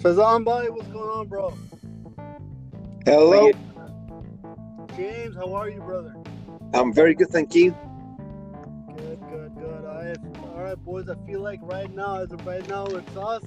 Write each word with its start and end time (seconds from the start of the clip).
Faizan 0.00 0.46
what's 0.46 0.88
going 0.88 1.10
on, 1.10 1.28
bro? 1.28 1.52
Hello. 3.04 3.50
James, 4.96 5.36
how 5.36 5.52
are 5.52 5.68
you, 5.68 5.80
brother? 5.82 6.14
I'm 6.72 6.90
very 6.90 7.14
good, 7.14 7.28
thank 7.28 7.54
you. 7.54 7.72
Good, 8.96 9.20
good, 9.28 9.54
good. 9.56 9.84
All 9.84 10.02
right, 10.02 10.16
all 10.54 10.62
right, 10.62 10.76
boys. 10.76 11.10
I 11.10 11.16
feel 11.26 11.40
like 11.40 11.60
right 11.64 11.94
now, 11.94 12.16
as 12.16 12.32
of 12.32 12.46
right 12.46 12.66
now, 12.66 12.86
it's 12.86 13.14
us 13.14 13.44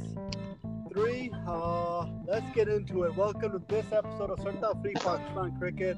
three. 0.93 1.33
Uh, 1.47 2.05
let's 2.27 2.45
get 2.53 2.67
into 2.67 3.01
it. 3.05 3.15
Welcome 3.15 3.53
to 3.53 3.61
this 3.67 3.91
episode 3.91 4.29
of 4.29 4.39
Sarta 4.39 4.77
Free 4.79 4.93
Pakistan 4.93 5.57
Cricket. 5.57 5.97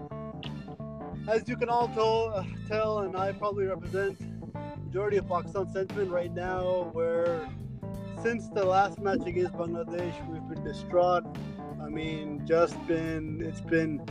As 1.27 1.49
you 1.49 1.58
can 1.58 1.67
all 1.67 1.90
tell, 1.90 2.34
uh, 2.34 2.45
tell, 2.70 2.99
and 2.99 3.17
I 3.17 3.34
probably 3.34 3.66
represent 3.66 4.17
majority 4.85 5.17
of 5.17 5.27
Pakistan 5.27 5.67
sentiment 5.73 6.12
right 6.12 6.34
now, 6.34 6.91
where 6.94 7.45
since 8.25 8.47
the 8.47 8.65
last 8.65 8.97
match 8.97 9.21
against 9.27 9.53
Bangladesh, 9.53 10.27
we've 10.27 10.41
been 10.49 10.63
distraught. 10.63 11.23
I 11.79 11.89
mean, 11.89 12.41
just 12.48 12.75
been 12.88 13.39
it's 13.39 13.61
been 13.61 14.01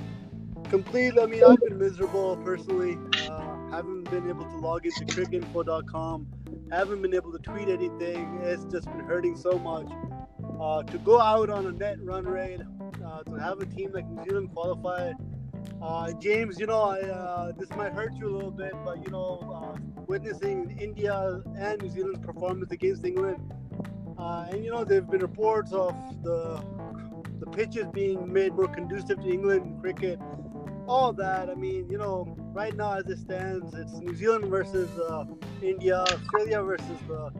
complete. 0.70 1.14
I 1.20 1.26
mean, 1.26 1.42
I've 1.42 1.58
been 1.58 1.78
miserable 1.78 2.36
personally. 2.36 2.96
Uh, 3.28 3.70
haven't 3.72 4.08
been 4.08 4.28
able 4.28 4.44
to 4.44 4.56
log 4.58 4.86
into 4.86 5.04
cricinfo.com. 5.06 6.28
Haven't 6.70 7.02
been 7.02 7.12
able 7.12 7.32
to 7.32 7.40
tweet 7.40 7.68
anything. 7.68 8.38
It's 8.44 8.64
just 8.66 8.86
been 8.86 9.00
hurting 9.00 9.36
so 9.36 9.58
much. 9.58 9.90
Uh, 10.60 10.84
to 10.84 10.98
go 10.98 11.20
out 11.20 11.50
on 11.50 11.66
a 11.66 11.72
net 11.72 11.96
run 12.00 12.24
rate, 12.24 12.60
uh, 13.04 13.24
to 13.24 13.34
have 13.34 13.58
a 13.58 13.66
team 13.66 13.90
like 13.92 14.08
New 14.08 14.22
Zealand 14.22 14.50
qualify. 14.54 15.12
Uh, 15.82 16.12
James, 16.20 16.60
you 16.60 16.66
know, 16.66 16.82
I, 16.82 17.00
uh, 17.00 17.52
this 17.58 17.68
might 17.70 17.92
hurt 17.92 18.14
you 18.14 18.28
a 18.28 18.34
little 18.34 18.52
bit, 18.52 18.74
but 18.84 19.04
you 19.04 19.10
know, 19.10 19.40
uh, 19.52 20.02
witnessing 20.06 20.78
India 20.80 21.42
and 21.58 21.82
New 21.82 21.90
Zealand's 21.90 22.20
performance 22.20 22.70
against 22.70 23.04
England, 23.04 23.40
uh, 24.24 24.46
and 24.50 24.64
you 24.64 24.70
know, 24.70 24.84
there 24.84 25.00
have 25.00 25.10
been 25.10 25.20
reports 25.20 25.72
of 25.72 25.94
the 26.22 26.64
the 27.40 27.46
pitches 27.46 27.86
being 27.92 28.32
made 28.32 28.54
more 28.54 28.68
conducive 28.68 29.20
to 29.20 29.28
England 29.28 29.80
cricket. 29.80 30.18
All 30.86 31.12
that. 31.14 31.50
I 31.50 31.54
mean, 31.54 31.90
you 31.90 31.98
know, 31.98 32.34
right 32.52 32.74
now 32.74 32.94
as 32.94 33.06
it 33.06 33.18
stands, 33.18 33.74
it's 33.74 33.92
New 33.92 34.14
Zealand 34.14 34.46
versus 34.46 34.88
uh, 34.98 35.24
India, 35.62 35.98
Australia 35.98 36.62
versus 36.62 36.98
the, 37.06 37.32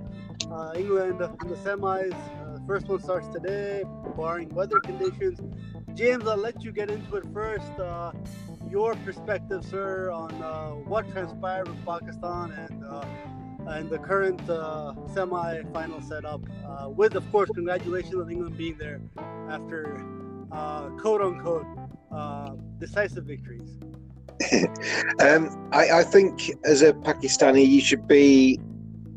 uh, 0.51 0.73
England 0.77 1.21
in 1.43 1.49
the 1.49 1.57
semis. 1.57 2.13
Uh, 2.13 2.59
first 2.67 2.87
one 2.89 3.01
starts 3.01 3.29
today, 3.29 3.85
barring 4.17 4.49
weather 4.55 4.81
conditions. 4.81 5.41
James, 5.95 6.27
I'll 6.27 6.37
let 6.37 6.63
you 6.65 6.73
get 6.73 6.91
into 6.91 7.17
it 7.17 7.25
first. 7.33 7.79
Uh, 7.79 8.13
your 8.69 8.95
perspective, 9.07 9.65
sir, 9.65 10.11
on 10.11 10.33
uh, 10.43 10.71
what 10.71 11.11
transpired 11.13 11.69
with 11.69 11.83
Pakistan 11.87 12.51
and 12.53 12.85
and 13.67 13.91
the 13.91 13.99
current 13.99 14.41
uh, 14.49 14.95
semi-final 15.15 16.01
setup. 16.03 16.41
Uh, 16.67 16.89
with, 16.89 17.15
of 17.15 17.31
course, 17.33 17.51
congratulations 17.55 18.15
on 18.15 18.31
England 18.31 18.57
being 18.57 18.77
there 18.79 19.01
after 19.49 20.05
uh, 20.53 20.89
quote 20.91 21.21
unquote 21.21 21.67
uh, 22.13 22.55
decisive 22.79 23.25
victories. 23.25 23.79
um, 25.21 25.69
I, 25.73 26.01
I, 26.01 26.03
think 26.03 26.51
as 26.65 26.83
a 26.83 26.93
Pakistani, 26.93 27.67
you 27.67 27.81
should 27.81 28.09
be 28.09 28.59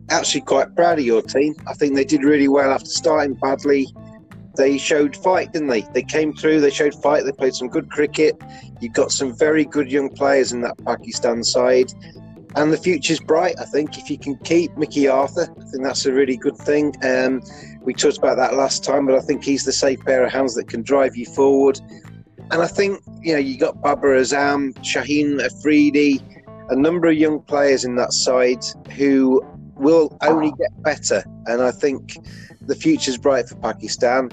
actually 0.09 0.42
quite 0.42 0.76
proud 0.76 1.00
of 1.00 1.06
your 1.06 1.22
team. 1.22 1.56
I 1.67 1.73
think 1.73 1.95
they 1.95 2.06
did 2.06 2.23
really 2.23 2.48
well 2.48 2.72
after 2.72 2.89
starting 2.89 3.34
badly. 3.34 3.88
They 4.56 4.78
showed 4.78 5.16
fight, 5.16 5.54
didn't 5.54 5.70
they? 5.70 5.82
They 5.94 6.04
came 6.04 6.34
through, 6.34 6.61
they 6.61 6.70
showed 6.70 6.95
fight, 6.95 7.26
they 7.26 7.32
played 7.32 7.56
some 7.56 7.67
good 7.67 7.89
cricket. 7.89 8.36
You've 8.80 8.94
got 8.94 9.11
some 9.11 9.36
very 9.36 9.66
good 9.66 9.92
young 9.92 10.09
players 10.09 10.52
in 10.52 10.61
that 10.61 10.78
Pakistan 10.86 11.44
side 11.44 11.92
and 12.58 12.73
the 12.73 12.77
future's 12.77 13.19
bright. 13.19 13.55
I 13.59 13.66
think 13.66 14.00
if 14.00 14.09
you 14.09 14.17
can 14.17 14.36
keep 14.38 14.75
Mickey 14.77 15.08
Arthur, 15.08 15.44
I 15.44 15.63
think 15.66 15.83
that's 15.83 16.08
a 16.08 16.11
really 16.11 16.38
good 16.38 16.58
thing. 16.58 16.94
Um, 17.03 17.41
we 17.81 17.94
talked 17.94 18.17
about 18.17 18.38
that 18.38 18.55
last 18.55 18.83
time, 18.83 19.05
but 19.05 19.16
I 19.16 19.19
think 19.19 19.44
he's 19.44 19.64
the 19.64 19.72
safe 19.72 19.99
pair 20.04 20.26
of 20.26 20.32
hands 20.32 20.55
that 20.55 20.67
can 20.67 20.82
drive 20.82 21.15
you 21.15 21.27
forward. 21.27 21.80
And 22.49 22.61
I 22.61 22.67
think 22.67 22.99
you 23.21 23.33
know 23.33 23.39
you 23.39 23.59
got 23.59 23.80
Babar 23.82 24.15
Azam, 24.15 24.73
Shaheen 24.80 25.39
Afridi, 25.39 26.20
a 26.70 26.76
number 26.76 27.08
of 27.08 27.15
young 27.15 27.42
players 27.42 27.86
in 27.86 27.95
that 27.98 28.11
side 28.11 28.65
who 28.92 29.45
will 29.76 30.17
only 30.21 30.52
get 30.58 30.82
better. 30.82 31.23
And 31.45 31.61
I 31.61 31.71
think 31.71 32.17
the 32.61 32.76
future's 32.76 33.17
bright 33.17 33.48
for 33.48 33.55
Pakistan. 33.58 34.32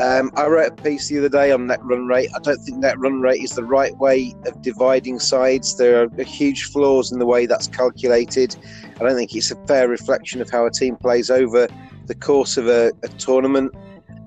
Um, 0.00 0.30
I 0.36 0.46
wrote 0.46 0.72
a 0.72 0.82
piece 0.82 1.08
the 1.08 1.18
other 1.18 1.28
day 1.28 1.50
on 1.50 1.66
net 1.66 1.82
run 1.82 2.06
rate. 2.06 2.30
I 2.34 2.38
don't 2.38 2.58
think 2.58 2.78
net 2.78 2.98
run 3.00 3.20
rate 3.20 3.42
is 3.42 3.50
the 3.50 3.64
right 3.64 3.96
way 3.96 4.32
of 4.46 4.62
dividing 4.62 5.18
sides. 5.18 5.76
There 5.76 6.02
are 6.02 6.22
huge 6.22 6.64
flaws 6.64 7.10
in 7.10 7.18
the 7.18 7.26
way 7.26 7.46
that's 7.46 7.66
calculated. 7.66 8.56
I 8.96 8.98
don't 9.00 9.16
think 9.16 9.34
it's 9.34 9.50
a 9.50 9.56
fair 9.66 9.88
reflection 9.88 10.40
of 10.40 10.50
how 10.50 10.66
a 10.66 10.70
team 10.70 10.96
plays 10.96 11.30
over 11.30 11.66
the 12.06 12.14
course 12.14 12.56
of 12.56 12.68
a, 12.68 12.92
a 13.02 13.08
tournament. 13.18 13.74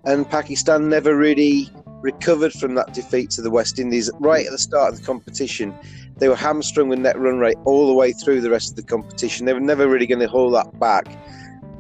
And 0.04 0.30
Pakistan 0.30 0.90
never 0.90 1.16
really 1.16 1.70
recovered 2.02 2.52
from 2.52 2.76
that 2.76 2.94
defeat 2.94 3.30
to 3.32 3.42
the 3.42 3.52
West 3.52 3.80
Indies 3.80 4.12
right 4.20 4.46
at 4.46 4.52
the 4.52 4.58
start 4.58 4.92
of 4.92 5.00
the 5.00 5.06
competition. 5.06 5.74
They 6.18 6.28
were 6.28 6.36
hamstrung 6.36 6.90
with 6.90 7.00
net 7.00 7.18
run 7.18 7.40
rate 7.40 7.58
all 7.64 7.88
the 7.88 7.94
way 7.94 8.12
through 8.12 8.42
the 8.42 8.50
rest 8.50 8.72
of 8.72 8.76
the 8.76 8.84
competition. 8.84 9.46
They 9.46 9.54
were 9.54 9.60
never 9.62 9.88
really 9.88 10.08
going 10.08 10.20
to 10.20 10.28
hold 10.28 10.54
that 10.56 10.78
back. 10.80 11.08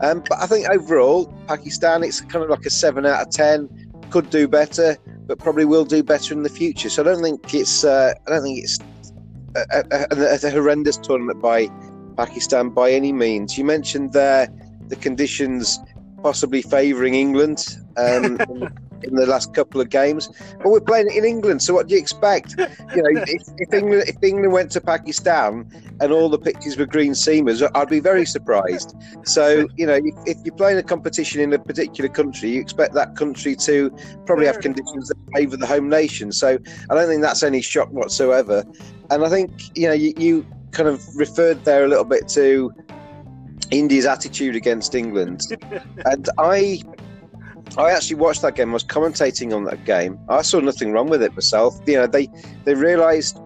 Um, 0.01 0.23
but 0.27 0.39
I 0.39 0.47
think 0.47 0.67
overall, 0.69 1.33
Pakistan, 1.47 2.03
it's 2.03 2.21
kind 2.21 2.43
of 2.43 2.49
like 2.49 2.65
a 2.65 2.69
seven 2.69 3.05
out 3.05 3.21
of 3.21 3.29
ten 3.31 3.69
could 4.09 4.29
do 4.29 4.47
better, 4.47 4.97
but 5.25 5.39
probably 5.39 5.65
will 5.65 5.85
do 5.85 6.03
better 6.03 6.33
in 6.33 6.43
the 6.43 6.49
future. 6.49 6.89
So 6.89 7.01
I 7.01 7.05
don't 7.05 7.23
think 7.23 7.53
it's 7.53 7.83
uh, 7.83 8.13
I 8.27 8.29
don't 8.29 8.43
think 8.43 8.63
it's 8.63 8.79
a, 9.55 9.83
a, 10.11 10.47
a, 10.47 10.51
horrendous 10.51 10.97
tournament 10.97 11.41
by 11.41 11.69
Pakistan 12.17 12.69
by 12.69 12.91
any 12.91 13.13
means. 13.13 13.57
You 13.57 13.65
mentioned 13.65 14.13
there 14.13 14.49
the 14.87 14.95
conditions 14.95 15.79
possibly 16.21 16.61
favouring 16.61 17.15
England. 17.15 17.65
Um, 17.97 18.37
in 19.03 19.15
the 19.15 19.25
last 19.25 19.53
couple 19.53 19.81
of 19.81 19.89
games. 19.89 20.29
But 20.57 20.69
we're 20.69 20.81
playing 20.81 21.07
it 21.07 21.15
in 21.15 21.25
England, 21.25 21.61
so 21.61 21.73
what 21.73 21.87
do 21.87 21.95
you 21.95 21.99
expect? 22.01 22.55
You 22.57 23.01
know, 23.01 23.21
if, 23.27 23.41
if, 23.57 23.73
England 23.73 24.03
if 24.07 24.23
England 24.23 24.53
went 24.53 24.71
to 24.71 24.81
Pakistan 24.81 25.69
and 25.99 26.11
all 26.11 26.29
the 26.29 26.39
pitches 26.39 26.77
were 26.77 26.85
green 26.85 27.11
seamers, 27.11 27.67
I'd 27.75 27.89
be 27.89 27.99
very 27.99 28.25
surprised. 28.25 28.95
So 29.23 29.67
you 29.77 29.85
know, 29.85 29.99
if, 30.03 30.15
if 30.25 30.37
you're 30.45 30.55
playing 30.55 30.77
a 30.77 30.83
competition 30.83 31.41
in 31.41 31.53
a 31.53 31.59
particular 31.59 32.09
country, 32.09 32.51
you 32.51 32.61
expect 32.61 32.93
that 32.93 33.15
country 33.15 33.55
to 33.57 33.91
probably 34.25 34.45
have 34.45 34.55
hmm. 34.55 34.61
conditions 34.61 35.09
that 35.09 35.17
favour 35.35 35.57
the 35.57 35.67
home 35.67 35.89
nation. 35.89 36.31
So 36.31 36.57
I 36.89 36.95
don't 36.95 37.07
think 37.07 37.21
that's 37.21 37.43
any 37.43 37.61
shock 37.61 37.89
whatsoever. 37.91 38.63
And 39.09 39.25
I 39.25 39.29
think 39.29 39.77
you 39.77 39.87
know 39.87 39.93
you, 39.93 40.13
you 40.17 40.45
kind 40.71 40.87
of 40.87 41.03
referred 41.15 41.63
there 41.65 41.83
a 41.83 41.87
little 41.87 42.05
bit 42.05 42.27
to 42.29 42.73
India's 43.71 44.05
attitude 44.05 44.55
against 44.55 44.95
England, 44.95 45.41
and 46.05 46.29
I 46.37 46.81
I 47.77 47.91
actually 47.91 48.17
watched 48.17 48.41
that 48.41 48.55
game. 48.55 48.69
I 48.71 48.73
was 48.73 48.83
commentating 48.83 49.55
on 49.55 49.63
that 49.65 49.85
game. 49.85 50.19
I 50.27 50.41
saw 50.41 50.59
nothing 50.59 50.91
wrong 50.91 51.09
with 51.09 51.23
it 51.23 51.33
myself. 51.33 51.79
You 51.85 51.95
know, 51.95 52.07
they 52.07 52.27
they 52.65 52.75
realised 52.75 53.39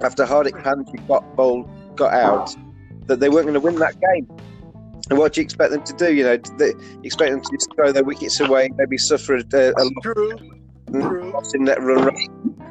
after 0.00 0.24
Hardik 0.24 0.62
Pandya 0.62 1.06
got 1.06 1.36
bowled, 1.36 1.68
got 1.96 2.14
out 2.14 2.54
that 3.06 3.20
they 3.20 3.28
weren't 3.28 3.44
going 3.44 3.54
to 3.54 3.60
win 3.60 3.76
that 3.76 4.00
game. 4.00 4.26
And 5.10 5.18
what 5.18 5.34
do 5.34 5.40
you 5.40 5.44
expect 5.44 5.72
them 5.72 5.82
to 5.82 5.92
do? 5.92 6.14
You 6.14 6.24
know, 6.24 6.36
they 6.58 6.72
expect 7.02 7.32
them 7.32 7.40
to 7.40 7.50
just 7.50 7.68
throw 7.74 7.92
their 7.92 8.04
wickets 8.04 8.40
away, 8.40 8.70
maybe 8.76 8.96
suffer 8.96 9.36
a, 9.36 9.72
a 9.76 9.84
loss 10.90 11.54
in 11.54 11.64
that 11.64 11.82
run 11.82 12.04
rate, 12.06 12.30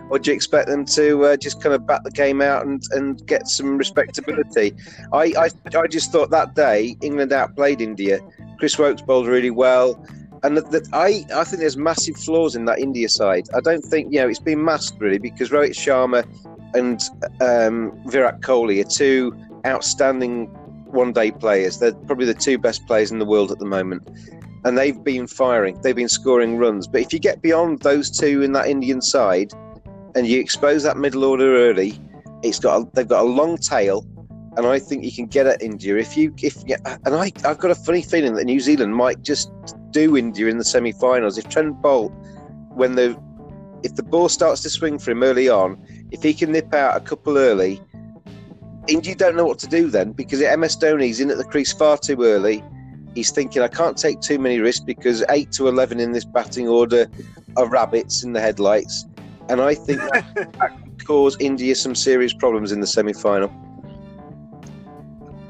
or 0.09 0.17
do 0.17 0.31
you 0.31 0.35
expect 0.35 0.67
them 0.67 0.85
to 0.85 1.25
uh, 1.25 1.37
just 1.37 1.61
kind 1.61 1.75
of 1.75 1.85
bat 1.85 2.03
the 2.03 2.11
game 2.11 2.41
out 2.41 2.65
and, 2.65 2.81
and 2.91 3.25
get 3.27 3.47
some 3.47 3.77
respectability? 3.77 4.73
I, 5.13 5.33
I 5.37 5.49
I 5.77 5.87
just 5.87 6.11
thought 6.11 6.31
that 6.31 6.55
day 6.55 6.95
England 7.01 7.33
outplayed 7.33 7.81
India. 7.81 8.19
Chris 8.57 8.77
Woakes 8.77 9.01
bowled 9.01 9.27
really 9.27 9.51
well 9.51 10.03
and 10.43 10.59
I, 10.93 11.25
I 11.35 11.43
think 11.43 11.59
there's 11.59 11.77
massive 11.77 12.17
flaws 12.17 12.55
in 12.55 12.65
that 12.65 12.79
India 12.79 13.09
side. 13.09 13.47
I 13.53 13.59
don't 13.59 13.83
think 13.83 14.11
you 14.11 14.19
know 14.19 14.27
it's 14.27 14.39
been 14.39 14.63
masked 14.63 14.99
really 14.99 15.19
because 15.19 15.49
Rohit 15.49 15.71
Sharma 15.71 16.25
and 16.73 17.01
um, 17.41 17.99
Virat 18.07 18.41
Kohli 18.41 18.81
are 18.81 18.89
two 18.89 19.37
outstanding 19.65 20.47
one-day 20.85 21.31
players. 21.31 21.79
They're 21.79 21.93
probably 21.93 22.25
the 22.25 22.33
two 22.33 22.57
best 22.57 22.85
players 22.87 23.11
in 23.11 23.19
the 23.19 23.25
world 23.25 23.51
at 23.51 23.59
the 23.59 23.65
moment, 23.65 24.07
and 24.63 24.77
they've 24.77 25.03
been 25.03 25.27
firing. 25.27 25.79
They've 25.81 25.95
been 25.95 26.09
scoring 26.09 26.57
runs. 26.57 26.87
But 26.87 27.01
if 27.01 27.13
you 27.13 27.19
get 27.19 27.41
beyond 27.41 27.79
those 27.81 28.09
two 28.09 28.41
in 28.41 28.53
that 28.53 28.67
Indian 28.67 29.01
side, 29.01 29.53
and 30.15 30.27
you 30.27 30.39
expose 30.39 30.83
that 30.83 30.97
middle 30.97 31.23
order 31.23 31.55
early, 31.55 31.99
it's 32.43 32.59
got 32.59 32.81
a, 32.81 32.89
they've 32.93 33.07
got 33.07 33.21
a 33.21 33.27
long 33.27 33.57
tail. 33.57 34.05
And 34.57 34.67
I 34.67 34.79
think 34.79 35.03
you 35.05 35.11
can 35.11 35.27
get 35.27 35.47
at 35.47 35.61
India 35.61 35.95
if 35.95 36.17
you 36.17 36.33
if 36.41 36.61
and 36.63 37.15
I 37.15 37.31
I've 37.45 37.57
got 37.57 37.71
a 37.71 37.75
funny 37.75 38.01
feeling 38.01 38.35
that 38.35 38.43
New 38.43 38.59
Zealand 38.59 38.95
might 38.95 39.21
just 39.21 39.49
do 39.91 40.17
India 40.17 40.47
in 40.47 40.57
the 40.57 40.65
semi-finals. 40.65 41.37
If 41.37 41.47
Trent 41.47 41.81
Boult 41.81 42.11
when 42.73 42.95
the 42.95 43.17
if 43.83 43.95
the 43.95 44.03
ball 44.03 44.29
starts 44.29 44.61
to 44.61 44.69
swing 44.69 44.99
for 44.99 45.11
him 45.11 45.23
early 45.23 45.49
on, 45.49 45.81
if 46.11 46.21
he 46.21 46.33
can 46.33 46.51
nip 46.51 46.73
out 46.73 46.97
a 46.97 46.99
couple 46.99 47.37
early, 47.37 47.81
India 48.87 49.15
don't 49.15 49.35
know 49.35 49.45
what 49.45 49.59
to 49.59 49.67
do 49.67 49.89
then 49.89 50.11
because 50.11 50.39
MS 50.39 50.77
Dhoni's 50.77 51.19
in 51.19 51.31
at 51.31 51.37
the 51.37 51.45
crease 51.45 51.71
far 51.71 51.97
too 51.97 52.21
early. 52.23 52.63
He's 53.15 53.31
thinking 53.31 53.61
I 53.61 53.67
can't 53.67 53.97
take 53.97 54.21
too 54.21 54.39
many 54.39 54.59
risks 54.59 54.83
because 54.83 55.23
eight 55.29 55.51
to 55.53 55.67
eleven 55.67 55.99
in 55.99 56.11
this 56.11 56.25
batting 56.25 56.67
order 56.67 57.09
are 57.57 57.67
rabbits 57.67 58.23
in 58.23 58.33
the 58.33 58.41
headlights, 58.41 59.05
and 59.49 59.61
I 59.61 59.75
think 59.75 59.99
that, 60.13 60.81
cause 61.05 61.37
India 61.39 61.75
some 61.75 61.95
serious 61.95 62.33
problems 62.33 62.71
in 62.71 62.81
the 62.81 62.87
semi-final. 62.87 63.51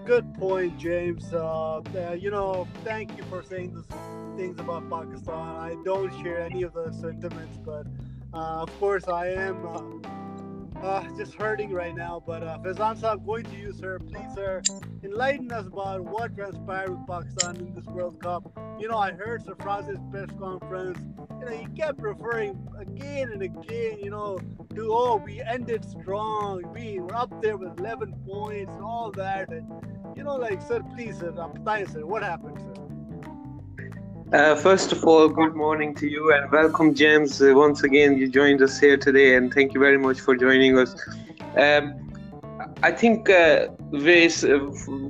Good 0.05 0.33
point, 0.35 0.77
James. 0.77 1.33
Uh, 1.33 1.81
uh, 1.95 2.11
you 2.13 2.31
know, 2.31 2.67
thank 2.83 3.15
you 3.17 3.23
for 3.23 3.43
saying 3.43 3.73
these 3.75 4.37
things 4.37 4.59
about 4.59 4.89
Pakistan. 4.89 5.33
I 5.37 5.75
don't 5.83 6.11
share 6.21 6.41
any 6.41 6.63
of 6.63 6.73
the 6.73 6.91
sentiments, 6.91 7.57
but 7.65 7.87
uh, 8.33 8.63
of 8.63 8.79
course, 8.79 9.07
I 9.07 9.27
am 9.27 10.01
uh, 10.83 11.03
just 11.17 11.35
hurting 11.35 11.71
right 11.71 11.95
now. 11.95 12.21
But 12.25 12.43
uh, 12.43 12.57
Faizan 12.59 12.99
Saab, 12.99 13.25
going 13.25 13.45
to 13.45 13.55
you, 13.55 13.71
sir. 13.73 13.99
Please, 13.99 14.33
sir, 14.35 14.61
enlighten 15.03 15.51
us 15.51 15.67
about 15.67 16.01
what 16.01 16.35
transpired 16.35 16.91
with 16.91 17.07
Pakistan 17.07 17.57
in 17.57 17.73
this 17.73 17.85
World 17.85 18.21
Cup. 18.21 18.51
You 18.79 18.87
know, 18.87 18.97
I 18.97 19.11
heard 19.11 19.43
Sir 19.45 19.55
Sarfraz's 19.55 19.99
press 20.11 20.29
conference. 20.39 20.99
You 21.39 21.45
know, 21.45 21.55
he 21.55 21.65
kept 21.75 22.01
referring 22.01 22.67
again 22.79 23.31
and 23.31 23.41
again, 23.41 23.99
you 23.99 24.09
know, 24.09 24.39
to, 24.75 24.87
oh, 24.91 25.21
we 25.23 25.41
ended 25.41 25.85
strong. 25.85 26.63
We 26.73 26.99
were 26.99 27.15
up 27.15 27.41
there 27.41 27.57
with 27.57 27.79
11 27.79 28.13
points 28.25 28.73
and 28.73 28.83
all 28.83 29.11
that. 29.11 29.49
And, 29.49 29.67
you 30.15 30.23
know, 30.23 30.35
like, 30.35 30.61
sir, 30.61 30.81
please, 30.95 31.19
sir, 31.19 31.33
I'm 31.37 31.87
sir, 31.87 32.05
what 32.05 32.23
happened, 32.23 32.59
sir? 32.59 32.80
Uh, 34.31 34.55
first 34.55 34.93
of 34.93 35.03
all, 35.03 35.27
good 35.27 35.55
morning 35.55 35.93
to 35.93 36.07
you 36.07 36.31
and 36.33 36.49
welcome, 36.53 36.93
James. 36.93 37.41
Uh, 37.41 37.51
once 37.53 37.83
again, 37.83 38.17
you 38.17 38.29
joined 38.29 38.61
us 38.61 38.79
here 38.79 38.95
today, 38.95 39.35
and 39.35 39.53
thank 39.53 39.73
you 39.73 39.79
very 39.81 39.97
much 39.97 40.21
for 40.21 40.37
joining 40.37 40.77
us. 40.77 40.95
Um, 41.57 42.09
I 42.81 42.93
think 42.93 43.29
uh, 43.29 43.67
this, 43.91 44.45
uh, 44.45 44.59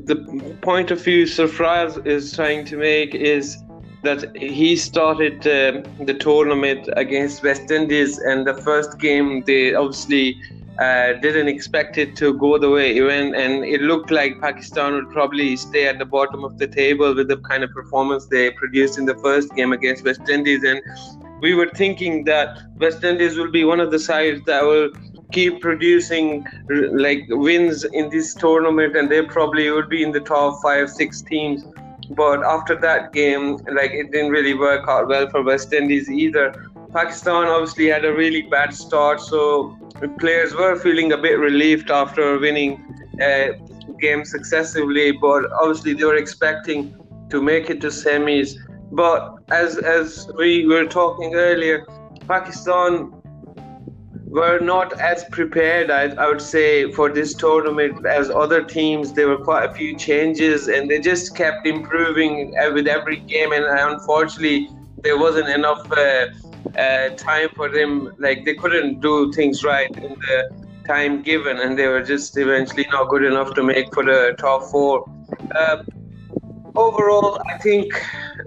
the 0.05 0.57
point 0.63 0.89
of 0.89 1.03
view 1.03 1.25
Sarfraz 1.25 2.03
is 2.07 2.35
trying 2.35 2.65
to 2.65 2.77
make 2.77 3.13
is 3.13 3.59
that 4.01 4.35
he 4.35 4.75
started 4.75 5.35
um, 5.45 5.83
the 6.03 6.15
tournament 6.15 6.89
against 6.97 7.43
West 7.43 7.69
Indies, 7.69 8.17
and 8.17 8.47
the 8.47 8.55
first 8.55 8.97
game 8.97 9.43
they 9.45 9.75
obviously 9.75 10.41
uh, 10.79 11.13
didn't 11.13 11.47
expect 11.47 11.97
it 11.97 12.15
to 12.15 12.33
go 12.33 12.57
the 12.57 12.69
way 12.69 12.95
it 12.95 13.03
went, 13.03 13.35
and 13.35 13.63
it 13.63 13.81
looked 13.81 14.09
like 14.09 14.39
Pakistan 14.41 14.93
would 14.93 15.09
probably 15.11 15.55
stay 15.55 15.87
at 15.87 15.99
the 15.99 16.05
bottom 16.05 16.43
of 16.43 16.57
the 16.57 16.67
table 16.67 17.13
with 17.13 17.27
the 17.27 17.37
kind 17.37 17.63
of 17.63 17.71
performance 17.71 18.25
they 18.27 18.51
produced 18.51 18.97
in 18.97 19.05
the 19.05 19.15
first 19.15 19.53
game 19.55 19.73
against 19.73 20.03
West 20.03 20.27
Indies. 20.29 20.63
And 20.63 20.81
we 21.41 21.53
were 21.53 21.69
thinking 21.69 22.23
that 22.25 22.57
West 22.77 23.03
Indies 23.03 23.37
will 23.37 23.51
be 23.51 23.63
one 23.63 23.79
of 23.79 23.91
the 23.91 23.99
sides 23.99 24.41
that 24.45 24.63
will 24.63 24.89
keep 25.31 25.61
producing 25.61 26.45
like 26.69 27.25
wins 27.29 27.83
in 27.83 28.09
this 28.09 28.33
tournament, 28.33 28.95
and 28.95 29.09
they 29.09 29.21
probably 29.21 29.69
would 29.69 29.89
be 29.89 30.03
in 30.03 30.11
the 30.11 30.19
top 30.19 30.61
five, 30.61 30.89
six 30.89 31.21
teams. 31.21 31.65
But 32.11 32.43
after 32.43 32.75
that 32.75 33.13
game, 33.13 33.57
like 33.71 33.91
it 33.91 34.11
didn't 34.11 34.31
really 34.31 34.53
work 34.53 34.87
out 34.87 35.07
well 35.07 35.29
for 35.29 35.43
West 35.43 35.71
Indies 35.73 36.09
either. 36.09 36.70
Pakistan 36.93 37.47
obviously 37.47 37.87
had 37.87 38.03
a 38.03 38.13
really 38.13 38.41
bad 38.41 38.73
start, 38.73 39.21
so 39.21 39.77
players 40.19 40.53
were 40.53 40.75
feeling 40.75 41.13
a 41.13 41.17
bit 41.17 41.39
relieved 41.39 41.89
after 41.89 42.37
winning 42.37 42.83
uh, 43.21 43.53
games 43.99 44.29
successively. 44.29 45.11
But 45.11 45.45
obviously, 45.53 45.93
they 45.93 46.03
were 46.03 46.17
expecting 46.17 46.93
to 47.29 47.41
make 47.41 47.69
it 47.69 47.79
to 47.81 47.87
semis. 47.87 48.55
But 48.91 49.37
as 49.51 49.77
as 49.77 50.29
we 50.37 50.65
were 50.65 50.85
talking 50.85 51.33
earlier, 51.33 51.85
Pakistan 52.27 53.13
were 54.25 54.59
not 54.59 54.99
as 54.99 55.23
prepared, 55.25 55.91
I, 55.91 56.03
I, 56.15 56.27
would 56.27 56.41
say, 56.41 56.91
for 56.93 57.09
this 57.09 57.33
tournament 57.33 58.05
as 58.05 58.29
other 58.29 58.63
teams. 58.63 59.13
There 59.13 59.29
were 59.29 59.43
quite 59.43 59.69
a 59.69 59.73
few 59.73 59.95
changes, 59.95 60.67
and 60.67 60.89
they 60.89 60.99
just 60.99 61.35
kept 61.37 61.65
improving 61.65 62.53
with 62.73 62.87
every 62.87 63.17
game. 63.17 63.53
And 63.53 63.65
unfortunately, 63.65 64.69
there 65.03 65.17
wasn't 65.17 65.49
enough 65.49 65.89
uh, 65.91 66.27
uh, 66.77 67.09
time 67.09 67.49
for 67.55 67.69
them. 67.69 68.13
Like 68.19 68.45
they 68.45 68.55
couldn't 68.55 69.01
do 69.01 69.31
things 69.33 69.63
right 69.63 69.89
in 69.95 70.19
the 70.19 70.67
time 70.87 71.21
given, 71.21 71.59
and 71.59 71.77
they 71.77 71.87
were 71.87 72.03
just 72.03 72.37
eventually 72.37 72.87
not 72.91 73.09
good 73.09 73.23
enough 73.23 73.53
to 73.55 73.63
make 73.63 73.93
for 73.93 74.03
the 74.03 74.35
top 74.37 74.63
four. 74.71 75.05
Uh, 75.55 75.83
overall, 76.75 77.41
I 77.53 77.57
think, 77.57 77.93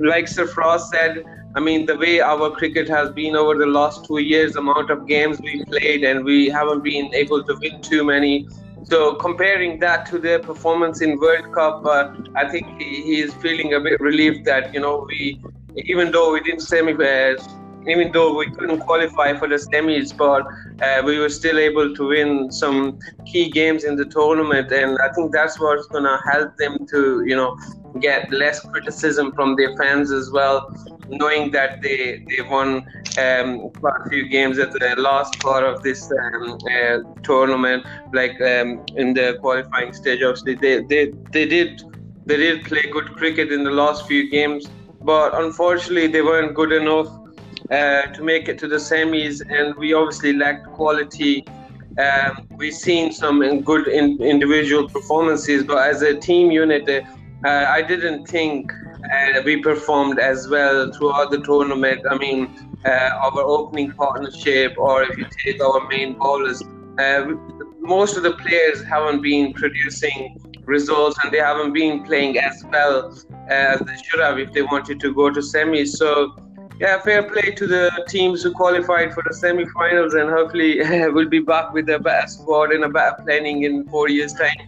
like 0.01 0.27
Sarfraz 0.27 0.89
said, 0.93 1.25
I 1.57 1.61
mean, 1.61 1.87
the 1.87 1.97
way 1.97 2.21
our 2.21 2.51
cricket 2.51 2.89
has 2.89 3.11
been 3.11 3.37
over 3.37 3.57
the 3.57 3.67
last 3.67 4.05
two 4.07 4.19
years, 4.19 4.57
amount 4.57 4.91
of 4.91 5.07
games 5.07 5.41
we 5.41 5.65
played, 5.65 6.03
and 6.03 6.25
we 6.25 6.49
haven't 6.49 6.83
been 6.83 7.15
able 7.15 7.45
to 7.45 7.57
win 7.61 7.81
too 7.81 8.05
many. 8.05 8.49
So 8.85 9.15
comparing 9.15 9.79
that 9.81 10.05
to 10.07 10.19
their 10.19 10.41
performance 10.41 11.01
in 11.01 11.19
World 11.19 11.53
Cup, 11.55 11.87
uh, 11.87 12.11
I 12.35 12.49
think 12.51 12.67
he, 12.81 13.03
he, 13.03 13.21
is 13.21 13.33
feeling 13.35 13.73
a 13.75 13.81
bit 13.81 13.99
relieved 14.01 14.45
that 14.47 14.75
you 14.75 14.81
know 14.81 15.07
we, 15.09 15.41
even 15.77 16.11
though 16.13 16.33
we 16.33 16.41
didn't 16.41 16.61
semi, 16.61 16.93
uh, 16.93 17.37
even 17.87 18.13
though 18.13 18.35
we 18.37 18.51
couldn't 18.51 18.81
qualify 18.81 19.37
for 19.37 19.49
the 19.49 19.57
semis, 19.57 20.17
but 20.17 20.47
uh, 20.83 21.03
we 21.05 21.19
were 21.19 21.29
still 21.29 21.59
able 21.59 21.95
to 21.95 22.09
win 22.09 22.51
some 22.51 22.99
key 23.27 23.51
games 23.51 23.85
in 23.85 23.97
the 23.97 24.05
tournament, 24.05 24.73
and 24.73 24.99
I 24.99 25.13
think 25.13 25.33
that's 25.33 25.59
what's 25.61 25.87
gonna 25.89 26.21
help 26.31 26.57
them 26.57 26.87
to, 26.91 27.25
you 27.27 27.37
know, 27.37 27.57
get 28.01 28.31
less 28.33 28.61
criticism 28.61 29.33
from 29.33 29.57
their 29.57 29.77
fans 29.77 30.11
as 30.11 30.31
well, 30.31 30.75
knowing 31.09 31.51
that 31.53 31.81
they 31.83 32.25
they 32.29 32.43
won 32.43 32.87
um, 33.19 33.71
quite 33.71 34.01
a 34.05 34.09
few 34.09 34.29
games 34.29 34.59
at 34.59 34.73
the 34.73 34.95
last 34.99 35.39
part 35.41 35.65
of 35.65 35.83
this 35.83 36.11
um, 36.13 36.59
uh, 36.77 36.99
tournament, 37.23 37.85
like 38.13 38.41
um, 38.41 38.85
in 38.97 39.15
the 39.15 39.39
qualifying 39.41 39.93
stage. 39.93 40.23
Obviously, 40.23 40.55
they 40.55 40.83
they 40.83 41.13
they 41.33 41.47
did 41.47 41.83
they 42.27 42.37
did 42.37 42.65
play 42.65 42.83
good 42.93 43.13
cricket 43.17 43.53
in 43.53 43.65
the 43.65 43.71
last 43.71 44.07
few 44.07 44.31
games, 44.31 44.67
but 45.03 45.35
unfortunately, 45.41 46.07
they 46.09 46.23
weren't 46.23 46.55
good 46.55 46.73
enough 46.73 47.09
uh, 47.71 48.03
to 48.03 48.23
make 48.23 48.49
it 48.49 48.59
to 48.59 48.69
the 48.69 48.77
semis, 48.77 49.41
and 49.49 49.75
we 49.77 49.93
obviously 49.93 50.33
lacked 50.33 50.67
quality. 50.73 51.45
Um, 51.99 52.47
we've 52.57 52.75
seen 52.75 53.13
some 53.13 53.61
good 53.61 53.89
in, 53.89 54.21
individual 54.23 54.89
performances, 54.89 55.65
but 55.65 55.79
as 55.79 56.03
a 56.03 56.15
team 56.15 56.51
unit, 56.51 56.89
uh, 56.89 57.49
I 57.49 57.83
didn't 57.83 58.27
think 58.27 58.73
uh, 59.13 59.43
we 59.45 59.63
performed 59.63 60.19
as 60.19 60.49
well 60.49 60.91
throughout 60.93 61.31
the 61.31 61.41
tournament. 61.41 62.03
I 62.11 62.19
mean, 62.19 62.51
uh, 62.85 63.11
our 63.23 63.41
opening 63.41 63.93
partnership, 63.93 64.75
or 64.77 65.03
if 65.03 65.17
you 65.17 65.27
take 65.45 65.63
our 65.63 65.87
main 65.89 66.15
bowlers, 66.15 66.63
uh, 66.99 67.27
most 67.81 68.17
of 68.17 68.23
the 68.23 68.33
players 68.33 68.83
haven't 68.85 69.23
been 69.23 69.53
producing 69.53 70.41
results 70.65 71.19
and 71.23 71.33
they 71.33 71.39
haven't 71.39 71.73
been 71.73 72.03
playing 72.05 72.39
as 72.39 72.65
well 72.73 73.15
as 73.49 73.81
they 73.81 73.97
should 74.03 74.21
have 74.21 74.39
if 74.39 74.53
they 74.53 74.63
wanted 74.63 75.01
to 75.01 75.15
go 75.15 75.31
to 75.31 75.41
semis. 75.41 75.89
So 75.89 76.35
yeah, 76.85 76.99
fair 76.99 77.23
play 77.23 77.51
to 77.61 77.67
the 77.67 78.05
teams 78.09 78.43
who 78.43 78.53
qualified 78.53 79.15
for 79.15 79.23
the 79.27 79.33
semi-finals, 79.33 80.13
and 80.13 80.29
hopefully 80.29 80.81
we'll 81.15 81.29
be 81.29 81.39
back 81.39 81.73
with 81.73 81.89
a 81.89 81.99
better 81.99 82.27
squad 82.27 82.73
and 82.73 82.85
a 82.85 82.91
better 82.91 83.17
planning 83.23 83.63
in 83.63 83.89
four 83.89 84.11
years' 84.11 84.35
time. 84.35 84.61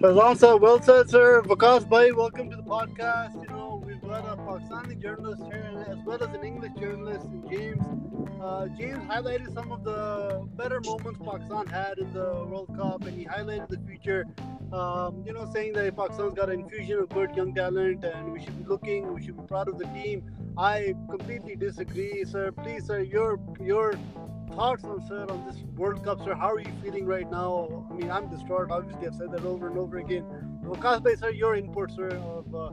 Faizan 0.00 0.60
well 0.60 0.82
said, 0.82 1.08
sir. 1.08 1.40
Vikas 1.42 1.88
Bhai, 1.88 2.10
welcome 2.10 2.50
to 2.50 2.56
the 2.56 2.64
podcast. 2.64 3.40
You 3.42 3.48
know, 3.48 3.65
got 4.22 4.38
a 4.38 4.42
Pakistani 4.42 5.00
journalist 5.00 5.42
here, 5.44 5.84
as 5.88 5.98
well 6.04 6.22
as 6.22 6.32
an 6.34 6.44
English 6.44 6.72
journalist, 6.80 7.26
James. 7.50 7.84
Uh, 8.40 8.66
James 8.78 9.02
highlighted 9.04 9.52
some 9.52 9.72
of 9.72 9.84
the 9.84 10.46
better 10.56 10.80
moments 10.80 11.20
Pakistan 11.22 11.66
had 11.66 11.98
in 11.98 12.12
the 12.12 12.44
World 12.50 12.70
Cup, 12.76 13.04
and 13.04 13.18
he 13.18 13.26
highlighted 13.26 13.68
the 13.68 13.78
future. 13.86 14.24
Um, 14.72 15.22
you 15.26 15.32
know, 15.32 15.48
saying 15.52 15.74
that 15.74 15.94
Pakistan's 15.96 16.34
got 16.34 16.48
an 16.48 16.60
infusion 16.60 16.98
of 16.98 17.08
good 17.10 17.34
young 17.36 17.54
talent, 17.54 18.04
and 18.04 18.32
we 18.32 18.42
should 18.42 18.58
be 18.58 18.64
looking, 18.64 19.12
we 19.12 19.22
should 19.22 19.36
be 19.36 19.46
proud 19.46 19.68
of 19.68 19.78
the 19.78 19.86
team. 19.86 20.22
I 20.56 20.94
completely 21.10 21.54
disagree, 21.56 22.24
sir. 22.24 22.52
Please, 22.52 22.86
sir, 22.86 23.00
your 23.00 23.38
your 23.60 23.94
thoughts 24.54 24.84
on 24.84 25.06
sir 25.06 25.26
on 25.28 25.46
this 25.46 25.58
World 25.76 26.02
Cup, 26.04 26.24
sir. 26.24 26.34
How 26.34 26.50
are 26.52 26.60
you 26.60 26.72
feeling 26.82 27.04
right 27.04 27.30
now? 27.30 27.86
I 27.90 27.94
mean, 27.94 28.10
I'm 28.10 28.30
distraught. 28.30 28.70
Obviously, 28.70 29.06
I've 29.06 29.14
said 29.14 29.30
that 29.32 29.44
over 29.44 29.68
and 29.68 29.78
over 29.78 29.98
again. 29.98 30.24
Bhai, 30.64 31.14
sir, 31.16 31.30
your 31.30 31.54
input, 31.54 31.90
sir, 31.92 32.08
of 32.08 32.54
uh, 32.54 32.70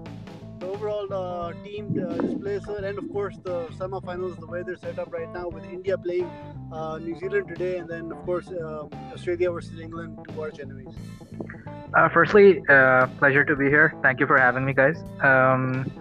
the 0.64 0.70
overall 0.70 1.08
uh, 1.14 1.54
team 1.64 1.86
uh, 2.00 2.14
display, 2.14 2.60
sir, 2.66 2.86
and 2.86 2.98
of 2.98 3.08
course 3.12 3.36
the 3.44 3.68
semi-finals, 3.78 4.38
the 4.38 4.48
way 4.48 4.64
they're 4.66 4.78
set 4.78 4.98
up 5.00 5.12
right 5.12 5.32
now 5.34 5.48
with 5.50 5.66
India 5.66 5.98
playing 5.98 6.30
uh, 6.72 6.98
New 6.98 7.18
Zealand 7.20 7.48
today, 7.48 7.78
and 7.78 7.90
then 7.90 8.12
of 8.12 8.20
course 8.26 8.48
uh, 8.50 8.88
Australia 9.14 9.52
versus 9.52 9.80
England, 9.80 10.18
two 10.30 10.42
arch 10.42 10.60
enemies. 10.60 10.94
Uh, 11.96 12.10
firstly, 12.10 12.62
uh, 12.70 13.08
pleasure 13.20 13.44
to 13.44 13.56
be 13.56 13.66
here. 13.66 13.94
Thank 14.02 14.20
you 14.20 14.28
for 14.28 14.38
having 14.38 14.66
me, 14.66 14.74
guys. 14.74 14.98
Um, 15.22 15.92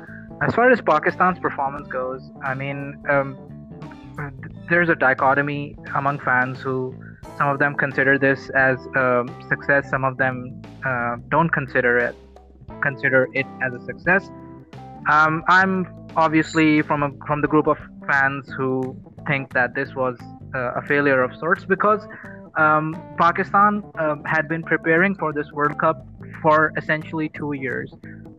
as 0.46 0.54
far 0.54 0.70
as 0.70 0.80
Pakistan's 0.80 1.38
performance 1.38 1.88
goes, 1.88 2.22
I 2.44 2.54
mean, 2.54 3.02
um, 3.10 3.36
there's 4.70 4.88
a 4.88 4.94
dichotomy 4.94 5.76
among 5.94 6.20
fans 6.20 6.60
who 6.60 6.94
some 7.36 7.48
of 7.48 7.58
them 7.58 7.74
consider 7.74 8.18
this 8.18 8.50
as 8.50 8.78
a 8.96 9.24
success, 9.48 9.90
some 9.90 10.04
of 10.04 10.16
them 10.18 10.62
uh, 10.84 11.16
don't 11.28 11.50
consider 11.50 11.98
it 11.98 12.16
consider 12.82 13.28
it 13.32 13.46
as 13.62 13.72
a 13.72 13.84
success. 13.84 14.30
Um, 15.10 15.44
I'm 15.48 15.86
obviously 16.16 16.82
from 16.82 17.02
a 17.02 17.10
from 17.26 17.40
the 17.40 17.48
group 17.48 17.66
of 17.66 17.78
fans 18.06 18.48
who 18.56 18.96
think 19.26 19.52
that 19.54 19.74
this 19.74 19.94
was 19.94 20.16
a 20.54 20.82
failure 20.82 21.22
of 21.22 21.34
sorts 21.36 21.64
because 21.64 22.06
um, 22.58 22.94
Pakistan 23.16 23.82
uh, 23.98 24.16
had 24.26 24.48
been 24.48 24.62
preparing 24.62 25.14
for 25.14 25.32
this 25.32 25.50
World 25.52 25.78
Cup 25.78 26.06
for 26.42 26.72
essentially 26.76 27.30
two 27.30 27.54
years 27.54 27.90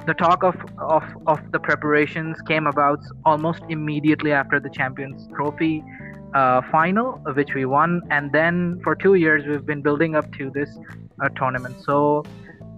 the 0.06 0.14
talk 0.14 0.44
of, 0.44 0.56
of, 0.80 1.04
of 1.28 1.40
the 1.52 1.60
preparations 1.60 2.38
came 2.42 2.68
about 2.68 3.00
almost 3.26 3.62
immediately 3.70 4.32
after 4.32 4.60
the 4.60 4.70
Champions 4.70 5.28
Trophy 5.36 5.84
uh, 6.34 6.62
final, 6.72 7.14
which 7.36 7.54
we 7.54 7.66
won. 7.66 8.02
And 8.10 8.32
then 8.32 8.82
for 8.84 8.96
two 8.96 9.14
years, 9.14 9.46
we've 9.48 9.66
been 9.66 9.82
building 9.82 10.16
up 10.16 10.32
to 10.34 10.50
this 10.50 10.70
uh, 11.22 11.30
tournament. 11.30 11.76
So 11.84 12.24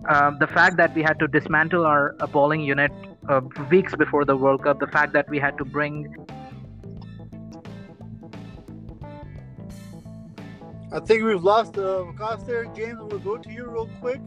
um, 0.10 0.38
the 0.39 0.48
fact 0.48 0.77
that 0.77 0.94
we 0.94 1.01
had 1.01 1.18
to 1.20 1.27
dismantle 1.27 1.86
our 1.86 2.15
uh, 2.20 2.27
bowling 2.27 2.62
unit 2.62 2.92
uh, 3.29 3.41
weeks 3.70 3.96
before 3.96 4.25
the 4.25 4.36
World 4.36 4.63
Cup, 4.63 4.79
the 4.79 4.88
fact 4.88 5.13
that 5.13 5.29
we 5.29 5.39
had 5.39 5.58
to 5.58 5.65
bring 5.65 6.25
I 10.96 11.00
think 11.01 11.24
we've 11.24 11.44
lost 11.44 11.77
uh, 11.77 12.05
Vikas 12.08 12.46
there. 12.46 12.63
James, 12.67 13.00
we'll 13.01 13.20
go 13.20 13.38
to 13.38 13.51
you 13.51 13.65
real 13.65 13.89
quick. 14.00 14.22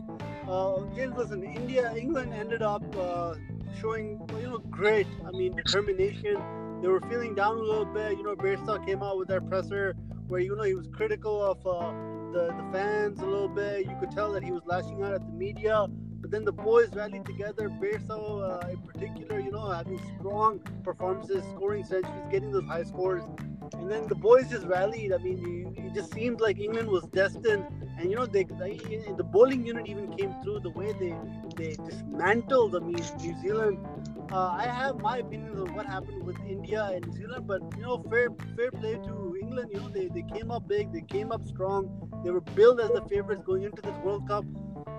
Uh, 0.47 0.83
James, 0.95 1.17
listen, 1.17 1.43
India, 1.43 1.95
England 1.97 2.35
ended 2.35 2.61
up 2.61 2.83
uh, 2.95 3.37
showing, 3.81 4.21
you 4.39 4.49
know, 4.49 4.59
great, 4.59 5.07
I 5.27 5.31
mean, 5.31 5.57
determination. 5.57 6.37
They 6.83 6.89
were 6.89 7.01
feeling 7.09 7.35
down 7.35 7.57
a 7.57 7.63
little 7.63 7.87
bit. 7.87 8.19
You 8.19 8.23
know, 8.23 8.37
Bairstow 8.37 8.85
came 8.85 9.03
out 9.03 9.17
with 9.17 9.29
their 9.29 9.41
presser 9.41 9.95
where, 10.27 10.41
you 10.41 10.55
know, 10.57 10.65
he 10.65 10.75
was 10.75 10.87
critical 10.93 11.43
of 11.43 11.67
uh, 11.67 11.91
the, 12.33 12.49
the 12.49 12.69
fans 12.71 13.21
a 13.21 13.25
little 13.25 13.49
bit. 13.49 13.87
You 13.87 13.97
could 13.99 14.11
tell 14.11 14.31
that 14.33 14.43
he 14.43 14.53
was 14.53 14.63
lashing 14.67 15.03
out 15.03 15.15
at 15.15 15.25
the 15.25 15.33
media. 15.33 15.87
But 16.29 16.37
then 16.37 16.45
the 16.45 16.53
boys 16.53 16.91
rallied 16.95 17.25
together. 17.25 17.71
Bairstow, 17.71 18.63
uh, 18.63 18.69
in 18.69 18.77
particular, 18.83 19.41
you 19.41 19.51
know, 19.51 19.71
having 19.71 19.99
strong 20.19 20.61
performances, 20.85 21.43
scoring 21.55 21.87
centuries, 21.87 22.23
getting 22.31 22.53
those 22.53 22.67
high 22.67 22.83
scores. 22.83 23.23
And 23.73 23.91
then 23.91 24.07
the 24.09 24.15
boys 24.15 24.51
just 24.51 24.67
rallied. 24.67 25.15
I 25.15 25.17
mean, 25.17 25.75
it, 25.75 25.95
just 25.95 26.13
seemed 26.13 26.43
like 26.43 26.59
England 26.59 26.91
was 26.91 27.05
destined. 27.05 27.65
And 27.99 28.11
you 28.11 28.17
know, 28.17 28.27
they, 28.27 28.45
they, 28.45 28.77
the 29.17 29.25
bowling 29.25 29.65
unit 29.65 29.89
even 29.89 30.15
came 30.19 30.35
through 30.43 30.61
the 30.61 30.69
way 30.69 30.93
they 31.01 31.15
they 31.57 31.77
dismantled. 31.83 32.77
I 32.77 32.81
mean, 32.81 33.03
New 33.23 33.41
Zealand. 33.41 33.79
Uh, 34.31 34.49
I 34.49 34.65
have 34.65 35.01
my 35.01 35.17
opinions 35.19 35.59
on 35.59 35.75
what 35.75 35.87
happened 35.87 36.23
with 36.25 36.37
India 36.47 36.85
and 36.93 37.07
New 37.07 37.17
Zealand, 37.17 37.47
but 37.47 37.63
you 37.79 37.85
know, 37.85 38.05
fair 38.11 38.29
fair 38.55 38.71
play 38.71 38.97
to 38.97 39.39
England. 39.41 39.71
You 39.73 39.81
know, 39.81 39.89
they, 39.89 40.09
they 40.09 40.25
came 40.35 40.51
up 40.51 40.69
big, 40.69 40.93
they 40.93 41.01
came 41.01 41.33
up 41.33 41.47
strong. 41.47 41.89
They 42.23 42.31
were 42.31 42.43
billed 42.43 42.81
as 42.81 42.91
the 42.91 43.01
favorites 43.09 43.41
going 43.47 43.63
into 43.63 43.81
this 43.81 43.97
World 44.05 44.29
Cup. 44.29 44.45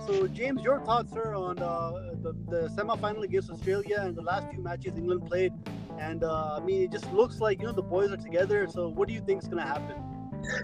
So, 0.06 0.28
James, 0.28 0.64
your 0.64 0.80
thoughts, 0.82 1.14
sir, 1.14 1.36
on 1.36 1.60
uh, 1.60 2.14
the, 2.22 2.34
the 2.48 2.70
semi-final 2.70 3.24
against 3.24 3.50
Australia 3.52 3.98
and 4.00 4.16
the 4.16 4.22
last 4.22 4.50
few 4.50 4.62
matches 4.62 4.98
England 4.98 5.28
played 5.28 5.54
and 6.00 6.24
uh, 6.24 6.56
I 6.56 6.60
mean, 6.62 6.84
it 6.84 6.92
just 6.92 7.12
looks 7.14 7.40
like 7.40 7.60
you 7.60 7.68
know 7.68 7.74
the 7.74 7.82
boys 7.82 8.12
are 8.12 8.18
together. 8.18 8.68
So 8.68 8.88
what 8.88 9.08
do 9.08 9.14
you 9.14 9.22
think 9.22 9.44
is 9.44 9.50
going 9.50 9.64
to 9.64 9.70
happen? 9.70 9.96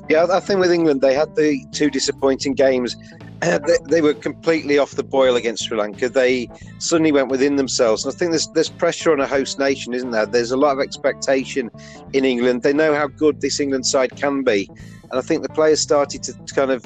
Yeah, 0.10 0.26
I 0.32 0.40
think 0.40 0.62
with 0.62 0.72
England 0.72 1.02
they 1.02 1.14
had 1.14 1.36
the 1.36 1.66
two 1.72 1.90
disappointing 1.90 2.54
games. 2.54 2.96
they, 3.42 3.60
they, 3.90 4.02
were 4.02 4.14
completely 4.14 4.78
off 4.78 4.92
the 4.92 5.04
boil 5.04 5.36
against 5.36 5.66
Sri 5.66 5.78
Lanka. 5.78 6.08
They 6.08 6.50
suddenly 6.80 7.12
went 7.12 7.28
within 7.28 7.58
themselves, 7.58 8.06
and 8.06 8.14
I 8.14 8.18
think 8.18 8.32
there's 8.32 8.48
there's 8.48 8.70
pressure 8.70 9.12
on 9.12 9.20
a 9.20 9.28
host 9.28 9.60
nation, 9.60 9.94
isn't 9.94 10.12
there? 10.12 10.26
There's 10.26 10.52
a 10.52 10.58
lot 10.58 10.72
of 10.72 10.80
expectation 10.80 11.70
in 12.14 12.24
England. 12.24 12.64
They 12.64 12.74
know 12.74 12.96
how 12.96 13.08
good 13.08 13.42
this 13.42 13.60
England 13.60 13.86
side 13.86 14.16
can 14.16 14.44
be, 14.44 14.70
and 15.12 15.20
I 15.20 15.22
think 15.22 15.44
the 15.44 15.50
players 15.50 15.82
started 15.82 16.24
to 16.24 16.34
kind 16.54 16.72
of 16.72 16.86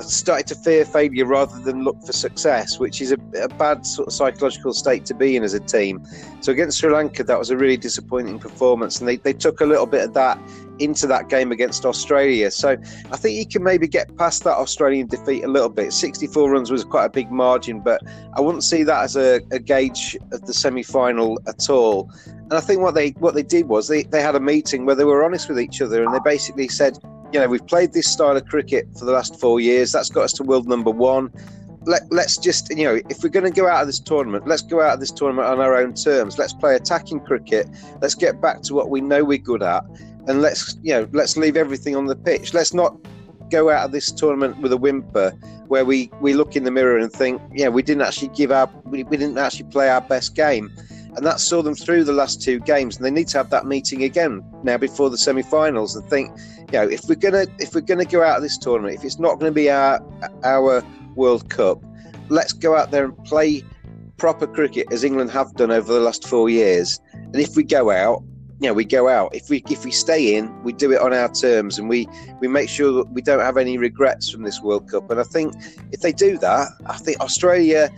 started 0.00 0.46
to 0.46 0.54
fear 0.54 0.84
failure 0.84 1.26
rather 1.26 1.58
than 1.60 1.84
look 1.84 2.00
for 2.02 2.12
success, 2.12 2.78
which 2.78 3.00
is 3.00 3.12
a, 3.12 3.18
a, 3.42 3.48
bad 3.48 3.84
sort 3.84 4.08
of 4.08 4.14
psychological 4.14 4.72
state 4.72 5.04
to 5.06 5.14
be 5.14 5.36
in 5.36 5.42
as 5.42 5.54
a 5.54 5.60
team. 5.60 6.02
So 6.40 6.52
against 6.52 6.78
Sri 6.78 6.90
Lanka, 6.90 7.24
that 7.24 7.38
was 7.38 7.50
a 7.50 7.56
really 7.56 7.76
disappointing 7.76 8.38
performance, 8.38 9.00
and 9.00 9.08
they, 9.08 9.16
they 9.16 9.34
took 9.34 9.60
a 9.60 9.66
little 9.66 9.86
bit 9.86 10.02
of 10.02 10.14
that 10.14 10.38
into 10.78 11.06
that 11.06 11.28
game 11.28 11.52
against 11.52 11.84
Australia. 11.84 12.50
So 12.50 12.70
I 13.10 13.16
think 13.16 13.36
you 13.36 13.46
can 13.46 13.62
maybe 13.62 13.86
get 13.86 14.16
past 14.16 14.44
that 14.44 14.56
Australian 14.56 15.06
defeat 15.06 15.44
a 15.44 15.48
little 15.48 15.68
bit. 15.68 15.92
64 15.92 16.50
runs 16.50 16.70
was 16.70 16.84
quite 16.84 17.04
a 17.04 17.10
big 17.10 17.30
margin, 17.30 17.80
but 17.80 18.00
I 18.34 18.40
wouldn't 18.40 18.64
see 18.64 18.82
that 18.84 19.02
as 19.04 19.16
a, 19.16 19.40
a 19.50 19.58
gauge 19.58 20.16
of 20.32 20.46
the 20.46 20.54
semi-final 20.54 21.40
at 21.46 21.68
all. 21.68 22.10
And 22.26 22.54
I 22.54 22.60
think 22.60 22.80
what 22.80 22.94
they 22.94 23.10
what 23.10 23.34
they 23.34 23.42
did 23.42 23.68
was 23.68 23.88
they, 23.88 24.02
they 24.02 24.20
had 24.20 24.34
a 24.34 24.40
meeting 24.40 24.84
where 24.84 24.94
they 24.94 25.04
were 25.04 25.24
honest 25.24 25.48
with 25.48 25.60
each 25.60 25.80
other, 25.80 26.02
and 26.02 26.14
they 26.14 26.20
basically 26.24 26.68
said 26.68 26.98
you 27.32 27.40
know, 27.40 27.48
we've 27.48 27.66
played 27.66 27.92
this 27.92 28.08
style 28.08 28.36
of 28.36 28.46
cricket 28.46 28.86
for 28.98 29.04
the 29.04 29.12
last 29.12 29.38
four 29.40 29.60
years. 29.60 29.92
That's 29.92 30.10
got 30.10 30.24
us 30.24 30.32
to 30.34 30.42
world 30.42 30.68
number 30.68 30.90
one. 30.90 31.32
Let, 31.84 32.02
let's 32.12 32.36
just, 32.36 32.70
you 32.70 32.84
know, 32.84 33.00
if 33.08 33.22
we're 33.22 33.30
going 33.30 33.50
to 33.50 33.60
go 33.60 33.66
out 33.66 33.80
of 33.80 33.88
this 33.88 33.98
tournament, 33.98 34.46
let's 34.46 34.62
go 34.62 34.80
out 34.80 34.94
of 34.94 35.00
this 35.00 35.10
tournament 35.10 35.48
on 35.48 35.58
our 35.58 35.76
own 35.76 35.94
terms. 35.94 36.38
Let's 36.38 36.52
play 36.52 36.76
attacking 36.76 37.20
cricket. 37.20 37.68
Let's 38.00 38.14
get 38.14 38.40
back 38.40 38.62
to 38.62 38.74
what 38.74 38.90
we 38.90 39.00
know 39.00 39.24
we're 39.24 39.38
good 39.38 39.62
at, 39.62 39.84
and 40.28 40.42
let's, 40.42 40.76
you 40.82 40.92
know, 40.92 41.08
let's 41.12 41.36
leave 41.36 41.56
everything 41.56 41.96
on 41.96 42.06
the 42.06 42.14
pitch. 42.14 42.54
Let's 42.54 42.72
not 42.72 42.96
go 43.50 43.68
out 43.68 43.86
of 43.86 43.92
this 43.92 44.12
tournament 44.12 44.58
with 44.60 44.72
a 44.72 44.76
whimper, 44.76 45.30
where 45.66 45.84
we 45.84 46.10
we 46.20 46.34
look 46.34 46.54
in 46.54 46.62
the 46.62 46.70
mirror 46.70 46.98
and 46.98 47.10
think, 47.10 47.42
yeah, 47.52 47.68
we 47.68 47.82
didn't 47.82 48.02
actually 48.02 48.28
give 48.28 48.52
our, 48.52 48.70
we, 48.84 49.02
we 49.02 49.16
didn't 49.16 49.38
actually 49.38 49.68
play 49.70 49.88
our 49.88 50.02
best 50.02 50.36
game 50.36 50.70
and 51.14 51.26
that 51.26 51.40
saw 51.40 51.62
them 51.62 51.74
through 51.74 52.04
the 52.04 52.12
last 52.12 52.40
two 52.40 52.58
games. 52.60 52.96
And 52.96 53.04
they 53.04 53.10
need 53.10 53.28
to 53.28 53.38
have 53.38 53.50
that 53.50 53.66
meeting 53.66 54.02
again 54.02 54.42
now 54.62 54.78
before 54.78 55.10
the 55.10 55.18
semi-finals 55.18 55.94
and 55.94 56.08
think, 56.08 56.32
you 56.72 56.78
know, 56.78 56.88
if 56.88 57.02
we're 57.08 57.14
gonna 57.14 57.46
if 57.58 57.74
we're 57.74 57.82
gonna 57.82 58.04
go 58.04 58.22
out 58.22 58.36
of 58.36 58.42
this 58.42 58.56
tournament, 58.56 58.96
if 58.96 59.04
it's 59.04 59.18
not 59.18 59.38
going 59.38 59.50
to 59.50 59.54
be 59.54 59.70
our 59.70 60.02
our 60.44 60.82
World 61.14 61.50
Cup, 61.50 61.82
let's 62.28 62.52
go 62.52 62.76
out 62.76 62.90
there 62.90 63.04
and 63.04 63.24
play 63.24 63.62
proper 64.16 64.46
cricket 64.46 64.90
as 64.90 65.04
England 65.04 65.30
have 65.30 65.52
done 65.54 65.70
over 65.70 65.92
the 65.92 66.00
last 66.00 66.26
four 66.26 66.48
years. 66.48 67.00
And 67.12 67.36
if 67.36 67.56
we 67.56 67.62
go 67.62 67.90
out, 67.90 68.22
you 68.60 68.68
know, 68.68 68.72
we 68.74 68.84
go 68.84 69.08
out. 69.08 69.34
If 69.34 69.50
we 69.50 69.62
if 69.68 69.84
we 69.84 69.90
stay 69.90 70.34
in, 70.34 70.62
we 70.62 70.72
do 70.72 70.92
it 70.92 71.00
on 71.00 71.12
our 71.12 71.28
terms, 71.28 71.78
and 71.78 71.88
we 71.88 72.08
we 72.40 72.48
make 72.48 72.68
sure 72.68 72.92
that 72.92 73.12
we 73.12 73.20
don't 73.20 73.40
have 73.40 73.58
any 73.58 73.76
regrets 73.76 74.30
from 74.30 74.42
this 74.42 74.60
World 74.62 74.90
Cup. 74.90 75.10
And 75.10 75.20
I 75.20 75.24
think 75.24 75.54
if 75.90 76.00
they 76.00 76.12
do 76.12 76.38
that, 76.38 76.68
I 76.86 76.96
think 76.96 77.20
Australia 77.20 77.90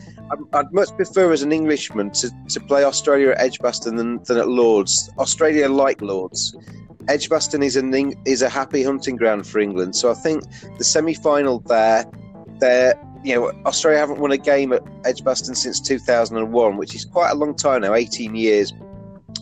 I'd 0.52 0.72
much 0.72 0.88
prefer 0.96 1.32
as 1.32 1.42
an 1.42 1.52
Englishman 1.52 2.10
to, 2.12 2.30
to 2.48 2.60
play 2.60 2.82
Australia 2.82 3.30
at 3.30 3.40
Edgbaston 3.40 3.96
than, 3.96 4.22
than 4.24 4.38
at 4.38 4.48
Lords. 4.48 5.10
Australia 5.18 5.68
like 5.68 6.00
Lords. 6.00 6.56
Edgbaston 7.08 7.62
is 7.62 7.76
a 7.76 8.12
is 8.24 8.42
a 8.42 8.48
happy 8.48 8.82
hunting 8.82 9.16
ground 9.16 9.46
for 9.46 9.58
England. 9.58 9.96
So 9.96 10.10
I 10.10 10.14
think 10.14 10.44
the 10.78 10.84
semi 10.84 11.14
final 11.14 11.60
there, 11.60 12.04
there, 12.60 12.94
you 13.22 13.34
know, 13.34 13.52
Australia 13.66 13.98
haven't 13.98 14.20
won 14.20 14.32
a 14.32 14.38
game 14.38 14.72
at 14.72 14.82
Edgbaston 15.04 15.54
since 15.54 15.80
2001, 15.80 16.76
which 16.76 16.94
is 16.94 17.04
quite 17.04 17.30
a 17.30 17.34
long 17.34 17.54
time 17.54 17.82
now, 17.82 17.94
18 17.94 18.34
years. 18.34 18.72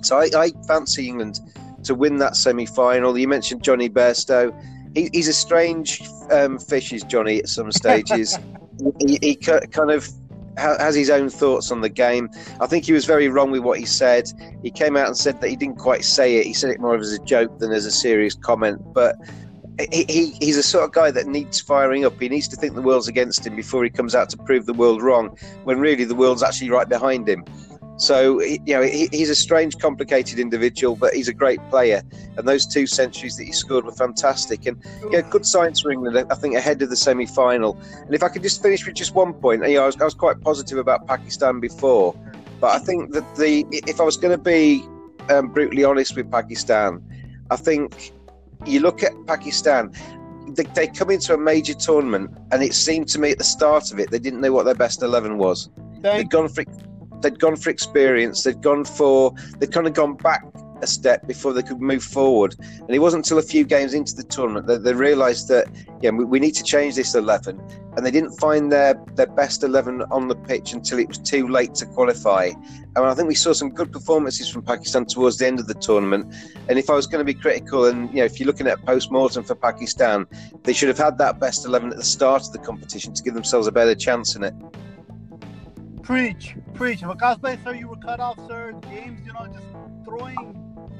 So 0.02 0.18
I, 0.18 0.30
I 0.36 0.50
fancy 0.66 1.08
England 1.08 1.40
to 1.84 1.94
win 1.94 2.16
that 2.18 2.36
semi 2.36 2.66
final. 2.66 3.16
You 3.16 3.28
mentioned 3.28 3.62
Jonny 3.62 3.88
Bairstow. 3.88 4.52
He, 4.94 5.08
he's 5.12 5.28
a 5.28 5.32
strange 5.32 6.02
um, 6.30 6.58
fish, 6.58 6.92
is 6.92 7.02
Jonny 7.04 7.38
at 7.38 7.48
some 7.48 7.72
stages. 7.72 8.38
he, 9.00 9.18
he 9.22 9.36
kind 9.36 9.90
of 9.90 10.08
has 10.56 10.94
his 10.94 11.10
own 11.10 11.28
thoughts 11.28 11.70
on 11.70 11.80
the 11.80 11.88
game. 11.88 12.30
I 12.60 12.66
think 12.66 12.84
he 12.84 12.92
was 12.92 13.04
very 13.04 13.28
wrong 13.28 13.50
with 13.50 13.62
what 13.62 13.78
he 13.78 13.84
said. 13.84 14.30
He 14.62 14.70
came 14.70 14.96
out 14.96 15.06
and 15.06 15.16
said 15.16 15.40
that 15.40 15.50
he 15.50 15.56
didn't 15.56 15.78
quite 15.78 16.04
say 16.04 16.36
it. 16.36 16.46
He 16.46 16.52
said 16.52 16.70
it 16.70 16.80
more 16.80 16.96
as 16.96 17.12
a 17.12 17.18
joke 17.24 17.58
than 17.58 17.72
as 17.72 17.86
a 17.86 17.90
serious 17.90 18.34
comment. 18.34 18.82
But 18.92 19.16
he, 19.90 20.04
he, 20.08 20.36
he's 20.40 20.56
a 20.56 20.62
sort 20.62 20.84
of 20.84 20.92
guy 20.92 21.10
that 21.10 21.26
needs 21.26 21.60
firing 21.60 22.04
up. 22.04 22.20
He 22.20 22.28
needs 22.28 22.48
to 22.48 22.56
think 22.56 22.74
the 22.74 22.82
world's 22.82 23.08
against 23.08 23.46
him 23.46 23.56
before 23.56 23.84
he 23.84 23.90
comes 23.90 24.14
out 24.14 24.28
to 24.30 24.36
prove 24.36 24.66
the 24.66 24.74
world 24.74 25.02
wrong, 25.02 25.36
when 25.64 25.80
really 25.80 26.04
the 26.04 26.14
world's 26.14 26.42
actually 26.42 26.70
right 26.70 26.88
behind 26.88 27.28
him. 27.28 27.44
So 28.02 28.40
you 28.42 28.58
know 28.66 28.82
he, 28.82 29.08
he's 29.12 29.30
a 29.30 29.34
strange, 29.36 29.78
complicated 29.78 30.40
individual, 30.40 30.96
but 30.96 31.14
he's 31.14 31.28
a 31.28 31.32
great 31.32 31.60
player. 31.70 32.02
And 32.36 32.48
those 32.48 32.66
two 32.66 32.84
centuries 32.84 33.36
that 33.36 33.44
he 33.44 33.52
scored 33.52 33.84
were 33.84 33.92
fantastic. 33.92 34.66
And 34.66 34.76
yeah, 35.12 35.20
good 35.20 35.46
signs 35.46 35.82
for 35.82 35.92
England. 35.92 36.26
I 36.28 36.34
think 36.34 36.56
ahead 36.56 36.82
of 36.82 36.90
the 36.90 36.96
semi-final. 36.96 37.78
And 38.04 38.12
if 38.12 38.24
I 38.24 38.28
could 38.28 38.42
just 38.42 38.60
finish 38.60 38.84
with 38.84 38.96
just 38.96 39.14
one 39.14 39.32
point, 39.32 39.64
you 39.68 39.74
know, 39.74 39.84
I 39.84 39.86
was, 39.86 40.00
I 40.00 40.04
was 40.04 40.14
quite 40.14 40.40
positive 40.40 40.78
about 40.78 41.06
Pakistan 41.06 41.60
before, 41.60 42.12
but 42.60 42.72
I 42.74 42.80
think 42.80 43.12
that 43.12 43.36
the 43.36 43.64
if 43.70 44.00
I 44.00 44.02
was 44.02 44.16
going 44.16 44.36
to 44.36 44.42
be 44.42 44.84
um, 45.30 45.52
brutally 45.52 45.84
honest 45.84 46.16
with 46.16 46.28
Pakistan, 46.28 47.00
I 47.52 47.56
think 47.56 48.10
you 48.66 48.80
look 48.80 49.04
at 49.04 49.12
Pakistan. 49.28 49.92
They, 50.48 50.64
they 50.74 50.88
come 50.88 51.10
into 51.10 51.34
a 51.34 51.38
major 51.38 51.72
tournament, 51.72 52.36
and 52.50 52.64
it 52.64 52.74
seemed 52.74 53.06
to 53.10 53.20
me 53.20 53.30
at 53.30 53.38
the 53.38 53.44
start 53.44 53.92
of 53.92 54.00
it 54.00 54.10
they 54.10 54.18
didn't 54.18 54.40
know 54.40 54.52
what 54.52 54.64
their 54.64 54.74
best 54.74 55.04
eleven 55.04 55.38
was. 55.38 55.70
They'd 56.00 56.30
gone 56.30 56.48
for 56.48 56.64
they'd 57.22 57.38
gone 57.38 57.56
for 57.56 57.70
experience. 57.70 58.42
They'd 58.42 58.60
gone 58.60 58.84
for 58.84 59.34
they'd 59.58 59.72
kind 59.72 59.86
of 59.86 59.94
gone 59.94 60.16
back 60.16 60.44
a 60.82 60.86
step 60.86 61.26
before 61.26 61.52
they 61.52 61.62
could 61.62 61.80
move 61.80 62.02
forward. 62.02 62.56
And 62.58 62.90
it 62.90 62.98
wasn't 62.98 63.24
until 63.24 63.38
a 63.38 63.42
few 63.42 63.64
games 63.64 63.94
into 63.94 64.14
the 64.14 64.24
tournament 64.24 64.66
that 64.66 64.82
they 64.82 64.92
realised 64.92 65.48
that 65.48 65.68
yeah 66.00 66.10
we, 66.10 66.24
we, 66.24 66.40
need 66.40 66.54
to 66.56 66.64
change 66.64 66.96
this 66.96 67.14
eleven. 67.14 67.60
And 67.96 68.04
they 68.04 68.10
didn't 68.10 68.32
find 68.38 68.70
their 68.70 69.00
their 69.14 69.28
best 69.28 69.62
eleven 69.62 70.02
on 70.10 70.28
the 70.28 70.34
pitch 70.34 70.72
until 70.72 70.98
it 70.98 71.08
was 71.08 71.18
too 71.18 71.48
late 71.48 71.74
to 71.76 71.86
qualify. 71.86 72.50
And 72.96 73.06
I 73.06 73.14
think 73.14 73.28
we 73.28 73.34
saw 73.34 73.52
some 73.52 73.70
good 73.70 73.92
performances 73.92 74.50
from 74.50 74.62
Pakistan 74.62 75.06
towards 75.06 75.38
the 75.38 75.46
end 75.46 75.60
of 75.60 75.66
the 75.66 75.74
tournament. 75.74 76.34
And 76.68 76.78
if 76.78 76.90
I 76.90 76.94
was 76.94 77.06
going 77.06 77.24
to 77.24 77.32
be 77.32 77.38
critical, 77.38 77.86
and 77.86 78.10
you 78.10 78.16
know, 78.16 78.24
if 78.24 78.38
you're 78.38 78.46
looking 78.46 78.66
at 78.66 78.84
post 78.84 79.10
mortem 79.10 79.44
for 79.44 79.54
Pakistan, 79.54 80.26
they 80.64 80.72
should 80.72 80.88
have 80.88 80.98
had 80.98 81.16
that 81.18 81.38
best 81.38 81.64
eleven 81.64 81.90
at 81.90 81.96
the 81.96 82.04
start 82.04 82.42
of 82.42 82.52
the 82.52 82.58
competition 82.58 83.14
to 83.14 83.22
give 83.22 83.34
themselves 83.34 83.66
a 83.66 83.72
better 83.72 83.94
chance 83.94 84.36
in 84.36 84.42
it. 84.42 84.54
Preach, 86.02 86.56
preach. 86.74 87.00
Vikas 87.00 87.62
sir, 87.62 87.74
you 87.74 87.88
were 87.88 87.96
cut 87.96 88.18
off, 88.18 88.36
sir. 88.48 88.72
James, 88.90 89.24
you 89.24 89.32
know, 89.32 89.46
just 89.46 89.66
throwing 90.04 90.58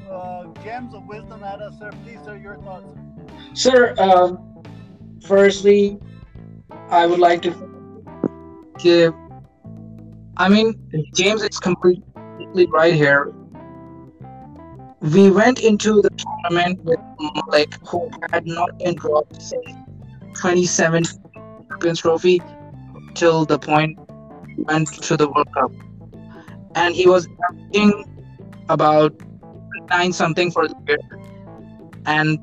uh, 0.09 0.45
gems 0.63 0.95
of 0.95 1.05
wisdom 1.07 1.43
at 1.43 1.61
us, 1.61 1.77
sir. 1.79 1.91
Please, 2.05 2.21
sir, 2.25 2.37
your 2.37 2.57
thoughts. 2.59 2.87
Sir, 3.55 3.95
um, 3.99 4.63
firstly, 5.27 5.99
I 6.89 7.07
would 7.07 7.19
like 7.19 7.43
to 7.43 7.51
give. 8.79 9.13
I 10.37 10.49
mean, 10.49 10.75
James 11.15 11.43
is 11.43 11.59
completely 11.59 12.67
right 12.67 12.95
here. 12.95 13.33
We 15.01 15.31
went 15.31 15.61
into 15.61 16.01
the 16.01 16.11
tournament 16.11 16.85
with 16.85 17.01
like 17.49 17.77
who 17.89 18.09
had 18.31 18.47
not 18.47 18.79
been 18.79 18.95
dropped 18.95 19.43
since 19.43 19.67
27 20.37 21.03
Champions 21.69 22.01
Trophy 22.01 22.41
till 23.15 23.45
the 23.45 23.59
point 23.59 23.99
went 24.57 24.89
to 25.03 25.17
the 25.17 25.29
World 25.29 25.49
Cup, 25.55 25.73
and 26.75 26.95
he 26.95 27.09
was 27.09 27.29
averaging 27.49 28.05
about 28.69 29.13
nine 29.91 30.13
something 30.13 30.51
for 30.51 30.69
the 30.69 30.75
year, 30.89 30.99
and 32.07 32.39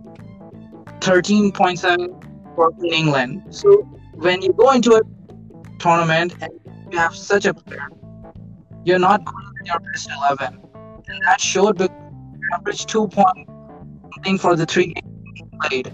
thirteen 1.01 1.51
point 1.51 1.79
seven 1.79 2.15
for 2.55 2.71
England. 2.83 3.43
So 3.49 3.87
when 4.13 4.41
you 4.41 4.53
go 4.53 4.71
into 4.71 4.95
a 4.95 5.01
tournament 5.79 6.35
and 6.41 6.51
you 6.91 6.97
have 6.97 7.15
such 7.15 7.45
a 7.45 7.53
player, 7.53 7.87
you're 8.83 8.99
not 8.99 9.23
going 9.25 9.47
with 9.59 9.67
your 9.67 9.79
best 9.79 10.09
eleven, 10.09 10.59
and 11.07 11.23
that 11.25 11.39
showed 11.39 11.77
the 11.77 11.89
average 12.53 12.85
two 12.85 13.07
point 13.07 13.47
something 14.13 14.37
for 14.37 14.55
the 14.55 14.65
three 14.65 14.93
games 14.93 15.41
played. 15.61 15.93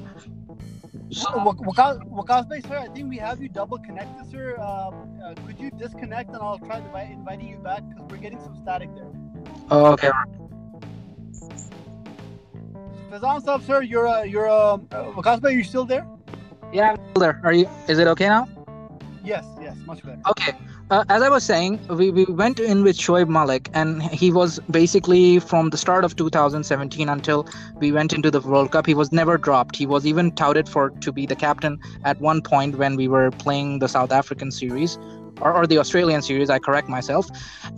So, 1.12 1.29
Wakash, 1.29 2.67
sir, 2.67 2.77
I 2.77 2.88
think 2.88 3.09
we 3.09 3.17
have 3.17 3.41
you 3.41 3.50
double 3.50 3.77
connected, 3.77 4.29
sir. 4.31 4.57
Uh, 4.59 4.91
uh, 5.24 5.35
could 5.45 5.59
you 5.59 5.71
disconnect 5.71 6.29
and 6.29 6.38
I'll 6.38 6.57
try 6.59 6.77
invite, 6.79 7.12
inviting 7.12 7.47
you 7.47 7.57
back 7.57 7.83
because 7.89 8.09
we're 8.09 8.17
getting 8.17 8.39
some 8.39 8.55
static 8.62 8.89
there. 8.95 9.07
Oh, 9.69 9.93
okay. 9.93 10.09
Faizan 13.12 13.43
Sab, 13.43 13.63
sir, 13.63 13.81
you're 13.81 14.07
uh, 14.07 14.24
you're 14.24 14.50
um, 14.50 14.88
uh, 14.91 15.03
Wakash, 15.12 15.51
you 15.53 15.63
still 15.63 15.85
there? 15.85 16.07
Yeah, 16.74 16.91
I'm 16.91 16.97
still 17.12 17.21
there. 17.21 17.39
Are 17.43 17.53
you? 17.53 17.69
Is 17.88 18.00
it 18.00 18.07
okay 18.07 18.27
now? 18.27 18.47
Yes, 19.24 19.45
yes, 19.62 19.75
much 19.85 20.03
better. 20.03 20.21
Okay 20.29 20.53
uh, 20.92 21.04
as 21.10 21.22
I 21.22 21.30
was 21.30 21.44
saying, 21.44 21.80
we, 21.88 22.12
we 22.12 22.25
went 22.25 22.60
in 22.60 22.84
with 22.84 22.98
Shoaib 22.98 23.27
Malik, 23.27 23.70
and 23.74 24.04
he 24.04 24.32
was 24.32 24.60
basically 24.70 25.39
from 25.39 25.70
the 25.72 25.77
start 25.77 26.04
of 26.04 26.15
2017 26.15 27.10
until 27.10 27.48
we 27.77 27.92
went 27.92 28.13
into 28.13 28.30
the 28.30 28.39
World 28.39 28.72
Cup. 28.72 28.86
He 28.86 28.94
was 28.94 29.12
never 29.12 29.38
dropped. 29.38 29.75
He 29.75 29.88
was 29.88 30.06
even 30.06 30.32
touted 30.32 30.70
for 30.70 30.92
to 30.92 31.12
be 31.12 31.25
the 31.25 31.36
captain 31.36 31.80
at 32.04 32.22
one 32.22 32.42
point 32.42 32.77
when 32.77 32.96
we 32.96 33.08
were 33.08 33.32
playing 33.32 33.80
the 33.80 33.88
South 33.88 34.12
African 34.12 34.51
series. 34.51 34.98
Or, 35.42 35.54
or 35.54 35.68
the 35.68 35.80
Australian 35.80 36.22
series, 36.22 36.50
I 36.50 36.60
correct 36.60 36.88
myself. 36.88 37.27